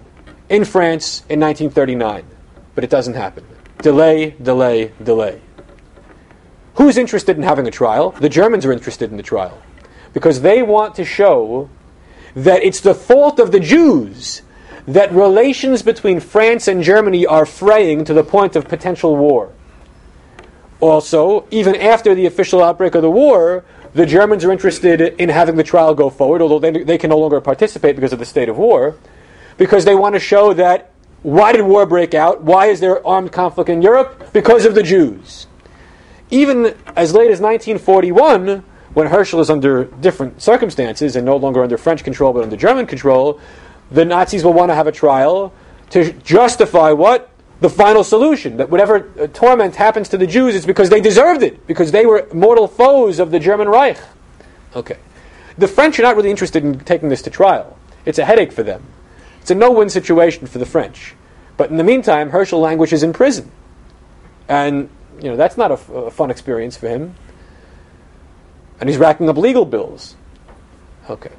in 0.48 0.64
France 0.64 1.20
in 1.28 1.40
1939, 1.40 2.24
but 2.74 2.84
it 2.84 2.90
doesn't 2.90 3.14
happen. 3.14 3.44
Delay, 3.82 4.30
delay, 4.42 4.92
delay. 5.02 5.40
Who's 6.74 6.96
interested 6.96 7.36
in 7.36 7.42
having 7.42 7.66
a 7.66 7.70
trial? 7.70 8.12
The 8.12 8.28
Germans 8.28 8.64
are 8.64 8.72
interested 8.72 9.10
in 9.10 9.16
the 9.16 9.22
trial 9.22 9.60
because 10.12 10.40
they 10.42 10.62
want 10.62 10.94
to 10.96 11.04
show 11.04 11.68
that 12.34 12.62
it's 12.62 12.80
the 12.80 12.94
fault 12.94 13.38
of 13.38 13.52
the 13.52 13.60
Jews 13.60 14.42
that 14.86 15.12
relations 15.12 15.82
between 15.82 16.20
France 16.20 16.66
and 16.66 16.82
Germany 16.82 17.26
are 17.26 17.44
fraying 17.44 18.04
to 18.04 18.14
the 18.14 18.24
point 18.24 18.56
of 18.56 18.68
potential 18.68 19.16
war. 19.16 19.52
Also, 20.80 21.46
even 21.50 21.74
after 21.74 22.14
the 22.14 22.26
official 22.26 22.62
outbreak 22.62 22.94
of 22.94 23.02
the 23.02 23.10
war, 23.10 23.64
the 23.94 24.06
Germans 24.06 24.44
are 24.44 24.52
interested 24.52 25.00
in 25.00 25.28
having 25.28 25.56
the 25.56 25.64
trial 25.64 25.94
go 25.94 26.08
forward, 26.08 26.40
although 26.40 26.58
they, 26.58 26.84
they 26.84 26.98
can 26.98 27.10
no 27.10 27.18
longer 27.18 27.40
participate 27.40 27.96
because 27.96 28.12
of 28.12 28.18
the 28.18 28.24
state 28.24 28.48
of 28.48 28.56
war, 28.56 28.96
because 29.58 29.84
they 29.84 29.94
want 29.94 30.14
to 30.14 30.20
show 30.20 30.54
that 30.54 30.92
why 31.22 31.52
did 31.52 31.62
war 31.62 31.84
break 31.84 32.14
out? 32.14 32.42
Why 32.42 32.66
is 32.66 32.80
there 32.80 33.06
armed 33.06 33.32
conflict 33.32 33.68
in 33.68 33.82
Europe? 33.82 34.32
Because 34.32 34.64
of 34.64 34.74
the 34.74 34.82
Jews. 34.82 35.46
Even 36.30 36.74
as 36.94 37.12
late 37.12 37.30
as 37.30 37.40
1941, 37.40 38.64
when 38.94 39.06
Herschel 39.08 39.40
is 39.40 39.50
under 39.50 39.84
different 39.84 40.40
circumstances 40.40 41.16
and 41.16 41.26
no 41.26 41.36
longer 41.36 41.62
under 41.62 41.76
French 41.76 42.04
control 42.04 42.32
but 42.32 42.42
under 42.42 42.56
German 42.56 42.86
control, 42.86 43.40
the 43.90 44.04
Nazis 44.04 44.44
will 44.44 44.52
want 44.52 44.70
to 44.70 44.74
have 44.74 44.86
a 44.86 44.92
trial 44.92 45.52
to 45.90 46.12
justify 46.12 46.92
what? 46.92 47.30
The 47.60 47.70
final 47.70 48.04
solution. 48.04 48.58
That 48.58 48.70
whatever 48.70 49.10
uh, 49.18 49.26
torment 49.28 49.74
happens 49.74 50.08
to 50.10 50.18
the 50.18 50.26
Jews 50.26 50.54
is 50.54 50.64
because 50.64 50.90
they 50.90 51.00
deserved 51.00 51.42
it, 51.42 51.66
because 51.66 51.90
they 51.90 52.06
were 52.06 52.28
mortal 52.32 52.68
foes 52.68 53.18
of 53.18 53.30
the 53.30 53.40
German 53.40 53.68
Reich. 53.68 53.98
Okay. 54.76 54.98
The 55.56 55.66
French 55.66 55.98
are 55.98 56.02
not 56.02 56.14
really 56.14 56.30
interested 56.30 56.64
in 56.64 56.78
taking 56.80 57.08
this 57.08 57.22
to 57.22 57.30
trial. 57.30 57.76
It's 58.04 58.18
a 58.18 58.24
headache 58.24 58.52
for 58.52 58.62
them. 58.62 58.84
It's 59.48 59.52
a 59.52 59.54
no 59.54 59.70
win 59.70 59.88
situation 59.88 60.46
for 60.46 60.58
the 60.58 60.66
French. 60.66 61.14
But 61.56 61.70
in 61.70 61.78
the 61.78 61.82
meantime, 61.82 62.28
Herschel 62.28 62.60
languishes 62.60 63.02
in 63.02 63.14
prison. 63.14 63.50
And, 64.46 64.90
you 65.22 65.30
know, 65.30 65.36
that's 65.36 65.56
not 65.56 65.70
a, 65.70 65.74
f- 65.74 65.88
a 65.88 66.10
fun 66.10 66.30
experience 66.30 66.76
for 66.76 66.86
him. 66.86 67.14
And 68.78 68.90
he's 68.90 68.98
racking 68.98 69.26
up 69.26 69.38
legal 69.38 69.64
bills. 69.64 70.16
Okay. 71.08 71.30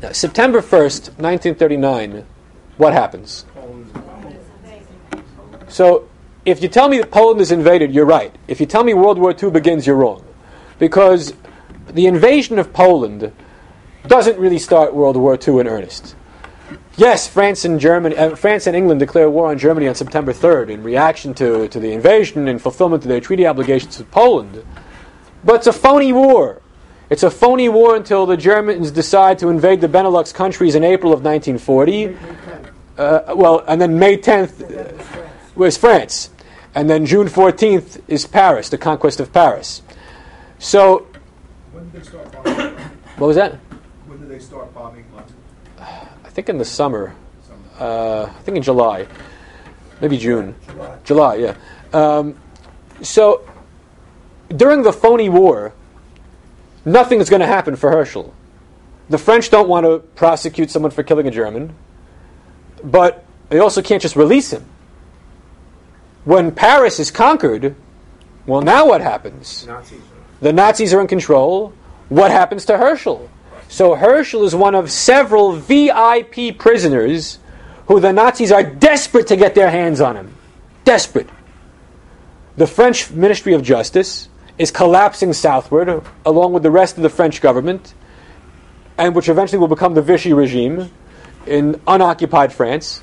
Now, 0.00 0.12
September 0.12 0.60
1st, 0.60 1.18
1939, 1.18 2.24
what 2.76 2.92
happens? 2.92 3.44
So, 5.66 6.08
if 6.44 6.62
you 6.62 6.68
tell 6.68 6.88
me 6.88 6.98
that 6.98 7.10
Poland 7.10 7.40
is 7.40 7.50
invaded, 7.50 7.92
you're 7.92 8.06
right. 8.06 8.32
If 8.46 8.60
you 8.60 8.66
tell 8.66 8.84
me 8.84 8.94
World 8.94 9.18
War 9.18 9.34
II 9.34 9.50
begins, 9.50 9.84
you're 9.84 9.96
wrong. 9.96 10.24
Because 10.78 11.34
the 11.88 12.06
invasion 12.06 12.60
of 12.60 12.72
Poland 12.72 13.32
doesn't 14.06 14.38
really 14.38 14.60
start 14.60 14.94
World 14.94 15.16
War 15.16 15.36
II 15.36 15.58
in 15.58 15.66
earnest. 15.66 16.14
Yes, 16.98 17.28
France 17.28 17.66
and 17.66 17.78
Germany, 17.78 18.16
uh, 18.16 18.36
France 18.36 18.66
and 18.66 18.74
England 18.74 19.00
declare 19.00 19.28
war 19.28 19.50
on 19.50 19.58
Germany 19.58 19.86
on 19.86 19.94
September 19.94 20.32
3rd 20.32 20.70
in 20.70 20.82
reaction 20.82 21.34
to, 21.34 21.68
to 21.68 21.78
the 21.78 21.92
invasion 21.92 22.48
and 22.48 22.60
fulfillment 22.60 23.04
of 23.04 23.08
their 23.08 23.20
treaty 23.20 23.46
obligations 23.46 23.98
with 23.98 24.10
Poland. 24.10 24.64
But 25.44 25.56
it's 25.56 25.66
a 25.66 25.74
phony 25.74 26.14
war. 26.14 26.62
It's 27.10 27.22
a 27.22 27.30
phony 27.30 27.68
war 27.68 27.96
until 27.96 28.24
the 28.24 28.36
Germans 28.38 28.90
decide 28.90 29.38
to 29.40 29.50
invade 29.50 29.82
the 29.82 29.88
Benelux 29.88 30.32
countries 30.32 30.74
in 30.74 30.84
April 30.84 31.12
of 31.12 31.22
1940. 31.22 32.16
Uh, 32.96 33.34
well, 33.36 33.62
and 33.68 33.78
then 33.78 33.98
May 33.98 34.16
10th 34.16 35.54
was 35.54 35.76
France. 35.76 36.30
And 36.74 36.88
then 36.88 37.04
June 37.04 37.26
14th 37.28 38.00
is 38.08 38.26
Paris, 38.26 38.70
the 38.70 38.78
conquest 38.78 39.20
of 39.20 39.32
Paris. 39.34 39.82
So, 40.58 41.06
When 41.72 41.90
did 41.90 42.00
they 42.00 42.06
start 42.08 42.32
bombing? 42.32 42.74
what 43.18 43.26
was 43.26 43.36
that? 43.36 43.52
When 44.06 44.18
did 44.18 44.30
they 44.30 44.38
start 44.38 44.74
bombing 44.74 45.04
think 46.36 46.50
in 46.50 46.58
the 46.58 46.66
summer. 46.66 47.14
Uh, 47.80 48.24
I 48.24 48.42
think 48.42 48.58
in 48.58 48.62
July. 48.62 49.06
Maybe 50.02 50.18
June. 50.18 50.54
July, 51.02 51.36
yeah. 51.36 51.54
Um, 51.94 52.36
so, 53.00 53.48
during 54.50 54.82
the 54.82 54.92
phony 54.92 55.30
war, 55.30 55.72
nothing 56.84 57.20
is 57.20 57.30
going 57.30 57.40
to 57.40 57.46
happen 57.46 57.74
for 57.74 57.90
Herschel. 57.90 58.34
The 59.08 59.16
French 59.16 59.48
don't 59.48 59.66
want 59.66 59.86
to 59.86 60.00
prosecute 60.14 60.70
someone 60.70 60.90
for 60.90 61.02
killing 61.02 61.26
a 61.26 61.30
German, 61.30 61.74
but 62.84 63.24
they 63.48 63.58
also 63.58 63.80
can't 63.80 64.02
just 64.02 64.14
release 64.14 64.50
him. 64.52 64.66
When 66.24 66.52
Paris 66.52 67.00
is 67.00 67.10
conquered, 67.10 67.74
well, 68.44 68.60
now 68.60 68.86
what 68.86 69.00
happens? 69.00 69.66
Nazis. 69.66 70.02
The 70.42 70.52
Nazis 70.52 70.92
are 70.92 71.00
in 71.00 71.06
control. 71.06 71.72
What 72.10 72.30
happens 72.30 72.66
to 72.66 72.76
Herschel? 72.76 73.30
So 73.68 73.94
Herschel 73.94 74.44
is 74.44 74.54
one 74.54 74.74
of 74.74 74.90
several 74.90 75.52
VIP 75.52 76.56
prisoners 76.58 77.38
who 77.86 78.00
the 78.00 78.12
Nazis 78.12 78.52
are 78.52 78.62
desperate 78.62 79.26
to 79.28 79.36
get 79.36 79.54
their 79.54 79.70
hands 79.70 80.00
on 80.00 80.16
him. 80.16 80.34
Desperate. 80.84 81.28
The 82.56 82.66
French 82.66 83.10
Ministry 83.10 83.52
of 83.52 83.62
Justice 83.62 84.28
is 84.58 84.70
collapsing 84.70 85.32
southward, 85.32 86.02
along 86.24 86.52
with 86.52 86.62
the 86.62 86.70
rest 86.70 86.96
of 86.96 87.02
the 87.02 87.10
French 87.10 87.40
government, 87.40 87.94
and 88.96 89.14
which 89.14 89.28
eventually 89.28 89.58
will 89.58 89.68
become 89.68 89.94
the 89.94 90.02
Vichy 90.02 90.32
regime 90.32 90.90
in 91.46 91.80
unoccupied 91.86 92.52
France. 92.52 93.02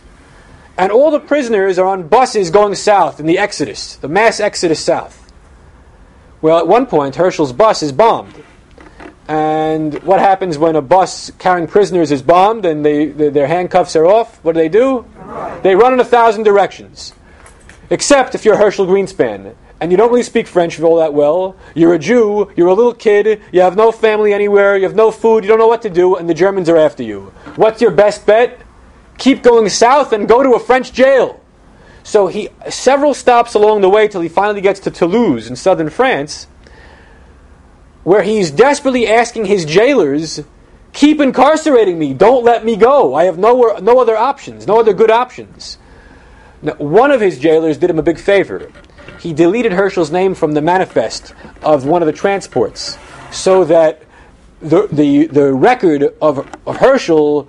And 0.78 0.92
all 0.92 1.12
the 1.12 1.20
prisoners 1.20 1.78
are 1.78 1.86
on 1.86 2.08
buses 2.08 2.50
going 2.50 2.74
south 2.76 3.20
in 3.20 3.28
the 3.28 3.38
exodus, 3.38 3.98
the 3.98 4.08
mass 4.08 4.40
exodus 4.40 4.80
south. 4.80 5.32
Well, 6.42 6.58
at 6.58 6.68
one 6.68 6.88
point, 6.88 7.16
Herschel's 7.16 7.54
bus 7.54 7.84
is 7.84 7.92
bombed. 7.92 8.44
And 9.28 10.04
what 10.04 10.20
happens 10.20 10.58
when 10.58 10.76
a 10.76 10.82
bus 10.82 11.32
carrying 11.40 11.68
prisoners 11.68 12.12
is 12.12 12.22
bombed 12.22 12.66
and 12.66 12.86
they, 12.86 13.06
they- 13.08 13.30
their 13.30 13.48
handcuffs 13.48 13.96
are 13.96 14.06
off? 14.06 14.44
What 14.44 14.54
do 14.54 14.60
they 14.60 14.70
do? 14.70 15.06
They 15.62 15.76
run 15.76 15.94
in 15.94 16.00
a 16.00 16.06
thousand 16.06 16.44
directions. 16.44 17.14
Except 17.90 18.36
if 18.36 18.44
you're 18.44 18.58
Herschel 18.58 18.86
Grynszpan 18.86 19.56
and 19.80 19.92
you 19.92 19.98
don't 19.98 20.10
really 20.10 20.24
speak 20.24 20.48
French 20.48 20.80
all 20.82 20.98
that 20.98 21.14
well, 21.14 21.56
you're 21.74 21.94
a 21.94 22.00
Jew, 22.00 22.52
you're 22.56 22.68
a 22.68 22.74
little 22.74 22.94
kid, 22.94 23.42
you 23.52 23.62
have 23.62 23.76
no 23.76 23.92
family 23.92 24.34
anywhere, 24.34 24.78
you 24.78 24.84
have 24.84 24.96
no 24.96 25.12
food, 25.12 25.44
you 25.44 25.48
don't 25.50 25.60
know 25.60 25.68
what 25.68 25.82
to 25.84 25.90
do, 25.90 26.16
and 26.16 26.30
the 26.30 26.34
Germans 26.34 26.70
are 26.70 26.78
after 26.78 27.04
you. 27.04 27.32
What's 27.56 27.82
your 27.82 27.92
best 27.92 28.26
bet? 28.26 28.60
Keep 29.18 29.44
going 29.44 29.70
south 29.70 30.12
and 30.12 30.28
go 30.28 30.42
to 30.44 30.54
a 30.54 30.60
French 30.60 30.92
jail. 30.92 31.40
So 32.04 32.28
he 32.28 32.50
several 32.70 33.14
stops 33.14 33.54
along 33.54 33.82
the 33.82 33.90
way 33.90 34.08
till 34.08 34.22
he 34.22 34.28
finally 34.30 34.62
gets 34.62 34.80
to 34.82 34.92
Toulouse 34.92 35.48
in 35.48 35.56
southern 35.56 35.90
France, 35.90 36.48
where 38.04 38.22
he's 38.24 38.52
desperately 38.52 39.08
asking 39.08 39.46
his 39.46 39.66
jailers, 39.66 40.42
"Keep 40.94 41.22
incarcerating 41.22 41.98
me. 41.98 42.14
Don't 42.14 42.44
let 42.44 42.64
me 42.66 42.76
go. 42.76 43.16
I 43.16 43.26
have 43.26 43.38
no 43.38 43.78
no 43.82 44.00
other 44.00 44.18
options, 44.18 44.68
no 44.68 44.80
other 44.80 44.94
good 44.94 45.12
options." 45.12 45.78
Now, 46.62 46.74
one 46.74 47.12
of 47.12 47.22
his 47.22 47.40
jailers 47.40 47.78
did 47.78 47.90
him 47.90 48.00
a 48.00 48.04
big 48.04 48.20
favor. 48.20 48.70
He 49.20 49.34
deleted 49.34 49.74
Herschel's 49.74 50.12
name 50.12 50.34
from 50.34 50.54
the 50.54 50.62
manifest 50.62 51.34
of 51.62 51.86
one 51.86 52.02
of 52.02 52.06
the 52.06 52.14
transports, 52.14 52.98
so 53.32 53.64
that 53.66 54.02
the 54.62 54.88
the, 54.92 55.28
the 55.28 55.54
record 55.54 56.14
of, 56.22 56.48
of 56.66 56.78
Herschel 56.78 57.48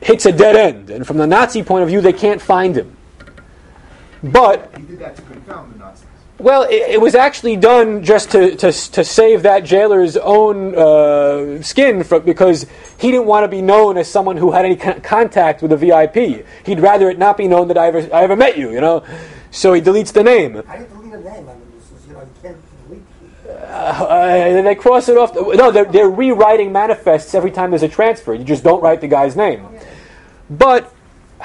hits 0.00 0.26
a 0.26 0.32
dead 0.32 0.56
end, 0.56 0.90
and 0.90 1.06
from 1.06 1.18
the 1.18 1.26
Nazi 1.26 1.62
point 1.62 1.82
of 1.82 1.88
view, 1.88 2.00
they 2.00 2.12
can't 2.12 2.40
find 2.40 2.76
him. 2.76 2.96
But 4.22 4.72
He 4.76 4.82
did 4.82 4.98
that 5.00 5.16
to 5.16 5.22
confound 5.22 5.74
the 5.74 5.77
Nazis. 5.77 5.77
Well, 6.38 6.62
it, 6.62 6.92
it 6.92 7.00
was 7.00 7.14
actually 7.14 7.56
done 7.56 8.04
just 8.04 8.30
to, 8.30 8.54
to, 8.56 8.72
to 8.72 9.04
save 9.04 9.42
that 9.42 9.64
jailer's 9.64 10.16
own 10.16 10.74
uh, 10.76 11.62
skin 11.62 12.04
from, 12.04 12.22
because 12.22 12.66
he 12.96 13.10
didn't 13.10 13.26
want 13.26 13.44
to 13.44 13.48
be 13.48 13.60
known 13.60 13.96
as 13.96 14.08
someone 14.08 14.36
who 14.36 14.52
had 14.52 14.64
any 14.64 14.76
con- 14.76 15.00
contact 15.00 15.62
with 15.62 15.72
a 15.72 15.76
VIP. 15.76 16.46
He'd 16.64 16.80
rather 16.80 17.10
it 17.10 17.18
not 17.18 17.36
be 17.36 17.48
known 17.48 17.68
that 17.68 17.78
I 17.78 17.88
ever, 17.88 17.98
I 18.14 18.22
ever 18.22 18.36
met 18.36 18.56
you, 18.56 18.70
you 18.70 18.80
know? 18.80 19.04
So 19.50 19.72
he 19.72 19.80
deletes 19.80 20.12
the 20.12 20.22
name. 20.22 20.62
How 20.62 20.76
do 20.76 20.82
you 20.82 20.88
delete 20.88 21.12
a 21.14 21.20
name? 21.20 21.48
I 21.48 21.54
mean, 21.54 21.72
this 21.74 21.90
is, 21.90 22.06
you 22.06 22.12
know, 22.12 22.20
you 22.20 22.28
can't 22.40 22.56
delete 22.86 23.02
people. 23.20 23.56
Uh, 23.64 24.62
they 24.62 24.74
cross 24.76 25.08
it 25.08 25.16
off. 25.16 25.34
No, 25.34 25.72
they're, 25.72 25.86
they're 25.86 26.10
rewriting 26.10 26.70
manifests 26.70 27.34
every 27.34 27.50
time 27.50 27.70
there's 27.70 27.82
a 27.82 27.88
transfer. 27.88 28.32
You 28.32 28.44
just 28.44 28.62
don't 28.62 28.82
write 28.82 29.00
the 29.00 29.08
guy's 29.08 29.34
name. 29.34 29.66
But 30.48 30.84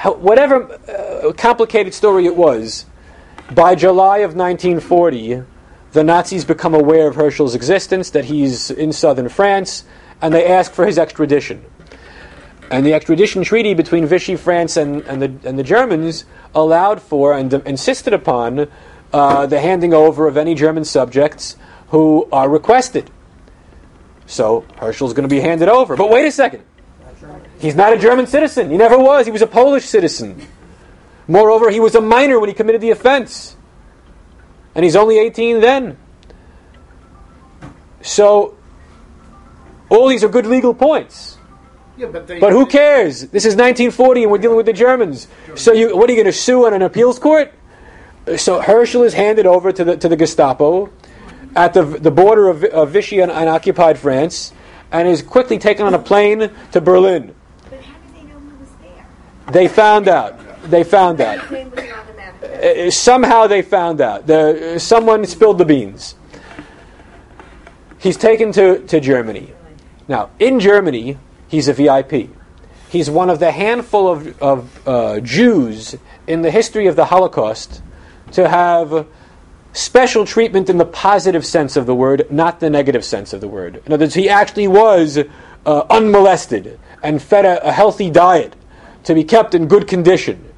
whatever 0.04 0.78
uh, 0.88 1.32
complicated 1.32 1.94
story 1.94 2.26
it 2.26 2.36
was, 2.36 2.86
by 3.52 3.74
July 3.74 4.18
of 4.18 4.34
1940, 4.34 5.42
the 5.92 6.04
Nazis 6.04 6.44
become 6.44 6.74
aware 6.74 7.08
of 7.08 7.14
Herschel's 7.14 7.54
existence, 7.54 8.10
that 8.10 8.24
he's 8.26 8.70
in 8.70 8.92
southern 8.92 9.28
France, 9.28 9.84
and 10.20 10.32
they 10.32 10.46
ask 10.46 10.72
for 10.72 10.86
his 10.86 10.98
extradition. 10.98 11.64
And 12.70 12.84
the 12.84 12.94
extradition 12.94 13.44
treaty 13.44 13.74
between 13.74 14.06
Vichy 14.06 14.36
France 14.36 14.76
and, 14.76 15.02
and, 15.02 15.20
the, 15.20 15.48
and 15.48 15.58
the 15.58 15.62
Germans 15.62 16.24
allowed 16.54 17.02
for 17.02 17.34
and 17.34 17.52
insisted 17.52 18.12
upon 18.12 18.68
uh, 19.12 19.46
the 19.46 19.60
handing 19.60 19.92
over 19.92 20.26
of 20.26 20.36
any 20.36 20.54
German 20.54 20.84
subjects 20.84 21.56
who 21.88 22.26
are 22.32 22.48
requested. 22.48 23.10
So 24.26 24.64
Herschel's 24.78 25.12
going 25.12 25.28
to 25.28 25.34
be 25.34 25.40
handed 25.40 25.68
over. 25.68 25.96
But 25.96 26.10
wait 26.10 26.26
a 26.26 26.32
second. 26.32 26.64
He's 27.58 27.76
not 27.76 27.92
a 27.92 27.98
German 27.98 28.26
citizen. 28.26 28.70
He 28.70 28.76
never 28.76 28.98
was. 28.98 29.26
He 29.26 29.32
was 29.32 29.42
a 29.42 29.46
Polish 29.46 29.84
citizen. 29.84 30.46
Moreover, 31.26 31.70
he 31.70 31.80
was 31.80 31.94
a 31.94 32.00
minor 32.00 32.38
when 32.38 32.48
he 32.48 32.54
committed 32.54 32.80
the 32.80 32.90
offense. 32.90 33.56
And 34.74 34.84
he's 34.84 34.96
only 34.96 35.18
18 35.18 35.60
then. 35.60 35.96
So, 38.02 38.56
all 39.88 40.08
these 40.08 40.22
are 40.24 40.28
good 40.28 40.46
legal 40.46 40.74
points. 40.74 41.38
Yeah, 41.96 42.08
but 42.08 42.26
they. 42.26 42.40
But 42.40 42.52
who 42.52 42.66
cares? 42.66 43.20
This 43.20 43.44
is 43.44 43.54
1940 43.54 44.24
and 44.24 44.32
we're 44.32 44.38
dealing 44.38 44.56
with 44.56 44.66
the 44.66 44.72
Germans. 44.72 45.28
So, 45.54 45.72
you, 45.72 45.96
what 45.96 46.10
are 46.10 46.12
you 46.12 46.18
going 46.18 46.32
to 46.32 46.38
sue 46.38 46.66
on 46.66 46.74
an 46.74 46.82
appeals 46.82 47.18
court? 47.18 47.52
So, 48.36 48.60
Herschel 48.60 49.04
is 49.04 49.14
handed 49.14 49.46
over 49.46 49.72
to 49.72 49.84
the, 49.84 49.96
to 49.96 50.08
the 50.08 50.16
Gestapo 50.16 50.90
at 51.56 51.72
the, 51.72 51.84
the 51.84 52.10
border 52.10 52.48
of, 52.48 52.64
of 52.64 52.90
Vichy 52.90 53.20
and, 53.20 53.30
and 53.30 53.48
occupied 53.48 53.98
France 53.98 54.52
and 54.90 55.08
is 55.08 55.22
quickly 55.22 55.58
taken 55.58 55.86
on 55.86 55.94
a 55.94 55.98
plane 55.98 56.50
to 56.72 56.80
Berlin. 56.80 57.34
But 57.70 57.80
how 57.82 57.94
did 57.94 58.14
they 58.14 58.22
know 58.32 58.40
he 58.40 58.60
was 58.60 58.70
there? 58.82 59.52
They 59.52 59.68
found 59.68 60.08
out. 60.08 60.43
They 60.64 60.84
found 60.84 61.20
out. 61.20 61.40
Somehow 62.92 63.46
they 63.46 63.62
found 63.62 64.00
out. 64.00 64.26
The, 64.26 64.78
someone 64.78 65.24
spilled 65.26 65.58
the 65.58 65.64
beans. 65.64 66.14
He's 67.98 68.16
taken 68.16 68.52
to, 68.52 68.80
to 68.86 69.00
Germany. 69.00 69.52
Now, 70.08 70.30
in 70.38 70.60
Germany, 70.60 71.18
he's 71.48 71.68
a 71.68 71.72
VIP. 71.72 72.30
He's 72.90 73.10
one 73.10 73.30
of 73.30 73.38
the 73.38 73.50
handful 73.50 74.08
of, 74.08 74.42
of 74.42 74.88
uh, 74.88 75.20
Jews 75.20 75.96
in 76.26 76.42
the 76.42 76.50
history 76.50 76.86
of 76.86 76.96
the 76.96 77.06
Holocaust 77.06 77.82
to 78.32 78.48
have 78.48 79.06
special 79.72 80.24
treatment 80.24 80.70
in 80.70 80.78
the 80.78 80.84
positive 80.84 81.44
sense 81.44 81.76
of 81.76 81.86
the 81.86 81.94
word, 81.94 82.30
not 82.30 82.60
the 82.60 82.70
negative 82.70 83.04
sense 83.04 83.32
of 83.32 83.40
the 83.40 83.48
word. 83.48 83.82
In 83.86 83.92
other 83.92 84.04
words, 84.04 84.14
he 84.14 84.28
actually 84.28 84.68
was 84.68 85.18
uh, 85.66 85.84
unmolested 85.90 86.78
and 87.02 87.20
fed 87.20 87.44
a, 87.44 87.66
a 87.66 87.72
healthy 87.72 88.10
diet 88.10 88.54
to 89.04 89.14
be 89.14 89.24
kept 89.24 89.54
in 89.54 89.66
good 89.66 89.88
condition. 89.88 90.52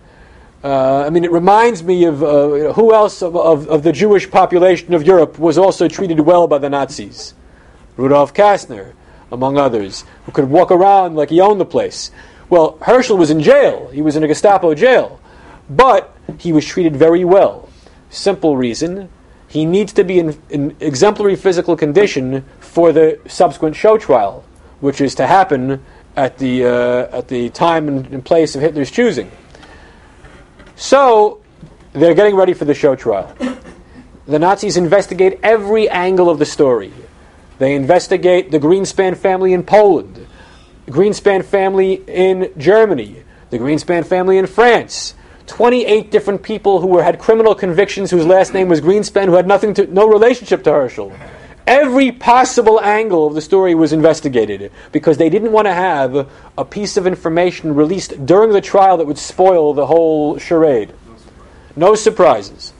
Uh, 0.66 1.04
I 1.06 1.10
mean, 1.10 1.22
it 1.22 1.30
reminds 1.30 1.84
me 1.84 2.06
of 2.06 2.24
uh, 2.24 2.72
who 2.72 2.92
else 2.92 3.22
of, 3.22 3.36
of, 3.36 3.68
of 3.68 3.84
the 3.84 3.92
Jewish 3.92 4.28
population 4.28 4.94
of 4.94 5.06
Europe 5.06 5.38
was 5.38 5.58
also 5.58 5.86
treated 5.86 6.18
well 6.18 6.48
by 6.48 6.58
the 6.58 6.68
Nazis? 6.68 7.34
Rudolf 7.96 8.34
Kastner, 8.34 8.94
among 9.30 9.58
others, 9.58 10.04
who 10.24 10.32
could 10.32 10.50
walk 10.50 10.72
around 10.72 11.14
like 11.14 11.30
he 11.30 11.40
owned 11.40 11.60
the 11.60 11.64
place. 11.64 12.10
Well, 12.48 12.78
Herschel 12.82 13.16
was 13.16 13.30
in 13.30 13.42
jail. 13.42 13.90
He 13.92 14.02
was 14.02 14.16
in 14.16 14.24
a 14.24 14.26
Gestapo 14.26 14.74
jail. 14.74 15.20
But 15.70 16.12
he 16.36 16.52
was 16.52 16.66
treated 16.66 16.96
very 16.96 17.24
well. 17.24 17.68
Simple 18.10 18.56
reason 18.56 19.08
he 19.46 19.64
needs 19.64 19.92
to 19.92 20.02
be 20.02 20.18
in, 20.18 20.36
in 20.50 20.76
exemplary 20.80 21.36
physical 21.36 21.76
condition 21.76 22.44
for 22.58 22.90
the 22.90 23.20
subsequent 23.28 23.76
show 23.76 23.98
trial, 23.98 24.44
which 24.80 25.00
is 25.00 25.14
to 25.14 25.28
happen 25.28 25.84
at 26.16 26.38
the, 26.38 26.64
uh, 26.64 27.18
at 27.18 27.28
the 27.28 27.50
time 27.50 27.86
and 27.86 28.24
place 28.24 28.56
of 28.56 28.62
Hitler's 28.62 28.90
choosing. 28.90 29.30
So 30.76 31.42
they're 31.92 32.14
getting 32.14 32.36
ready 32.36 32.52
for 32.52 32.66
the 32.66 32.74
show 32.74 32.94
trial. 32.94 33.34
The 34.26 34.38
Nazis 34.38 34.76
investigate 34.76 35.40
every 35.42 35.88
angle 35.88 36.28
of 36.28 36.38
the 36.38 36.44
story. 36.44 36.92
They 37.58 37.74
investigate 37.74 38.50
the 38.50 38.58
Grynszpan 38.58 39.16
family 39.16 39.54
in 39.54 39.62
Poland, 39.62 40.26
the 40.84 40.92
Grynszpan 40.92 41.44
family 41.44 42.04
in 42.06 42.52
Germany, 42.58 43.24
the 43.50 43.58
Grynszpan 43.58 44.04
family 44.04 44.36
in 44.36 44.46
France. 44.46 45.14
28 45.46 46.10
different 46.10 46.42
people 46.42 46.80
who 46.80 46.88
were, 46.88 47.02
had 47.02 47.18
criminal 47.18 47.54
convictions 47.54 48.10
whose 48.10 48.26
last 48.26 48.52
name 48.52 48.68
was 48.68 48.80
Grynszpan 48.80 49.26
who 49.26 49.34
had 49.34 49.46
nothing 49.46 49.72
to, 49.74 49.86
no 49.86 50.08
relationship 50.08 50.64
to 50.64 50.72
Herschel. 50.72 51.16
Every 51.66 52.12
possible 52.12 52.80
angle 52.80 53.26
of 53.26 53.34
the 53.34 53.40
story 53.40 53.74
was 53.74 53.92
investigated 53.92 54.70
because 54.92 55.18
they 55.18 55.28
didn't 55.28 55.50
want 55.50 55.66
to 55.66 55.74
have 55.74 56.28
a 56.56 56.64
piece 56.64 56.96
of 56.96 57.06
information 57.06 57.74
released 57.74 58.24
during 58.24 58.52
the 58.52 58.60
trial 58.60 58.96
that 58.98 59.06
would 59.06 59.18
spoil 59.18 59.74
the 59.74 59.86
whole 59.86 60.38
charade. 60.38 60.92
No 61.74 61.96
surprises. 61.96 62.72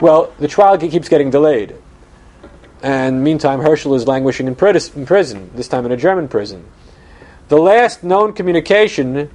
Well, 0.00 0.32
the 0.38 0.46
trial 0.46 0.78
keeps 0.78 1.08
getting 1.08 1.30
delayed. 1.30 1.74
And 2.82 3.24
meantime, 3.24 3.60
Herschel 3.60 3.94
is 3.94 4.06
languishing 4.06 4.46
in, 4.46 4.52
in 4.54 5.06
prison, 5.06 5.50
this 5.54 5.68
time 5.68 5.86
in 5.86 5.92
a 5.92 5.96
German 5.96 6.28
prison. 6.28 6.64
The 7.48 7.58
last 7.58 8.04
known 8.04 8.32
communication 8.32 9.30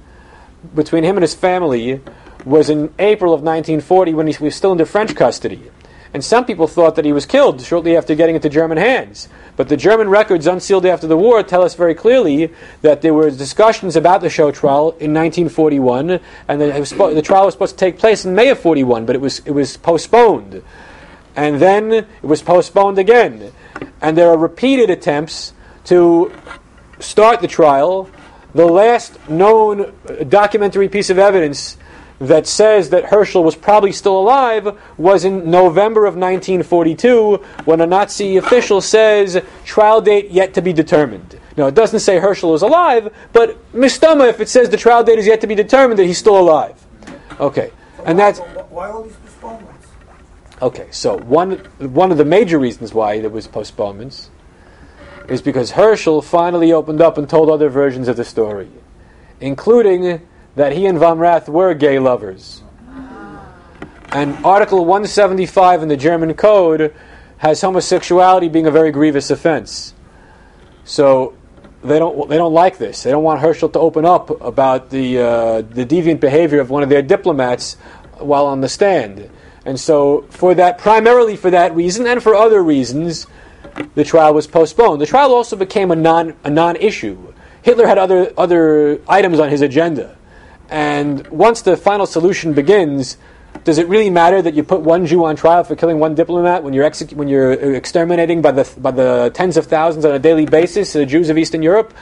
between 0.74 1.04
him 1.04 1.16
and 1.16 1.22
his 1.22 1.34
family 1.34 2.00
was 2.44 2.70
in 2.70 2.94
April 2.98 3.34
of 3.34 3.42
1940 3.42 4.14
when 4.14 4.26
he 4.26 4.42
was 4.42 4.54
still 4.54 4.70
under 4.70 4.86
French 4.86 5.14
custody. 5.14 5.70
And 6.12 6.24
some 6.24 6.44
people 6.44 6.66
thought 6.66 6.96
that 6.96 7.04
he 7.04 7.12
was 7.12 7.24
killed 7.24 7.62
shortly 7.62 7.96
after 7.96 8.16
getting 8.16 8.34
into 8.34 8.48
German 8.48 8.78
hands. 8.78 9.28
But 9.56 9.68
the 9.68 9.76
German 9.76 10.08
records 10.08 10.46
unsealed 10.46 10.84
after 10.84 11.06
the 11.06 11.16
war 11.16 11.42
tell 11.42 11.62
us 11.62 11.74
very 11.74 11.94
clearly 11.94 12.52
that 12.82 13.00
there 13.02 13.14
were 13.14 13.30
discussions 13.30 13.94
about 13.94 14.20
the 14.20 14.30
show 14.30 14.50
trial 14.50 14.90
in 14.98 15.14
1941, 15.14 16.18
and 16.48 16.60
spo- 16.60 17.14
the 17.14 17.22
trial 17.22 17.44
was 17.44 17.54
supposed 17.54 17.78
to 17.78 17.84
take 17.84 17.98
place 17.98 18.24
in 18.24 18.34
May 18.34 18.48
of 18.48 18.58
41, 18.58 19.06
but 19.06 19.14
it 19.14 19.20
was, 19.20 19.38
it 19.40 19.52
was 19.52 19.76
postponed. 19.76 20.62
And 21.36 21.60
then 21.60 21.92
it 21.92 22.06
was 22.22 22.42
postponed 22.42 22.98
again. 22.98 23.52
And 24.00 24.18
there 24.18 24.30
are 24.30 24.38
repeated 24.38 24.90
attempts 24.90 25.52
to 25.84 26.32
start 26.98 27.40
the 27.40 27.48
trial. 27.48 28.10
The 28.52 28.66
last 28.66 29.28
known 29.28 29.80
uh, 30.08 30.24
documentary 30.24 30.88
piece 30.88 31.08
of 31.08 31.18
evidence 31.18 31.76
that 32.20 32.46
says 32.46 32.90
that 32.90 33.06
Herschel 33.06 33.42
was 33.42 33.56
probably 33.56 33.92
still 33.92 34.18
alive 34.20 34.78
was 34.98 35.24
in 35.24 35.50
November 35.50 36.02
of 36.02 36.14
1942 36.14 37.36
when 37.64 37.80
a 37.80 37.86
Nazi 37.86 38.36
official 38.36 38.82
says 38.82 39.42
trial 39.64 40.02
date 40.02 40.30
yet 40.30 40.52
to 40.54 40.62
be 40.62 40.72
determined. 40.72 41.40
Now 41.56 41.66
it 41.66 41.74
doesn't 41.74 42.00
say 42.00 42.18
Herschel 42.18 42.54
is 42.54 42.62
alive, 42.62 43.12
but 43.32 43.72
mistama 43.72 44.28
if 44.28 44.38
it 44.38 44.50
says 44.50 44.68
the 44.68 44.76
trial 44.76 45.02
date 45.02 45.18
is 45.18 45.26
yet 45.26 45.40
to 45.40 45.46
be 45.46 45.54
determined 45.54 45.98
that 45.98 46.04
he's 46.04 46.18
still 46.18 46.38
alive. 46.38 46.86
Okay, 47.40 47.72
and 48.04 48.18
that's 48.18 48.38
Why, 48.38 48.62
why 48.68 48.90
all 48.90 49.02
these 49.02 49.16
postponements? 49.16 49.86
Okay, 50.60 50.88
so 50.90 51.16
one 51.16 51.52
one 51.78 52.12
of 52.12 52.18
the 52.18 52.24
major 52.26 52.58
reasons 52.58 52.92
why 52.92 53.20
there 53.20 53.30
was 53.30 53.46
postponements 53.46 54.28
is 55.26 55.40
because 55.40 55.70
Herschel 55.70 56.20
finally 56.20 56.70
opened 56.70 57.00
up 57.00 57.16
and 57.16 57.26
told 57.28 57.48
other 57.48 57.70
versions 57.70 58.08
of 58.08 58.16
the 58.18 58.24
story, 58.24 58.68
including 59.40 60.20
that 60.56 60.72
he 60.72 60.86
and 60.86 60.98
Von 60.98 61.18
Rath 61.18 61.48
were 61.48 61.74
gay 61.74 61.98
lovers. 61.98 62.62
And 64.12 64.44
Article 64.44 64.84
175 64.84 65.82
in 65.82 65.88
the 65.88 65.96
German 65.96 66.34
Code 66.34 66.94
has 67.38 67.60
homosexuality 67.60 68.48
being 68.48 68.66
a 68.66 68.70
very 68.70 68.90
grievous 68.90 69.30
offense. 69.30 69.94
So 70.84 71.34
they 71.82 71.98
don't 71.98 72.28
they 72.28 72.36
don't 72.36 72.52
like 72.52 72.78
this. 72.78 73.04
They 73.04 73.10
don't 73.10 73.22
want 73.22 73.40
Herschel 73.40 73.68
to 73.70 73.78
open 73.78 74.04
up 74.04 74.30
about 74.42 74.90
the 74.90 75.18
uh, 75.18 75.62
the 75.62 75.86
deviant 75.86 76.20
behavior 76.20 76.60
of 76.60 76.70
one 76.70 76.82
of 76.82 76.88
their 76.88 77.02
diplomats 77.02 77.76
while 78.18 78.46
on 78.46 78.60
the 78.60 78.68
stand. 78.68 79.30
And 79.64 79.78
so 79.78 80.26
for 80.30 80.54
that 80.54 80.78
primarily 80.78 81.36
for 81.36 81.50
that 81.50 81.74
reason 81.74 82.06
and 82.06 82.22
for 82.22 82.34
other 82.34 82.62
reasons 82.62 83.26
the 83.94 84.04
trial 84.04 84.34
was 84.34 84.46
postponed. 84.46 85.00
The 85.00 85.06
trial 85.06 85.32
also 85.32 85.56
became 85.56 85.90
a 85.90 85.96
non 85.96 86.34
a 86.44 86.50
non-issue. 86.50 87.32
Hitler 87.62 87.86
had 87.86 87.96
other 87.96 88.32
other 88.36 89.00
items 89.08 89.38
on 89.38 89.48
his 89.48 89.62
agenda. 89.62 90.16
And 90.70 91.26
once 91.28 91.62
the 91.62 91.76
final 91.76 92.06
solution 92.06 92.54
begins, 92.54 93.18
does 93.64 93.78
it 93.78 93.88
really 93.88 94.08
matter 94.08 94.40
that 94.40 94.54
you 94.54 94.62
put 94.62 94.80
one 94.80 95.04
Jew 95.04 95.24
on 95.24 95.36
trial 95.36 95.64
for 95.64 95.76
killing 95.76 95.98
one 95.98 96.14
diplomat 96.14 96.62
when 96.62 96.72
you're 96.72 96.84
exec- 96.84 97.10
when 97.10 97.28
you're 97.28 97.52
exterminating 97.74 98.40
by 98.40 98.52
the 98.52 98.70
by 98.78 98.92
the 98.92 99.30
tens 99.34 99.56
of 99.56 99.66
thousands 99.66 100.04
on 100.04 100.14
a 100.14 100.18
daily 100.18 100.46
basis 100.46 100.92
the 100.92 101.04
Jews 101.04 101.28
of 101.28 101.36
Eastern 101.36 101.60
Europe? 101.62 101.92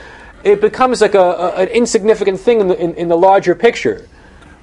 it 0.44 0.60
becomes 0.60 1.00
like 1.00 1.14
a, 1.14 1.20
a- 1.20 1.54
an 1.62 1.68
insignificant 1.68 2.40
thing 2.40 2.60
in 2.60 2.68
the, 2.68 2.80
in, 2.80 2.94
in 2.94 3.08
the 3.08 3.16
larger 3.16 3.54
picture. 3.54 4.08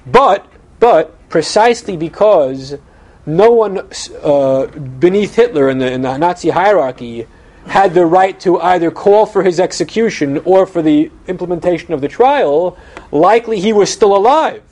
But, 0.06 0.46
but 0.78 1.28
precisely 1.28 1.96
because 1.96 2.76
no 3.24 3.50
one 3.50 3.88
uh, 4.22 4.66
beneath 4.66 5.34
Hitler 5.34 5.68
in 5.68 5.78
the, 5.78 5.90
in 5.92 6.02
the 6.02 6.16
Nazi 6.16 6.50
hierarchy 6.50 7.26
had 7.66 7.94
the 7.94 8.06
right 8.06 8.38
to 8.40 8.60
either 8.60 8.90
call 8.90 9.26
for 9.26 9.42
his 9.42 9.58
execution 9.60 10.38
or 10.44 10.66
for 10.66 10.82
the 10.82 11.10
implementation 11.26 11.92
of 11.92 12.00
the 12.00 12.08
trial, 12.08 12.78
likely 13.10 13.60
he 13.60 13.72
was 13.72 13.90
still 13.90 14.16
alive. 14.16 14.62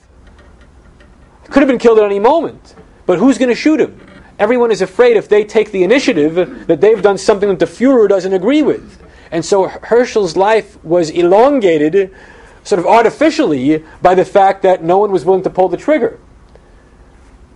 Could 1.44 1.62
have 1.62 1.68
been 1.68 1.78
killed 1.78 1.98
at 1.98 2.04
any 2.04 2.20
moment. 2.20 2.74
But 3.06 3.18
who's 3.18 3.38
going 3.38 3.50
to 3.50 3.54
shoot 3.54 3.80
him? 3.80 4.00
Everyone 4.38 4.70
is 4.70 4.80
afraid 4.80 5.16
if 5.16 5.28
they 5.28 5.44
take 5.44 5.70
the 5.70 5.84
initiative 5.84 6.66
that 6.66 6.80
they've 6.80 7.02
done 7.02 7.18
something 7.18 7.48
that 7.48 7.58
the 7.58 7.66
Fuhrer 7.66 8.08
doesn't 8.08 8.32
agree 8.32 8.62
with. 8.62 9.00
And 9.30 9.44
so 9.44 9.68
Herschel's 9.68 10.36
life 10.36 10.82
was 10.84 11.10
elongated, 11.10 12.14
sort 12.62 12.78
of 12.78 12.86
artificially, 12.86 13.84
by 14.00 14.14
the 14.14 14.24
fact 14.24 14.62
that 14.62 14.82
no 14.82 14.98
one 14.98 15.12
was 15.12 15.24
willing 15.24 15.42
to 15.42 15.50
pull 15.50 15.68
the 15.68 15.76
trigger. 15.76 16.18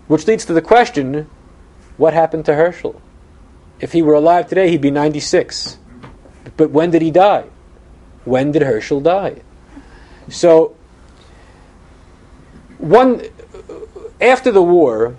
Which 0.07 0.27
leads 0.27 0.45
to 0.47 0.53
the 0.53 0.63
question 0.63 1.29
what 1.97 2.15
happened 2.15 2.45
to 2.47 2.55
Herschel? 2.55 3.01
If 3.81 3.93
he 3.93 4.03
were 4.03 4.15
alive 4.15 4.49
today, 4.49 4.71
he'd 4.71 4.81
be 4.81 4.91
96. 4.91 5.79
But 6.57 6.71
when 6.71 6.91
did 6.91 7.03
he 7.03 7.11
die? 7.11 7.47
When 8.25 8.53
did 8.53 8.63
Herschel 8.63 9.01
die? 9.01 9.43
So, 10.29 10.77
one 12.79 13.23
after 14.21 14.51
the 14.51 14.63
war, 14.63 15.17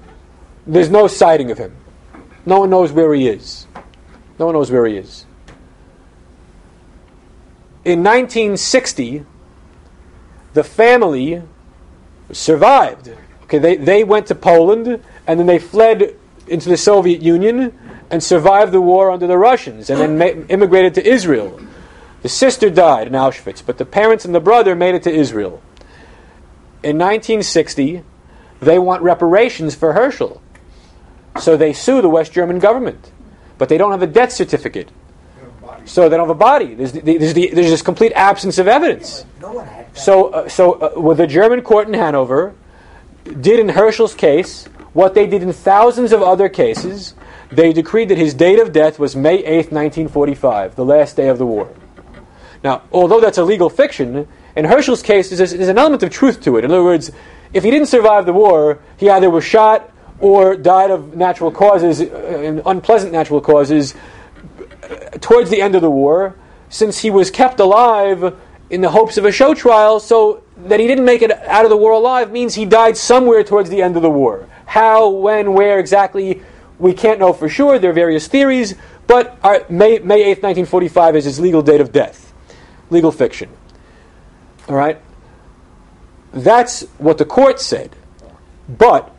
there's 0.68 0.90
no 0.90 1.08
sighting 1.08 1.52
of 1.52 1.58
him. 1.58 1.76
No 2.46 2.62
one 2.62 2.70
knows 2.70 2.92
where 2.92 3.14
he 3.14 3.28
is. 3.28 3.66
No 4.38 4.48
one 4.48 4.56
knows 4.56 4.72
where 4.72 4.86
he 4.86 4.98
is. 4.98 5.26
In 7.86 8.04
1960, 8.04 9.26
the 10.54 10.64
family 10.64 11.42
survived. 12.32 13.16
Okay, 13.44 13.58
they, 13.58 13.76
they 13.78 14.04
went 14.04 14.28
to 14.28 14.36
Poland 14.36 15.04
and 15.26 15.40
then 15.40 15.48
they 15.48 15.60
fled 15.60 16.16
into 16.48 16.70
the 16.70 16.78
Soviet 16.78 17.22
Union 17.22 17.78
and 18.12 18.24
survived 18.24 18.72
the 18.72 18.82
war 18.82 19.12
under 19.12 19.28
the 19.28 19.38
Russians 19.38 19.90
and 19.90 20.00
then 20.00 20.18
ma- 20.18 20.46
immigrated 20.50 20.96
to 20.96 21.08
Israel. 21.08 21.60
The 22.22 22.30
sister 22.30 22.70
died 22.70 23.08
in 23.08 23.14
Auschwitz, 23.14 23.64
but 23.66 23.78
the 23.78 23.86
parents 23.86 24.26
and 24.26 24.36
the 24.36 24.40
brother 24.40 24.76
made 24.76 24.96
it 24.96 25.04
to 25.04 25.12
Israel. 25.12 25.62
In 26.84 26.98
1960, 26.98 28.04
they 28.60 28.80
want 28.80 29.02
reparations 29.04 29.76
for 29.76 29.94
Herschel. 29.94 30.42
So 31.40 31.56
they 31.56 31.74
sue 31.74 32.02
the 32.02 32.10
West 32.10 32.34
German 32.34 32.60
government. 32.60 33.12
But 33.58 33.70
they 33.70 33.78
don't 33.78 33.92
have 33.92 34.02
a 34.02 34.08
death 34.08 34.32
certificate. 34.32 34.90
So 35.86 36.08
they 36.08 36.18
don't 36.18 36.28
have 36.28 36.36
a 36.36 36.40
body. 36.40 36.76
There's, 36.76 36.92
the, 36.92 37.02
there's, 37.02 37.34
the, 37.34 37.50
there's 37.54 37.70
this 37.70 37.82
complete 37.82 38.12
absence 38.14 38.58
of 38.58 38.68
evidence. 38.68 39.26
So, 39.94 40.30
uh, 40.30 40.50
so 40.50 40.74
uh, 40.74 41.14
the 41.14 41.28
German 41.28 41.62
court 41.62 41.88
in 41.88 41.94
Hanover 41.94 42.54
did 43.24 43.60
in 43.60 43.70
Herschel's 43.70 44.14
case 44.14 44.66
what 44.94 45.14
they 45.14 45.28
did 45.28 45.42
in 45.42 45.54
thousands 45.54 46.12
of 46.12 46.22
other 46.22 46.50
cases. 46.50 47.14
They 47.52 47.74
decreed 47.74 48.10
that 48.10 48.18
his 48.18 48.34
date 48.34 48.60
of 48.60 48.72
death 48.72 49.00
was 49.00 49.16
May 49.16 49.42
8th, 49.42 49.72
1945, 49.72 50.76
the 50.76 50.86
last 50.86 51.16
day 51.16 51.30
of 51.30 51.38
the 51.38 51.46
war. 51.46 51.74
Now, 52.64 52.84
although 52.92 53.20
that's 53.20 53.38
a 53.38 53.44
legal 53.44 53.70
fiction, 53.70 54.28
in 54.56 54.66
Herschel's 54.66 55.02
case, 55.02 55.30
there's, 55.30 55.52
there's 55.52 55.70
an 55.70 55.78
element 55.78 56.04
of 56.04 56.12
truth 56.12 56.42
to 56.42 56.58
it. 56.58 56.66
In 56.66 56.72
other 56.72 56.84
words, 56.84 57.12
if 57.54 57.64
he 57.64 57.72
didn't 57.72 57.88
survive 57.88 58.26
the 58.26 58.34
war, 58.34 58.80
he 58.98 59.10
either 59.10 59.30
was 59.30 59.44
shot 59.44 59.92
or 60.20 60.56
died 60.56 60.92
of 60.92 61.16
natural 61.16 61.52
causes, 61.52 62.02
uh, 62.02 62.62
unpleasant 62.66 63.12
natural 63.12 63.42
causes, 63.42 63.96
uh, 64.84 64.96
towards 65.22 65.50
the 65.50 65.62
end 65.62 65.76
of 65.76 65.82
the 65.82 65.90
war, 65.90 66.36
since 66.70 67.00
he 67.00 67.10
was 67.10 67.32
kept 67.32 67.60
alive 67.60 68.36
in 68.70 68.82
the 68.82 68.90
hopes 68.90 69.18
of 69.18 69.26
a 69.26 69.32
show 69.32 69.54
trial, 69.54 70.00
so 70.00 70.44
that 70.66 70.80
he 70.80 70.88
didn't 70.88 71.06
make 71.06 71.22
it 71.22 71.32
out 71.32 71.64
of 71.64 71.70
the 71.70 71.78
war 71.78 71.94
alive 71.94 72.32
means 72.32 72.54
he 72.54 72.66
died 72.66 72.98
somewhere 72.98 73.44
towards 73.44 73.70
the 73.70 73.82
end 73.82 73.96
of 73.96 74.04
the 74.04 74.10
war. 74.10 74.48
How, 74.66 75.10
when, 75.10 75.54
where 75.54 75.80
exactly, 75.80 76.44
we 76.80 76.94
can't 76.94 77.20
know 77.20 77.34
for 77.34 77.50
sure. 77.50 77.78
There 77.78 77.92
are 77.92 77.94
various 77.94 78.28
theories, 78.28 78.76
but 79.06 79.38
our, 79.44 79.66
May, 79.70 80.00
May 80.00 80.24
8th, 80.24 80.44
1945 80.44 81.16
is 81.18 81.26
his 81.26 81.40
legal 81.40 81.62
date 81.62 81.82
of 81.82 81.92
death. 81.92 82.34
Legal 82.90 83.12
fiction. 83.12 83.50
All 84.68 84.76
right? 84.76 85.00
That's 86.32 86.84
what 86.98 87.18
the 87.18 87.26
court 87.26 87.60
said. 87.60 87.96
But 88.68 89.14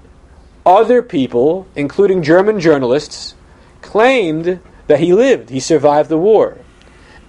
other 0.64 1.02
people, 1.02 1.66
including 1.76 2.22
German 2.22 2.60
journalists, 2.60 3.34
claimed 3.82 4.60
that 4.86 5.00
he 5.00 5.12
lived. 5.12 5.50
He 5.50 5.60
survived 5.60 6.08
the 6.08 6.18
war. 6.18 6.58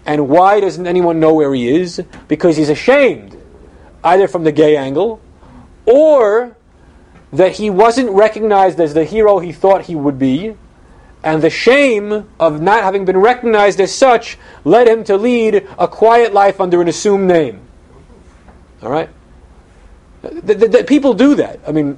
And 0.05 0.29
why 0.29 0.59
doesn't 0.59 0.88
anyone 0.88 1.19
know 1.19 1.34
where 1.34 1.53
he 1.53 1.67
is? 1.67 2.01
Because 2.27 2.57
he's 2.57 2.69
ashamed, 2.69 3.38
either 4.03 4.27
from 4.27 4.43
the 4.43 4.51
gay 4.51 4.75
angle 4.75 5.21
or 5.86 6.55
that 7.34 7.53
he 7.53 7.69
wasn't 7.69 8.09
recognized 8.09 8.79
as 8.79 8.93
the 8.93 9.05
hero 9.05 9.39
he 9.39 9.51
thought 9.51 9.84
he 9.84 9.95
would 9.95 10.19
be. 10.19 10.55
And 11.23 11.41
the 11.41 11.49
shame 11.49 12.27
of 12.39 12.61
not 12.61 12.84
having 12.84 13.05
been 13.05 13.17
recognized 13.17 13.79
as 13.79 13.93
such 13.93 14.38
led 14.63 14.88
him 14.88 15.03
to 15.03 15.17
lead 15.17 15.67
a 15.77 15.88
quiet 15.88 16.34
life 16.34 16.59
under 16.59 16.82
an 16.82 16.88
assumed 16.88 17.27
name. 17.27 17.61
All 18.82 18.89
right? 18.89 19.09
Th- 20.23 20.45
th- 20.45 20.71
th- 20.71 20.88
people 20.88 21.13
do 21.13 21.36
that. 21.36 21.59
I 21.67 21.71
mean, 21.71 21.97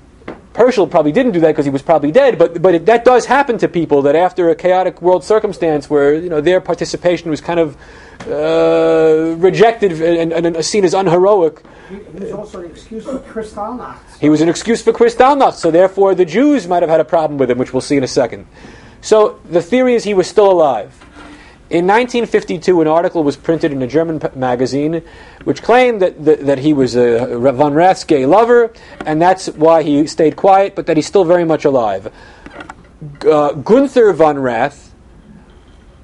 Herschel 0.56 0.88
probably 0.88 1.12
didn't 1.12 1.32
do 1.32 1.40
that 1.40 1.48
because 1.48 1.66
he 1.66 1.72
was 1.72 1.82
probably 1.82 2.12
dead, 2.12 2.38
but 2.38 2.62
but 2.62 2.76
it, 2.76 2.86
that 2.86 3.04
does 3.06 3.26
happen 3.26 3.58
to 3.58 3.68
people 3.68 4.04
that 4.04 4.16
after 4.16 4.50
a 4.50 4.56
chaotic 4.56 5.02
world 5.02 5.24
circumstance 5.24 5.90
where 5.90 6.14
you 6.14 6.30
know 6.30 6.42
their 6.42 6.62
participation 6.62 7.30
was 7.32 7.42
kind 7.42 7.60
of 7.60 7.76
uh, 8.28 9.36
rejected 9.38 9.92
and, 10.02 10.32
and, 10.32 10.46
and 10.46 10.66
seen 10.66 10.86
as 10.86 10.94
unheroic, 10.94 11.62
He, 11.90 11.96
he 11.96 12.20
was 12.20 12.32
also 12.32 12.60
an 12.60 12.70
excuse 12.70 13.04
for 13.04 13.20
Kristallnacht. 13.20 13.98
he 14.20 14.30
was 14.30 14.42
an 14.42 14.50
excuse 14.50 14.82
for 14.82 14.94
Kristallnacht. 14.94 15.54
So 15.56 15.72
therefore, 15.72 16.16
the 16.16 16.26
Jews 16.26 16.68
might 16.68 16.84
have 16.84 16.90
had 16.90 17.00
a 17.02 17.06
problem 17.06 17.38
with 17.38 17.50
him, 17.52 17.58
which 17.58 17.74
we'll 17.74 17.82
see 17.82 17.98
in 17.98 18.04
a 18.04 18.08
second. 18.08 18.48
So 19.02 19.40
the 19.50 19.62
theory 19.62 19.96
is 19.96 20.04
he 20.04 20.14
was 20.14 20.28
still 20.28 20.50
alive. 20.52 21.03
In 21.74 21.88
1952, 21.88 22.82
an 22.82 22.88
article 22.88 23.24
was 23.24 23.36
printed 23.36 23.72
in 23.72 23.82
a 23.82 23.88
German 23.88 24.20
p- 24.20 24.28
magazine 24.36 25.02
which 25.44 25.64
claimed 25.64 26.04
that, 26.04 26.24
that, 26.24 26.46
that 26.46 26.60
he 26.60 26.72
was 26.72 26.96
a 26.96 27.36
von 27.36 27.74
Rath's 27.74 28.04
gay 28.04 28.28
lover, 28.28 28.72
and 29.08 29.20
that's 29.20 29.48
why 29.48 29.82
he 29.82 30.06
stayed 30.06 30.36
quiet, 30.36 30.76
but 30.76 30.86
that 30.86 30.98
he's 30.98 31.08
still 31.08 31.26
very 31.26 31.44
much 31.44 31.66
alive. 31.66 32.14
Uh, 33.28 33.54
Gunther 33.54 34.14
von 34.14 34.38
Rath, 34.38 34.94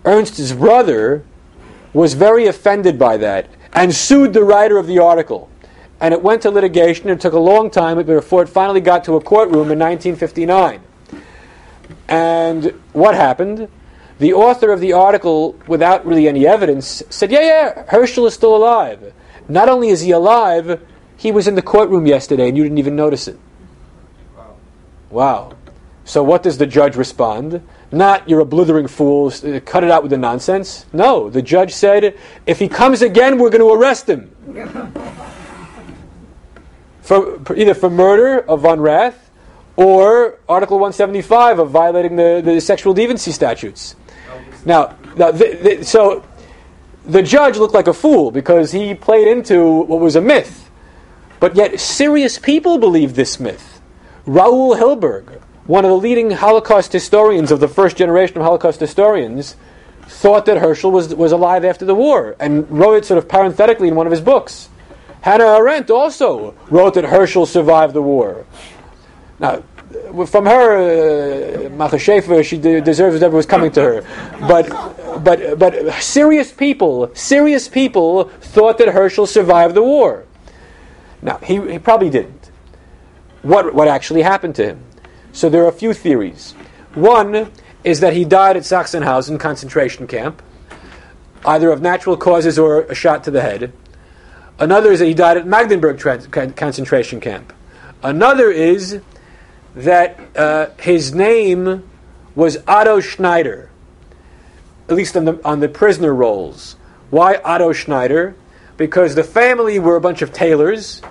Ernst's 0.05 0.53
brother, 0.53 1.23
was 1.93 2.15
very 2.15 2.47
offended 2.47 2.97
by 2.97 3.17
that 3.17 3.47
and 3.71 3.93
sued 3.93 4.33
the 4.33 4.43
writer 4.43 4.79
of 4.79 4.87
the 4.87 4.97
article. 4.97 5.51
And 6.01 6.15
it 6.15 6.23
went 6.23 6.41
to 6.41 6.49
litigation 6.49 7.11
and 7.11 7.21
took 7.21 7.33
a 7.33 7.39
long 7.39 7.69
time 7.69 8.03
before 8.03 8.41
it 8.41 8.49
finally 8.49 8.81
got 8.81 9.03
to 9.03 9.17
a 9.17 9.21
courtroom 9.21 9.69
in 9.69 9.77
1959. 9.77 10.81
And 12.07 12.73
what 12.91 13.13
happened? 13.13 13.69
The 14.19 14.33
author 14.33 14.71
of 14.71 14.81
the 14.81 14.93
article, 14.93 15.55
without 15.65 16.05
really 16.05 16.27
any 16.27 16.45
evidence, 16.45 17.01
said, 17.09 17.31
Yeah, 17.31 17.41
yeah, 17.41 17.83
Herschel 17.87 18.27
is 18.27 18.33
still 18.33 18.55
alive. 18.55 19.13
Not 19.47 19.69
only 19.69 19.89
is 19.89 20.01
he 20.01 20.11
alive, 20.11 20.81
he 21.17 21.31
was 21.31 21.47
in 21.47 21.55
the 21.55 21.61
courtroom 21.61 22.05
yesterday 22.05 22.47
and 22.47 22.57
you 22.57 22.63
didn't 22.63 22.77
even 22.77 22.95
notice 22.95 23.27
it. 23.27 23.39
Wow. 25.09 25.55
So 26.05 26.23
what 26.23 26.43
does 26.43 26.57
the 26.57 26.65
judge 26.65 26.95
respond? 26.95 27.61
Not, 27.91 28.29
you're 28.29 28.39
a 28.41 28.45
blithering 28.45 28.87
fool, 28.87 29.27
uh, 29.27 29.59
cut 29.65 29.83
it 29.83 29.91
out 29.91 30.03
with 30.03 30.11
the 30.11 30.17
nonsense. 30.17 30.85
No, 30.93 31.29
the 31.29 31.41
judge 31.41 31.73
said, 31.73 32.15
if 32.45 32.59
he 32.59 32.67
comes 32.67 33.01
again, 33.01 33.37
we're 33.39 33.49
going 33.49 33.61
to 33.61 33.71
arrest 33.73 34.07
him. 34.07 34.35
for, 37.01 37.39
for- 37.39 37.55
either 37.55 37.73
for 37.73 37.89
murder 37.89 38.39
of 38.39 38.61
Von 38.61 38.79
Rath 38.79 39.31
or 39.75 40.39
Article 40.47 40.77
175 40.77 41.59
of 41.59 41.71
violating 41.71 42.15
the, 42.15 42.41
the 42.43 42.61
sexual 42.61 42.93
deviancy 42.93 43.31
statutes. 43.31 43.95
Now, 44.65 44.95
now 45.15 45.31
the, 45.31 45.77
the, 45.77 45.85
so 45.85 46.23
the 47.05 47.21
judge 47.21 47.57
looked 47.57 47.73
like 47.73 47.87
a 47.87 47.93
fool 47.93 48.31
because 48.31 48.71
he 48.71 48.93
played 48.93 49.27
into 49.27 49.81
what 49.83 49.99
was 49.99 50.15
a 50.15 50.21
myth. 50.21 50.69
But 51.39 51.55
yet, 51.55 51.79
serious 51.79 52.37
people 52.37 52.77
believed 52.77 53.15
this 53.15 53.39
myth. 53.39 53.81
Raoul 54.25 54.75
Hilberg, 54.75 55.41
one 55.65 55.85
of 55.85 55.89
the 55.89 55.97
leading 55.97 56.31
Holocaust 56.31 56.91
historians 56.91 57.51
of 57.51 57.59
the 57.59 57.67
first 57.67 57.97
generation 57.97 58.37
of 58.37 58.43
Holocaust 58.43 58.79
historians, 58.79 59.55
thought 60.03 60.45
that 60.45 60.57
Herschel 60.57 60.91
was, 60.91 61.13
was 61.15 61.31
alive 61.31 61.63
after 61.63 61.85
the 61.85 61.95
war 61.95 62.35
and 62.39 62.69
wrote 62.69 62.95
it 62.95 63.05
sort 63.05 63.17
of 63.17 63.29
parenthetically 63.29 63.87
in 63.87 63.95
one 63.95 64.07
of 64.07 64.11
his 64.11 64.21
books. 64.21 64.69
Hannah 65.21 65.45
Arendt 65.45 65.89
also 65.89 66.55
wrote 66.69 66.95
that 66.95 67.05
Herschel 67.05 67.45
survived 67.45 67.93
the 67.93 68.01
war. 68.01 68.45
Now, 69.39 69.63
from 70.27 70.45
her, 70.45 71.65
uh, 71.65 71.69
Macha 71.69 71.97
Schaefer, 71.97 72.43
she 72.43 72.57
de- 72.57 72.81
deserves 72.81 73.15
whatever 73.15 73.35
was 73.37 73.45
coming 73.45 73.71
to 73.71 73.81
her. 73.81 74.01
But, 74.47 74.69
but, 75.23 75.57
but 75.57 75.93
serious 76.01 76.51
people, 76.51 77.11
serious 77.15 77.67
people 77.67 78.25
thought 78.41 78.77
that 78.77 78.89
Herschel 78.89 79.25
survived 79.25 79.75
the 79.75 79.81
war. 79.83 80.25
Now, 81.21 81.37
he, 81.37 81.59
he 81.71 81.79
probably 81.79 82.09
didn't. 82.09 82.51
What, 83.41 83.73
what 83.73 83.87
actually 83.87 84.21
happened 84.21 84.55
to 84.55 84.65
him? 84.65 84.83
So 85.31 85.49
there 85.49 85.63
are 85.63 85.69
a 85.69 85.71
few 85.71 85.93
theories. 85.93 86.53
One 86.93 87.51
is 87.83 87.99
that 88.01 88.13
he 88.13 88.25
died 88.25 88.57
at 88.57 88.63
Sachsenhausen 88.63 89.39
concentration 89.39 90.07
camp. 90.07 90.41
either 91.45 91.71
of 91.71 91.81
natural 91.81 92.17
causes 92.17 92.59
or 92.59 92.81
a 92.83 92.95
shot 92.95 93.23
to 93.23 93.31
the 93.31 93.41
head. 93.41 93.71
Another 94.59 94.91
is 94.91 94.99
that 94.99 95.05
he 95.05 95.13
died 95.13 95.37
at 95.37 95.47
Magdeburg 95.47 95.97
tra- 95.97 96.51
concentration 96.51 97.19
camp. 97.19 97.53
Another 98.03 98.51
is 98.51 99.01
that 99.75 100.19
uh, 100.35 100.69
his 100.79 101.13
name 101.13 101.89
was 102.35 102.57
Otto 102.67 102.99
Schneider, 102.99 103.69
at 104.87 104.95
least 104.95 105.15
on 105.15 105.25
the, 105.25 105.39
on 105.45 105.59
the 105.59 105.69
prisoner 105.69 106.13
rolls. 106.13 106.75
Why 107.09 107.35
Otto 107.43 107.73
Schneider? 107.73 108.35
Because 108.77 109.15
the 109.15 109.23
family 109.23 109.79
were 109.79 109.95
a 109.95 110.01
bunch 110.01 110.21
of 110.21 110.31
tailors, 110.31 111.01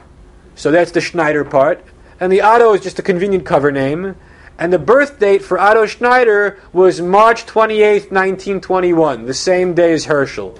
so 0.55 0.71
that's 0.71 0.93
the 0.93 1.01
Schneider 1.01 1.45
part. 1.45 1.85
And 2.21 2.33
the 2.33 2.41
Otto 2.41 2.73
is 2.75 2.81
just 2.81 2.99
a 2.99 3.03
convenient 3.03 3.45
cover 3.45 3.71
name. 3.71 4.17
And 4.59 4.73
the 4.73 4.79
birth 4.79 5.21
date 5.21 5.43
for 5.43 5.59
Otto 5.59 5.87
Schneider 5.87 6.59
was 6.73 7.01
March 7.01 7.47
28th, 7.47 8.11
1921, 8.11 9.27
the 9.27 9.35
same 9.35 9.75
day 9.75 9.93
as 9.93 10.07
Herschel. 10.07 10.59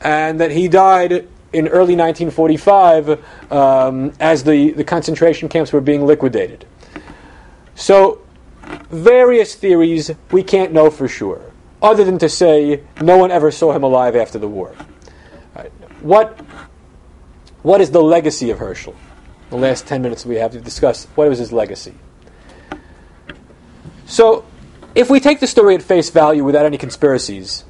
And 0.00 0.40
that 0.40 0.50
he 0.50 0.66
died 0.66 1.28
in 1.52 1.68
early 1.68 1.94
1945 1.94 3.52
um, 3.52 4.12
as 4.18 4.42
the, 4.42 4.72
the 4.72 4.82
concentration 4.82 5.48
camps 5.48 5.72
were 5.72 5.80
being 5.80 6.04
liquidated. 6.04 6.64
So, 7.74 8.20
various 8.90 9.54
theories 9.54 10.10
we 10.30 10.42
can't 10.42 10.72
know 10.72 10.90
for 10.90 11.08
sure, 11.08 11.52
other 11.80 12.04
than 12.04 12.18
to 12.18 12.28
say 12.28 12.82
no 13.00 13.16
one 13.16 13.30
ever 13.30 13.50
saw 13.50 13.72
him 13.72 13.82
alive 13.82 14.14
after 14.14 14.38
the 14.38 14.48
war. 14.48 14.74
Right. 15.54 15.72
What, 16.00 16.38
what 17.62 17.80
is 17.80 17.90
the 17.90 18.02
legacy 18.02 18.50
of 18.50 18.58
Herschel? 18.58 18.94
The 19.50 19.56
last 19.56 19.86
10 19.86 20.02
minutes 20.02 20.24
we 20.24 20.36
have 20.36 20.52
to 20.52 20.60
discuss 20.60 21.06
what 21.14 21.28
was 21.28 21.38
his 21.38 21.52
legacy. 21.52 21.94
So, 24.06 24.44
if 24.94 25.08
we 25.08 25.20
take 25.20 25.40
the 25.40 25.46
story 25.46 25.74
at 25.74 25.82
face 25.82 26.10
value 26.10 26.44
without 26.44 26.66
any 26.66 26.78
conspiracies, 26.78 27.64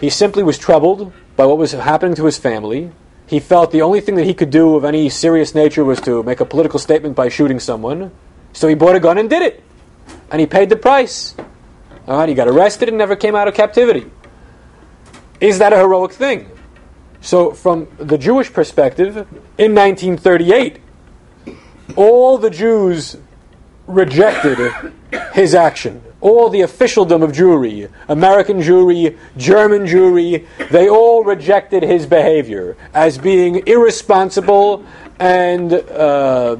he 0.00 0.10
simply 0.10 0.42
was 0.42 0.58
troubled 0.58 1.12
by 1.36 1.46
what 1.46 1.58
was 1.58 1.72
happening 1.72 2.14
to 2.16 2.24
his 2.24 2.38
family. 2.38 2.92
He 3.28 3.40
felt 3.40 3.72
the 3.72 3.82
only 3.82 4.00
thing 4.00 4.14
that 4.14 4.24
he 4.24 4.32
could 4.32 4.50
do 4.50 4.74
of 4.74 4.84
any 4.84 5.10
serious 5.10 5.54
nature 5.54 5.84
was 5.84 6.00
to 6.00 6.22
make 6.22 6.40
a 6.40 6.46
political 6.46 6.78
statement 6.78 7.14
by 7.14 7.28
shooting 7.28 7.60
someone. 7.60 8.10
So 8.54 8.68
he 8.68 8.74
bought 8.74 8.96
a 8.96 9.00
gun 9.00 9.18
and 9.18 9.28
did 9.28 9.42
it. 9.42 9.62
And 10.30 10.40
he 10.40 10.46
paid 10.46 10.70
the 10.70 10.76
price. 10.76 11.34
All 12.06 12.16
right, 12.16 12.28
he 12.28 12.34
got 12.34 12.48
arrested 12.48 12.88
and 12.88 12.96
never 12.96 13.16
came 13.16 13.34
out 13.34 13.46
of 13.46 13.54
captivity. 13.54 14.10
Is 15.40 15.58
that 15.58 15.74
a 15.74 15.76
heroic 15.76 16.12
thing? 16.12 16.50
So, 17.20 17.52
from 17.52 17.88
the 17.98 18.16
Jewish 18.16 18.50
perspective, 18.52 19.16
in 19.58 19.74
1938, 19.74 20.80
all 21.96 22.38
the 22.38 22.48
Jews 22.48 23.16
rejected 23.86 24.72
his 25.34 25.54
action. 25.54 26.02
All 26.20 26.48
the 26.48 26.62
officialdom 26.62 27.22
of 27.22 27.30
Jewry, 27.32 27.88
American 28.08 28.58
Jewry, 28.58 29.16
German 29.36 29.82
Jewry, 29.82 30.46
they 30.70 30.88
all 30.88 31.22
rejected 31.22 31.82
his 31.84 32.06
behavior 32.06 32.76
as 32.92 33.18
being 33.18 33.66
irresponsible 33.66 34.84
and 35.20 35.72
uh, 35.72 36.56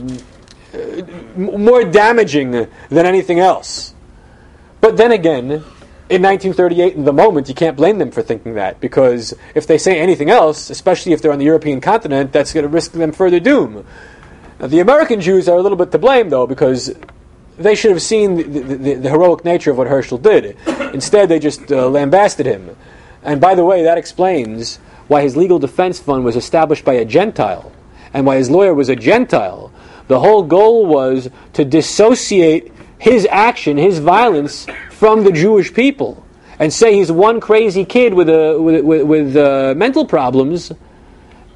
more 1.37 1.85
damaging 1.85 2.51
than 2.53 3.07
anything 3.07 3.41
else. 3.41 3.95
But 4.81 4.97
then 4.97 5.11
again, 5.11 5.65
in 6.11 6.23
1938, 6.23 6.95
in 6.95 7.05
the 7.05 7.13
moment, 7.13 7.49
you 7.49 7.55
can't 7.55 7.77
blame 7.77 7.99
them 7.99 8.11
for 8.11 8.23
thinking 8.23 8.55
that 8.55 8.81
because 8.81 9.35
if 9.55 9.67
they 9.67 9.77
say 9.77 10.01
anything 10.01 10.31
else, 10.31 10.71
especially 10.71 11.13
if 11.13 11.21
they're 11.21 11.33
on 11.33 11.39
the 11.39 11.45
European 11.45 11.81
continent, 11.81 12.33
that's 12.33 12.53
going 12.53 12.63
to 12.63 12.69
risk 12.69 12.93
them 12.93 13.13
further 13.13 13.41
doom. 13.41 13.85
Now, 14.59 14.69
the 14.69 14.81
American 14.81 15.21
Jews 15.21 15.49
are 15.49 15.57
a 15.59 15.61
little 15.61 15.77
bit 15.77 15.93
to 15.93 15.99
blame, 15.99 16.31
though, 16.31 16.47
because 16.47 16.95
they 17.59 17.75
should 17.75 17.91
have 17.91 18.03
seen 18.03 18.37
the, 18.37 18.43
the, 18.43 18.95
the, 18.95 19.11
heroic 19.11 19.45
nature 19.45 19.71
of 19.71 19.79
what 19.79 19.87
Herschel 19.87 20.19
did. 20.19 20.57
Instead, 20.95 21.29
they 21.29 21.39
just 21.39 21.71
uh, 21.71 21.89
lambasted 21.89 22.47
him. 22.47 22.77
And 23.23 23.41
by 23.41 23.55
the 23.55 23.65
way, 23.65 23.83
that 23.83 23.99
explains 23.99 24.77
why 25.09 25.23
his 25.23 25.37
legal 25.37 25.59
defense 25.59 25.99
fund 25.99 26.25
was 26.25 26.37
established 26.37 26.85
by 26.85 26.95
a 26.95 27.05
Gentile 27.05 27.73
and 28.15 28.25
why 28.25 28.37
his 28.37 28.51
lawyer 28.51 28.75
was 28.75 28.89
a 28.89 28.97
Gentile. 28.97 29.73
The 30.07 30.21
whole 30.21 30.43
goal 30.43 30.87
was 30.87 31.29
to 31.55 31.65
dissociate 31.65 32.73
his 32.99 33.27
action, 33.31 33.77
his 33.77 33.99
violence, 33.99 34.67
from 34.91 35.25
the 35.25 35.33
Jewish 35.33 35.73
people 35.73 36.25
and 36.59 36.73
say 36.73 36.95
he's 36.95 37.13
one 37.13 37.41
crazy 37.41 37.85
kid 37.85 38.15
with, 38.15 38.29
a, 38.29 38.61
with, 38.61 38.85
with, 38.85 39.03
with 39.03 39.37
uh, 39.37 39.75
mental 39.77 40.05
problems 40.05 40.73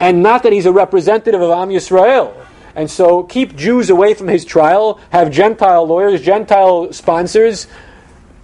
and 0.01 0.23
not 0.23 0.43
that 0.43 0.53
he's 0.53 0.67
a 0.67 0.73
representative 0.73 1.41
of 1.41 1.51
Am 1.51 1.69
Yisrael. 1.69 2.35
And 2.75 2.91
so 2.91 3.23
keep 3.23 3.55
Jews 3.57 3.91
away 3.91 4.15
from 4.15 4.29
his 4.29 4.45
trial, 4.45 5.01
have 5.11 5.31
Gentile 5.31 5.87
lawyers, 5.87 6.23
Gentile 6.23 6.93
sponsors. 6.93 7.67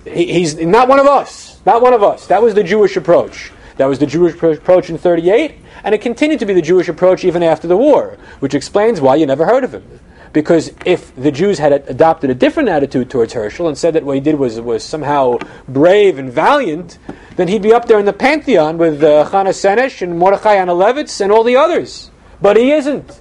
He, 0.05 0.33
he's 0.33 0.57
not 0.57 0.89
one 0.89 0.99
of 0.99 1.07
us. 1.07 1.61
Not 1.65 1.83
one 1.83 1.93
of 1.93 2.03
us. 2.03 2.27
That 2.27 2.43
was 2.43 2.55
the 2.55 2.65
Jewish 2.65 2.97
approach. 2.97 3.53
That 3.79 3.87
was 3.87 3.99
the 4.01 4.07
Jewish 4.07 4.35
approach 4.35 4.91
in 4.91 4.99
38, 4.99 5.55
and 5.85 5.95
it 5.95 6.01
continued 6.01 6.41
to 6.41 6.47
be 6.47 6.53
the 6.53 6.63
Jewish 6.63 6.89
approach 6.89 7.25
even 7.25 7.45
after 7.45 7.69
the 7.69 7.77
war, 7.77 8.19
which 8.41 8.53
explains 8.53 9.01
why 9.01 9.15
you 9.15 9.25
never 9.25 9.47
heard 9.47 9.63
of 9.63 9.73
him. 9.73 10.01
Because 10.33 10.73
if 10.85 11.15
the 11.15 11.31
Jews 11.31 11.59
had 11.59 11.73
adopted 11.73 12.29
a 12.29 12.35
different 12.35 12.69
attitude 12.69 13.09
towards 13.09 13.33
Herschel 13.33 13.69
and 13.69 13.79
said 13.79 13.95
that 13.95 14.05
what 14.05 14.15
he 14.15 14.21
did 14.21 14.35
was, 14.35 14.61
was 14.61 14.83
somehow 14.83 15.39
brave 15.69 16.19
and 16.19 16.31
valiant, 16.31 16.99
then 17.37 17.49
he'd 17.49 17.63
be 17.63 17.73
up 17.73 17.87
there 17.87 17.99
in 17.99 18.05
the 18.05 18.13
pantheon 18.13 18.79
with 18.79 19.03
uh, 19.03 19.29
Chana 19.31 19.51
Senesh 19.51 20.03
and 20.03 20.19
Mordechai 20.19 20.57
Anielewicz 20.57 21.21
and 21.21 21.31
all 21.31 21.45
the 21.45 21.57
others. 21.57 22.11
But 22.43 22.57
he 22.57 22.73
isn't. 22.73 23.21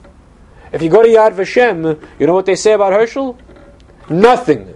If 0.72 0.82
you 0.82 0.90
go 0.90 1.02
to 1.02 1.08
Yad 1.08 1.34
Vashem, 1.34 2.02
you 2.20 2.28
know 2.28 2.34
what 2.34 2.46
they 2.46 2.56
say 2.56 2.74
about 2.74 2.94
Herschel? 2.94 3.38
Nothing. 4.10 4.74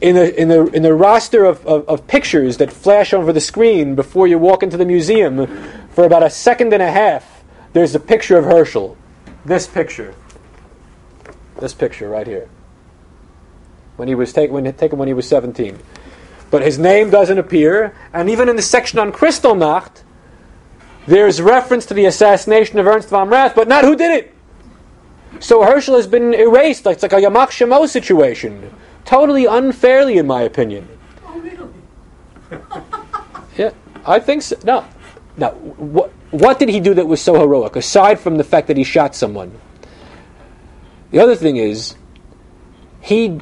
In 0.00 0.14
the, 0.14 0.40
in 0.40 0.48
the, 0.48 0.66
in 0.66 0.82
the 0.82 0.92
roster 0.92 1.44
of, 1.44 1.64
of, 1.66 1.88
of, 1.88 2.06
pictures 2.06 2.58
that 2.58 2.70
flash 2.70 3.14
over 3.14 3.32
the 3.32 3.40
screen 3.40 3.94
before 3.94 4.26
you 4.26 4.38
walk 4.38 4.62
into 4.62 4.76
the 4.76 4.84
museum, 4.84 5.46
for 5.90 6.04
about 6.04 6.22
a 6.22 6.28
second 6.28 6.74
and 6.74 6.82
a 6.82 6.90
half, 6.90 7.42
there's 7.72 7.94
a 7.94 8.00
picture 8.00 8.36
of 8.36 8.44
Herschel. 8.44 8.96
This 9.46 9.66
picture. 9.66 10.14
This 11.60 11.72
picture 11.72 12.10
right 12.10 12.26
here. 12.26 12.48
When 13.96 14.06
he 14.06 14.14
was 14.14 14.34
take, 14.34 14.50
when, 14.50 14.70
taken 14.74 14.98
when 14.98 15.08
he 15.08 15.14
was 15.14 15.26
17. 15.26 15.78
But 16.50 16.62
his 16.62 16.78
name 16.78 17.08
doesn't 17.08 17.38
appear, 17.38 17.96
and 18.12 18.28
even 18.28 18.50
in 18.50 18.56
the 18.56 18.62
section 18.62 18.98
on 18.98 19.12
Kristallnacht, 19.12 20.02
there's 21.06 21.40
reference 21.40 21.86
to 21.86 21.94
the 21.94 22.04
assassination 22.04 22.78
of 22.78 22.86
Ernst 22.86 23.08
von 23.08 23.30
Rath, 23.30 23.54
but 23.54 23.68
not 23.68 23.84
who 23.84 23.96
did 23.96 24.10
it. 24.10 24.35
So 25.40 25.62
Herschel 25.62 25.96
has 25.96 26.06
been 26.06 26.34
erased. 26.34 26.86
Like, 26.86 26.94
it's 26.94 27.02
like 27.02 27.12
a 27.12 27.16
Yamach 27.16 27.48
Shemo 27.48 27.88
situation. 27.88 28.72
Totally 29.04 29.46
unfairly, 29.46 30.18
in 30.18 30.26
my 30.26 30.42
opinion. 30.42 30.88
Oh, 31.24 31.38
really? 32.50 32.72
yeah, 33.56 33.70
I 34.04 34.18
think 34.18 34.42
so. 34.42 34.56
No. 34.64 34.86
Now, 35.36 35.50
what, 35.50 36.10
what 36.30 36.58
did 36.58 36.68
he 36.68 36.80
do 36.80 36.94
that 36.94 37.06
was 37.06 37.20
so 37.20 37.38
heroic, 37.38 37.76
aside 37.76 38.18
from 38.18 38.36
the 38.36 38.44
fact 38.44 38.68
that 38.68 38.76
he 38.76 38.84
shot 38.84 39.14
someone? 39.14 39.58
The 41.10 41.20
other 41.20 41.36
thing 41.36 41.56
is, 41.56 41.94
he 43.00 43.40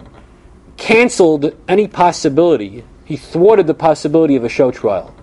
canceled 0.76 1.55
any 1.68 1.86
possibility, 1.86 2.84
he 3.05 3.16
thwarted 3.16 3.66
the 3.66 3.74
possibility 3.74 4.36
of 4.36 4.45
a 4.45 4.49
show 4.49 4.70
trial. 4.70 5.14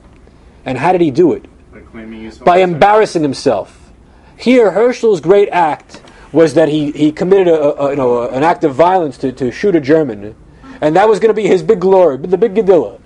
And 0.65 0.78
how 0.78 0.91
did 0.91 1.01
he 1.01 1.11
do 1.11 1.34
it? 1.34 1.45
By, 1.72 2.45
By 2.45 2.57
embarrassing 2.59 3.22
himself. 3.22 3.91
Here, 4.38 4.72
Herschel's 4.72 5.22
great 5.22 5.49
act 5.49 6.01
was 6.32 6.53
that 6.53 6.69
he, 6.69 6.91
he 6.91 7.11
committed 7.11 7.47
a, 7.47 7.82
a 7.82 7.89
you 7.91 7.95
know, 7.95 8.27
an 8.29 8.43
act 8.43 8.63
of 8.63 8.73
violence 8.73 9.17
to, 9.19 9.32
to 9.34 9.51
shoot 9.51 9.75
a 9.75 9.82
German, 9.82 10.36
and 10.79 10.95
that 10.95 11.07
was 11.07 11.19
going 11.19 11.29
to 11.29 11.34
be 11.34 11.47
his 11.47 11.61
big 11.63 11.82
glory, 11.82 12.17
the 12.17 12.38
big 12.38 12.55
Gedilla. 12.55 12.99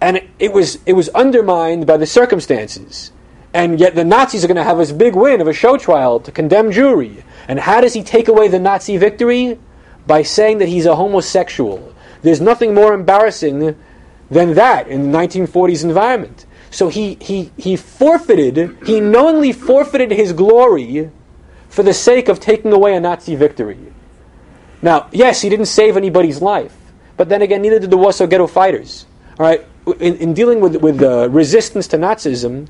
And 0.00 0.16
it, 0.16 0.30
it 0.38 0.52
was, 0.52 0.78
it 0.86 0.94
was 0.94 1.08
undermined 1.10 1.86
by 1.86 1.96
the 1.96 2.06
circumstances. 2.06 3.12
And 3.54 3.78
yet 3.78 3.94
the 3.94 4.04
Nazis 4.04 4.44
are 4.44 4.48
going 4.48 4.56
to 4.56 4.64
have 4.64 4.78
this 4.78 4.92
big 4.92 5.14
win 5.14 5.40
of 5.40 5.46
a 5.46 5.52
show 5.52 5.76
trial 5.76 6.20
to 6.20 6.32
condemn 6.32 6.70
Jewry. 6.70 7.22
And 7.46 7.60
how 7.60 7.80
does 7.80 7.92
he 7.92 8.02
take 8.02 8.28
away 8.28 8.48
the 8.48 8.58
Nazi 8.58 8.96
victory? 8.96 9.58
By 10.06 10.22
saying 10.22 10.58
that 10.58 10.68
he's 10.68 10.86
a 10.86 10.96
homosexual. 10.96 11.94
There's 12.22 12.40
nothing 12.40 12.74
more 12.74 12.94
embarrassing 12.94 13.76
than 14.30 14.54
that 14.54 14.88
in 14.88 15.12
the 15.12 15.18
1940s 15.18 15.84
environment. 15.84 16.46
So 16.70 16.88
he, 16.88 17.18
he, 17.20 17.52
he 17.58 17.76
forfeited, 17.76 18.78
he 18.86 19.00
knowingly 19.00 19.52
forfeited 19.52 20.10
his 20.10 20.32
glory 20.32 21.10
for 21.72 21.82
the 21.82 21.94
sake 21.94 22.28
of 22.28 22.38
taking 22.38 22.70
away 22.70 22.94
a 22.94 23.00
Nazi 23.00 23.34
victory. 23.34 23.78
Now, 24.82 25.08
yes, 25.10 25.40
he 25.40 25.48
didn't 25.48 25.66
save 25.66 25.96
anybody's 25.96 26.42
life, 26.42 26.76
but 27.16 27.30
then 27.30 27.40
again, 27.40 27.62
neither 27.62 27.78
did 27.78 27.90
the 27.90 27.96
Warsaw 27.96 28.26
Ghetto 28.26 28.46
fighters. 28.46 29.06
All 29.38 29.46
right, 29.46 29.64
in, 29.98 30.16
in 30.16 30.34
dealing 30.34 30.60
with, 30.60 30.76
with 30.76 31.02
uh, 31.02 31.30
resistance 31.30 31.88
to 31.88 31.96
Nazism, 31.96 32.68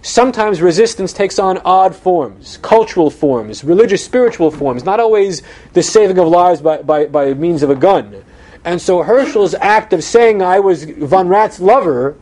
sometimes 0.00 0.62
resistance 0.62 1.12
takes 1.12 1.38
on 1.38 1.58
odd 1.66 1.94
forms, 1.94 2.56
cultural 2.62 3.10
forms, 3.10 3.62
religious, 3.62 4.02
spiritual 4.02 4.50
forms, 4.50 4.84
not 4.84 5.00
always 5.00 5.42
the 5.74 5.82
saving 5.82 6.18
of 6.18 6.26
lives 6.26 6.62
by, 6.62 6.78
by, 6.78 7.04
by 7.04 7.34
means 7.34 7.62
of 7.62 7.68
a 7.68 7.76
gun. 7.76 8.24
And 8.64 8.80
so 8.80 9.02
Herschel's 9.02 9.52
act 9.54 9.92
of 9.92 10.02
saying 10.02 10.40
I 10.40 10.60
was 10.60 10.84
von 10.84 11.28
Rath's 11.28 11.60
lover 11.60 12.16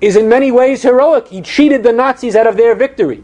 is 0.00 0.16
in 0.16 0.30
many 0.30 0.50
ways 0.50 0.82
heroic. 0.82 1.28
He 1.28 1.42
cheated 1.42 1.82
the 1.82 1.92
Nazis 1.92 2.34
out 2.36 2.46
of 2.46 2.56
their 2.56 2.74
victory. 2.74 3.22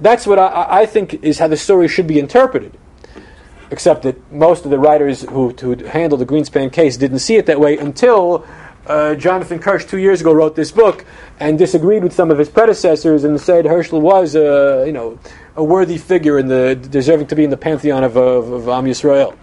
That's 0.00 0.26
what 0.26 0.38
I, 0.38 0.82
I 0.82 0.86
think 0.86 1.24
is 1.24 1.38
how 1.38 1.48
the 1.48 1.56
story 1.56 1.88
should 1.88 2.06
be 2.06 2.18
interpreted. 2.18 2.78
Except 3.70 4.02
that 4.02 4.32
most 4.32 4.64
of 4.64 4.70
the 4.70 4.78
writers 4.78 5.22
who, 5.22 5.50
who 5.50 5.84
handled 5.84 6.20
the 6.20 6.26
Grynszpan 6.26 6.72
case 6.72 6.96
didn't 6.96 7.18
see 7.18 7.36
it 7.36 7.46
that 7.46 7.60
way 7.60 7.76
until 7.76 8.46
uh, 8.86 9.14
Jonathan 9.14 9.58
Kirsch 9.58 9.84
two 9.84 9.98
years 9.98 10.22
ago 10.22 10.32
wrote 10.32 10.56
this 10.56 10.72
book 10.72 11.04
and 11.38 11.58
disagreed 11.58 12.02
with 12.02 12.14
some 12.14 12.30
of 12.30 12.38
his 12.38 12.48
predecessors 12.48 13.24
and 13.24 13.38
said 13.38 13.66
Herschel 13.66 14.00
was 14.00 14.34
a 14.34 14.84
you 14.86 14.92
know 14.92 15.18
a 15.56 15.62
worthy 15.62 15.98
figure 15.98 16.38
in 16.38 16.48
the 16.48 16.74
deserving 16.74 17.26
to 17.26 17.36
be 17.36 17.44
in 17.44 17.50
the 17.50 17.56
pantheon 17.58 18.02
of, 18.04 18.16
of, 18.16 18.50
of 18.50 18.68
Am 18.68 18.86
Yisrael. 18.86 19.36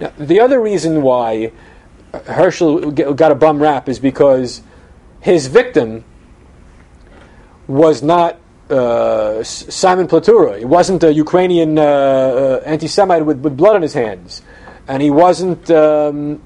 Now, 0.00 0.12
the 0.18 0.40
other 0.40 0.60
reason 0.60 1.02
why 1.02 1.52
Herschel 2.24 2.90
got 2.90 3.30
a 3.30 3.34
bum 3.34 3.60
rap 3.60 3.88
is 3.88 3.98
because 3.98 4.62
his 5.20 5.46
victim 5.48 6.04
was 7.66 8.02
not 8.02 8.39
uh, 8.70 9.42
Simon 9.42 10.06
Petliura. 10.06 10.58
He 10.58 10.64
wasn't 10.64 11.02
a 11.02 11.12
Ukrainian 11.12 11.78
uh, 11.78 11.82
uh, 11.82 12.62
anti-Semite 12.64 13.24
with, 13.24 13.40
with, 13.40 13.56
blood 13.56 13.76
on 13.76 13.82
his 13.82 13.94
hands, 13.94 14.42
and 14.88 15.02
he 15.02 15.10
wasn't. 15.10 15.70
Um, 15.70 16.42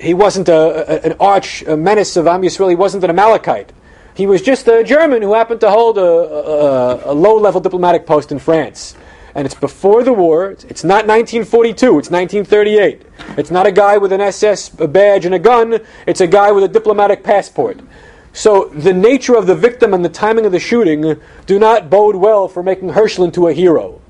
he 0.00 0.12
wasn't 0.12 0.48
a, 0.48 1.06
a, 1.06 1.10
an 1.10 1.16
arch 1.18 1.62
a 1.62 1.76
menace 1.76 2.16
of 2.16 2.26
Am 2.26 2.42
Yisrael. 2.42 2.68
He 2.68 2.74
wasn't 2.74 3.04
an 3.04 3.10
Amalekite. 3.10 3.72
He 4.14 4.26
was 4.26 4.42
just 4.42 4.68
a 4.68 4.84
German 4.84 5.22
who 5.22 5.34
happened 5.34 5.60
to 5.60 5.70
hold 5.70 5.98
a, 5.98 7.10
a 7.10 7.12
low-level 7.12 7.60
diplomatic 7.60 8.06
post 8.06 8.30
in 8.30 8.38
France. 8.38 8.94
And 9.34 9.44
it's 9.44 9.54
before 9.56 10.04
the 10.04 10.12
war. 10.12 10.50
It's 10.50 10.84
not 10.84 11.06
1942. 11.08 11.98
It's 11.98 12.10
1938. 12.10 13.02
It's 13.36 13.50
not 13.50 13.66
a 13.66 13.72
guy 13.72 13.98
with 13.98 14.12
an 14.12 14.20
SS 14.20 14.68
badge 14.68 15.26
and 15.26 15.34
a 15.34 15.40
gun. 15.40 15.80
It's 16.06 16.20
a 16.20 16.28
guy 16.28 16.52
with 16.52 16.62
a 16.62 16.68
diplomatic 16.68 17.24
passport. 17.24 17.80
So 18.34 18.64
the 18.64 18.92
nature 18.92 19.36
of 19.36 19.46
the 19.46 19.54
victim 19.54 19.94
and 19.94 20.04
the 20.04 20.08
timing 20.08 20.44
of 20.44 20.50
the 20.50 20.58
shooting 20.58 21.20
do 21.46 21.58
not 21.58 21.88
bode 21.88 22.16
well 22.16 22.48
for 22.48 22.64
making 22.64 22.90
Herschel 22.90 23.24
into 23.24 23.46
a 23.46 23.52
hero. 23.52 24.02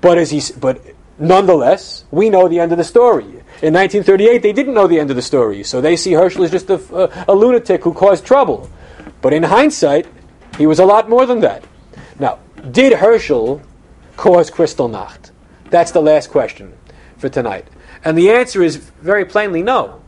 But 0.00 0.18
as 0.18 0.30
he, 0.30 0.40
but 0.58 0.80
nonetheless, 1.18 2.04
we 2.12 2.30
know 2.30 2.46
the 2.46 2.60
end 2.60 2.70
of 2.70 2.78
the 2.78 2.84
story. 2.84 3.24
In 3.24 3.74
1938, 3.74 4.40
they 4.40 4.52
didn't 4.52 4.74
know 4.74 4.86
the 4.86 5.00
end 5.00 5.10
of 5.10 5.16
the 5.16 5.22
story, 5.22 5.64
so 5.64 5.80
they 5.80 5.96
see 5.96 6.12
Herschel 6.12 6.44
as 6.44 6.52
just 6.52 6.70
a, 6.70 6.76
a, 6.94 7.32
a 7.32 7.34
lunatic 7.34 7.82
who 7.82 7.92
caused 7.92 8.24
trouble. 8.24 8.70
But 9.20 9.32
in 9.32 9.42
hindsight, 9.42 10.06
he 10.58 10.66
was 10.68 10.78
a 10.78 10.84
lot 10.84 11.08
more 11.08 11.26
than 11.26 11.40
that. 11.40 11.64
Now, 12.20 12.38
did 12.70 12.92
Herschel 12.92 13.62
cause 14.16 14.48
Kristallnacht? 14.48 15.32
That's 15.70 15.90
the 15.90 16.02
last 16.02 16.30
question 16.30 16.72
for 17.18 17.28
tonight. 17.28 17.66
And 18.04 18.16
the 18.16 18.30
answer 18.30 18.62
is 18.62 18.76
very 18.76 19.24
plainly 19.24 19.64
no. 19.64 20.02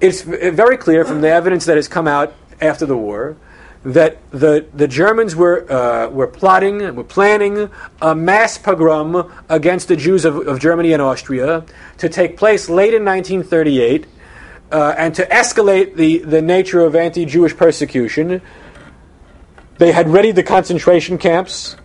It's 0.00 0.20
very 0.20 0.76
clear 0.76 1.06
from 1.06 1.22
the 1.22 1.30
evidence 1.30 1.64
that 1.64 1.76
has 1.76 1.88
come 1.88 2.06
out 2.06 2.34
after 2.62 2.86
the 2.86 2.96
war 2.96 3.36
that 3.84 4.18
the, 4.30 4.64
the 4.72 4.86
Germans 4.86 5.34
were, 5.34 5.70
uh, 5.70 6.08
were 6.08 6.28
plotting, 6.28 6.82
and 6.82 6.96
were 6.96 7.04
planning 7.04 7.68
a 8.00 8.14
mass 8.14 8.56
pogrom 8.56 9.30
against 9.48 9.88
the 9.88 9.96
Jews 9.96 10.24
of, 10.24 10.36
of 10.46 10.60
Germany 10.60 10.92
and 10.92 11.02
Austria 11.02 11.64
to 11.98 12.08
take 12.08 12.36
place 12.36 12.68
late 12.68 12.94
in 12.94 13.04
1938 13.04 14.06
uh, 14.70 14.94
and 14.96 15.14
to 15.16 15.26
escalate 15.26 15.96
the, 15.96 16.18
the 16.18 16.40
nature 16.40 16.80
of 16.80 16.94
anti 16.94 17.24
Jewish 17.24 17.56
persecution. 17.56 18.40
They 19.78 19.90
had 19.90 20.08
readied 20.08 20.36
the 20.36 20.44
concentration 20.44 21.18
camps. 21.18 21.76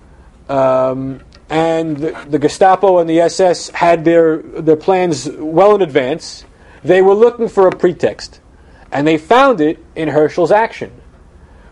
Um, 0.47 1.21
and 1.49 1.97
the, 1.97 2.25
the, 2.30 2.39
Gestapo 2.39 2.99
and 2.99 3.09
the 3.09 3.21
SS 3.21 3.69
had 3.69 4.05
their, 4.05 4.38
their 4.38 4.75
plans 4.75 5.30
well 5.30 5.75
in 5.75 5.82
advance. 5.82 6.45
They 6.84 7.01
were 7.01 7.13
looking 7.13 7.47
for 7.47 7.67
a 7.67 7.71
pretext, 7.75 8.39
and 8.92 9.08
they 9.08 9.18
found 9.18 9.62
it 9.62 9.84
in 9.96 10.10
Herschel's 10.10 10.52
action. 10.52 10.92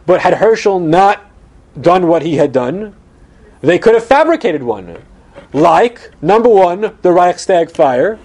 But 0.05 0.21
had 0.21 0.35
Herschel 0.35 0.79
not 0.79 1.25
done 1.79 2.07
what 2.07 2.21
he 2.21 2.35
had 2.35 2.51
done, 2.51 2.95
they 3.61 3.79
could 3.79 3.93
have 3.93 4.05
fabricated 4.05 4.63
one. 4.63 5.01
Like, 5.53 6.11
number 6.21 6.49
one, 6.49 6.97
the 7.01 7.11
Reichstag 7.11 7.71
fire 7.71 8.19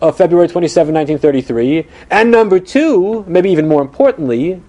of 0.00 0.16
February 0.16 0.48
27, 0.48 0.92
1933, 0.94 1.86
and 2.10 2.30
number 2.30 2.58
two, 2.58 3.24
maybe 3.26 3.50
even 3.50 3.68
more 3.68 3.80
importantly, 3.80 4.60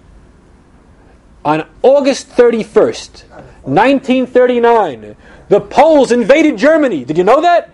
on 1.44 1.68
August 1.82 2.28
31st, 2.30 3.24
1939, 3.64 5.16
the 5.48 5.60
Poles 5.60 6.10
invaded 6.12 6.56
Germany. 6.56 7.04
Did 7.04 7.18
you 7.18 7.24
know 7.24 7.40
that? 7.40 7.70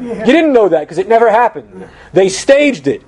You 0.00 0.14
didn't 0.24 0.52
know 0.52 0.68
that 0.68 0.80
because 0.80 0.98
it 0.98 1.08
never 1.08 1.30
happened. 1.30 1.88
They 2.12 2.28
staged 2.28 2.86
it. 2.86 3.02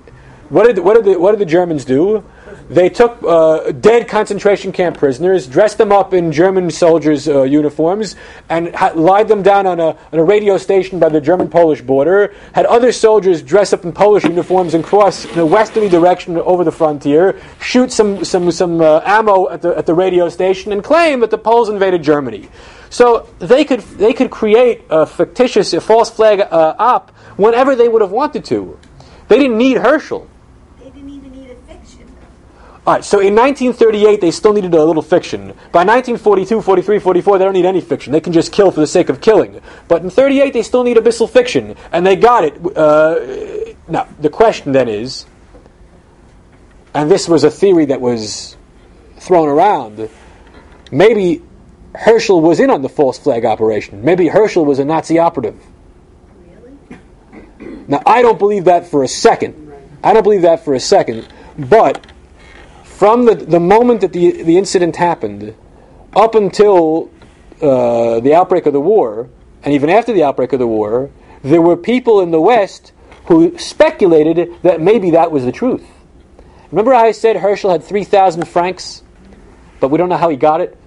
What 0.49 0.65
did, 0.65 0.79
what, 0.79 0.95
did 0.95 1.05
the, 1.05 1.19
what 1.19 1.31
did 1.31 1.39
the 1.39 1.45
Germans 1.45 1.85
do? 1.85 2.23
They 2.69 2.89
took 2.89 3.21
uh, 3.23 3.71
dead 3.71 4.07
concentration 4.07 4.71
camp 4.71 4.97
prisoners, 4.97 5.47
dressed 5.47 5.77
them 5.77 5.91
up 5.91 6.13
in 6.13 6.31
German 6.31 6.69
soldiers' 6.71 7.27
uh, 7.27 7.43
uniforms, 7.43 8.15
and 8.47 8.75
ha- 8.75 8.93
lied 8.95 9.27
them 9.27 9.43
down 9.43 9.67
on 9.67 9.79
a, 9.79 9.97
on 10.11 10.19
a 10.19 10.23
radio 10.23 10.57
station 10.57 10.99
by 10.99 11.09
the 11.09 11.21
German 11.21 11.49
Polish 11.49 11.81
border. 11.81 12.33
Had 12.53 12.65
other 12.65 12.91
soldiers 12.91 13.41
dress 13.41 13.73
up 13.73 13.85
in 13.85 13.91
Polish 13.91 14.23
uniforms 14.23 14.73
and 14.73 14.83
cross 14.83 15.25
in 15.25 15.37
a 15.37 15.45
westerly 15.45 15.89
direction 15.89 16.37
over 16.37 16.63
the 16.63 16.71
frontier, 16.71 17.39
shoot 17.61 17.91
some, 17.91 18.23
some, 18.25 18.51
some 18.51 18.81
uh, 18.81 19.01
ammo 19.03 19.49
at 19.49 19.61
the, 19.61 19.75
at 19.77 19.85
the 19.85 19.93
radio 19.93 20.29
station, 20.29 20.71
and 20.71 20.83
claim 20.83 21.19
that 21.19 21.29
the 21.29 21.37
Poles 21.37 21.69
invaded 21.69 22.01
Germany. 22.01 22.49
So 22.89 23.29
they 23.37 23.65
could, 23.65 23.81
they 23.81 24.13
could 24.13 24.31
create 24.31 24.83
a 24.89 25.05
fictitious, 25.05 25.73
a 25.73 25.81
false 25.81 26.09
flag 26.09 26.39
uh, 26.39 26.75
op 26.79 27.11
whenever 27.37 27.75
they 27.75 27.87
would 27.87 28.01
have 28.01 28.11
wanted 28.11 28.45
to. 28.45 28.79
They 29.27 29.37
didn't 29.37 29.59
need 29.59 29.77
Herschel. 29.77 30.27
All 32.89 32.95
right, 32.95 33.05
so 33.05 33.19
in 33.19 33.35
1938, 33.35 34.19
they 34.19 34.31
still 34.31 34.51
needed 34.51 34.73
a 34.73 34.83
little 34.83 35.03
fiction. 35.03 35.49
By 35.71 35.85
1942, 35.85 36.59
43, 36.59 36.97
44, 36.97 37.37
they 37.37 37.45
don't 37.45 37.53
need 37.53 37.65
any 37.65 37.81
fiction. 37.81 38.11
They 38.11 38.19
can 38.19 38.33
just 38.33 38.51
kill 38.51 38.71
for 38.71 38.79
the 38.79 38.87
sake 38.87 39.09
of 39.09 39.21
killing. 39.21 39.61
But 39.87 40.01
in 40.01 40.09
38, 40.09 40.53
they 40.53 40.63
still 40.63 40.83
need 40.83 40.97
abyssal 40.97 41.29
fiction, 41.29 41.75
and 41.91 42.03
they 42.03 42.15
got 42.15 42.45
it. 42.45 42.75
Uh, 42.75 43.75
now, 43.87 44.07
the 44.19 44.31
question 44.31 44.71
then 44.71 44.89
is, 44.89 45.27
and 46.95 47.11
this 47.11 47.29
was 47.29 47.43
a 47.43 47.51
theory 47.51 47.85
that 47.85 48.01
was 48.01 48.57
thrown 49.17 49.49
around, 49.49 50.09
maybe 50.91 51.43
Herschel 51.93 52.41
was 52.41 52.59
in 52.59 52.71
on 52.71 52.81
the 52.81 52.89
false 52.89 53.19
flag 53.19 53.45
operation. 53.45 54.03
Maybe 54.03 54.29
Herschel 54.29 54.65
was 54.65 54.79
a 54.79 54.83
Nazi 54.83 55.19
operative. 55.19 55.63
Really? 56.89 57.85
Now, 57.87 58.01
I 58.07 58.23
don't 58.23 58.39
believe 58.39 58.65
that 58.65 58.87
for 58.87 59.03
a 59.03 59.07
second. 59.07 59.71
I 60.03 60.11
don't 60.11 60.23
believe 60.23 60.41
that 60.41 60.65
for 60.65 60.73
a 60.73 60.79
second. 60.79 61.27
But 61.55 62.03
from 62.99 63.23
the, 63.23 63.33
the 63.33 63.61
moment 63.61 64.01
that 64.01 64.11
the, 64.11 64.43
the 64.43 64.57
incident 64.57 64.97
happened 64.97 65.55
up 66.13 66.35
until 66.35 67.09
uh, 67.61 68.19
the 68.19 68.33
outbreak 68.35 68.65
of 68.65 68.73
the 68.73 68.81
war, 68.81 69.29
and 69.63 69.73
even 69.73 69.89
after 69.89 70.11
the 70.11 70.21
outbreak 70.21 70.51
of 70.51 70.59
the 70.59 70.67
war, 70.67 71.09
there 71.41 71.61
were 71.61 71.77
people 71.77 72.19
in 72.19 72.31
the 72.31 72.41
West 72.41 72.91
who 73.27 73.57
speculated 73.57 74.53
that 74.63 74.81
maybe 74.81 75.11
that 75.11 75.31
was 75.31 75.45
the 75.45 75.51
truth. 75.53 75.87
Remember 76.71 76.93
I 76.93 77.13
said 77.13 77.37
Herschel 77.37 77.71
had 77.71 77.85
3,000 77.85 78.45
francs, 78.45 79.01
but 79.79 79.87
we 79.87 79.97
don't 79.97 80.09
know 80.09 80.17
how 80.17 80.27
he 80.27 80.35
got 80.35 80.59
it? 80.59 80.77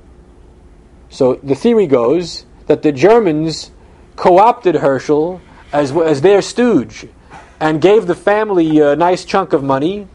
So 1.09 1.37
the 1.37 1.55
theory 1.55 1.87
goes 1.87 2.45
that 2.67 2.83
the 2.83 2.93
Germans 2.93 3.71
co 4.17 4.37
opted 4.37 4.75
Herschel 4.75 5.41
as, 5.73 5.93
as 5.93 6.21
their 6.21 6.43
stooge 6.43 7.07
and 7.59 7.81
gave 7.81 8.07
the 8.07 8.15
family 8.15 8.81
a 8.81 8.97
nice 8.97 9.25
chunk 9.25 9.55
of 9.55 9.65
money 9.65 10.09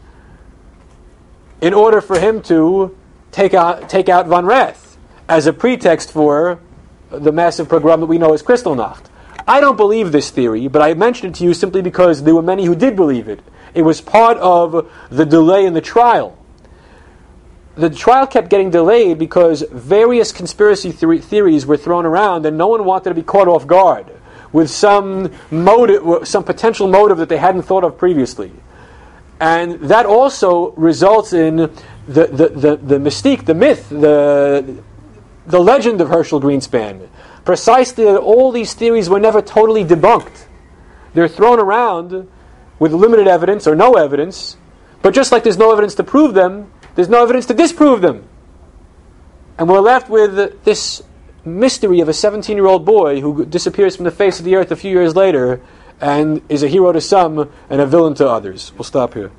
in 1.60 1.74
order 1.74 2.00
for 2.00 2.18
him 2.18 2.42
to 2.42 2.96
take 3.32 3.54
out, 3.54 3.88
take 3.88 4.08
out 4.08 4.26
Von 4.26 4.46
Rath 4.46 4.96
as 5.28 5.46
a 5.46 5.52
pretext 5.52 6.12
for 6.12 6.60
the 7.10 7.32
massive 7.32 7.68
pogrom 7.68 8.00
that 8.00 8.06
we 8.06 8.18
know 8.18 8.32
as 8.32 8.42
Kristallnacht. 8.42 9.06
I 9.46 9.60
don't 9.60 9.76
believe 9.76 10.12
this 10.12 10.30
theory, 10.30 10.68
but 10.68 10.82
I 10.82 10.94
mentioned 10.94 11.34
it 11.34 11.38
to 11.38 11.44
you 11.44 11.54
simply 11.54 11.80
because 11.80 12.22
there 12.22 12.34
were 12.34 12.42
many 12.42 12.66
who 12.66 12.74
did 12.74 12.96
believe 12.96 13.28
it. 13.28 13.40
It 13.74 13.82
was 13.82 14.00
part 14.00 14.36
of 14.38 14.90
the 15.10 15.24
delay 15.24 15.64
in 15.64 15.74
the 15.74 15.80
trial. 15.80 16.36
The 17.76 17.90
trial 17.90 18.26
kept 18.26 18.50
getting 18.50 18.70
delayed 18.70 19.18
because 19.18 19.62
various 19.70 20.32
conspiracy 20.32 20.90
theories 20.90 21.64
were 21.64 21.76
thrown 21.76 22.04
around, 22.04 22.44
and 22.44 22.58
no 22.58 22.66
one 22.68 22.84
wanted 22.84 23.10
to 23.10 23.14
be 23.14 23.22
caught 23.22 23.48
off 23.48 23.66
guard 23.66 24.06
with 24.52 24.70
some 24.70 25.32
motive, 25.50 26.26
some 26.26 26.44
potential 26.44 26.88
motive 26.88 27.18
that 27.18 27.28
they 27.28 27.36
hadn't 27.36 27.62
thought 27.62 27.84
of 27.84 27.96
previously. 27.96 28.52
And 29.40 29.80
that 29.82 30.06
also 30.06 30.72
results 30.72 31.32
in 31.32 31.56
the, 31.56 31.70
the, 32.06 32.48
the, 32.48 32.76
the 32.76 32.98
mystique, 32.98 33.44
the 33.44 33.54
myth, 33.54 33.88
the, 33.88 34.82
the 35.46 35.60
legend 35.60 36.00
of 36.00 36.08
Herschel 36.08 36.40
Grynszpan. 36.40 37.08
Precisely 37.44 38.04
that 38.04 38.18
all 38.18 38.50
these 38.50 38.74
theories 38.74 39.08
were 39.08 39.20
never 39.20 39.40
totally 39.40 39.84
debunked. 39.84 40.46
They're 41.14 41.28
thrown 41.28 41.60
around 41.60 42.28
with 42.78 42.92
limited 42.92 43.28
evidence 43.28 43.66
or 43.66 43.74
no 43.74 43.94
evidence, 43.94 44.56
but 45.02 45.14
just 45.14 45.32
like 45.32 45.44
there's 45.44 45.58
no 45.58 45.72
evidence 45.72 45.94
to 45.96 46.04
prove 46.04 46.34
them, 46.34 46.72
there's 46.94 47.08
no 47.08 47.22
evidence 47.22 47.46
to 47.46 47.54
disprove 47.54 48.00
them. 48.00 48.28
And 49.56 49.68
we're 49.68 49.80
left 49.80 50.08
with 50.08 50.64
this 50.64 51.02
mystery 51.44 52.00
of 52.00 52.08
a 52.08 52.12
17 52.12 52.56
year 52.56 52.66
old 52.66 52.84
boy 52.84 53.20
who 53.20 53.44
disappears 53.44 53.96
from 53.96 54.04
the 54.04 54.10
face 54.10 54.38
of 54.38 54.44
the 54.44 54.54
earth 54.54 54.70
a 54.70 54.76
few 54.76 54.90
years 54.90 55.16
later 55.16 55.60
and 56.00 56.42
is 56.48 56.62
a 56.62 56.68
hero 56.68 56.92
to 56.92 57.00
some 57.00 57.50
and 57.68 57.80
a 57.80 57.86
villain 57.86 58.14
to 58.14 58.28
others. 58.28 58.72
We'll 58.74 58.84
stop 58.84 59.14
here. 59.14 59.30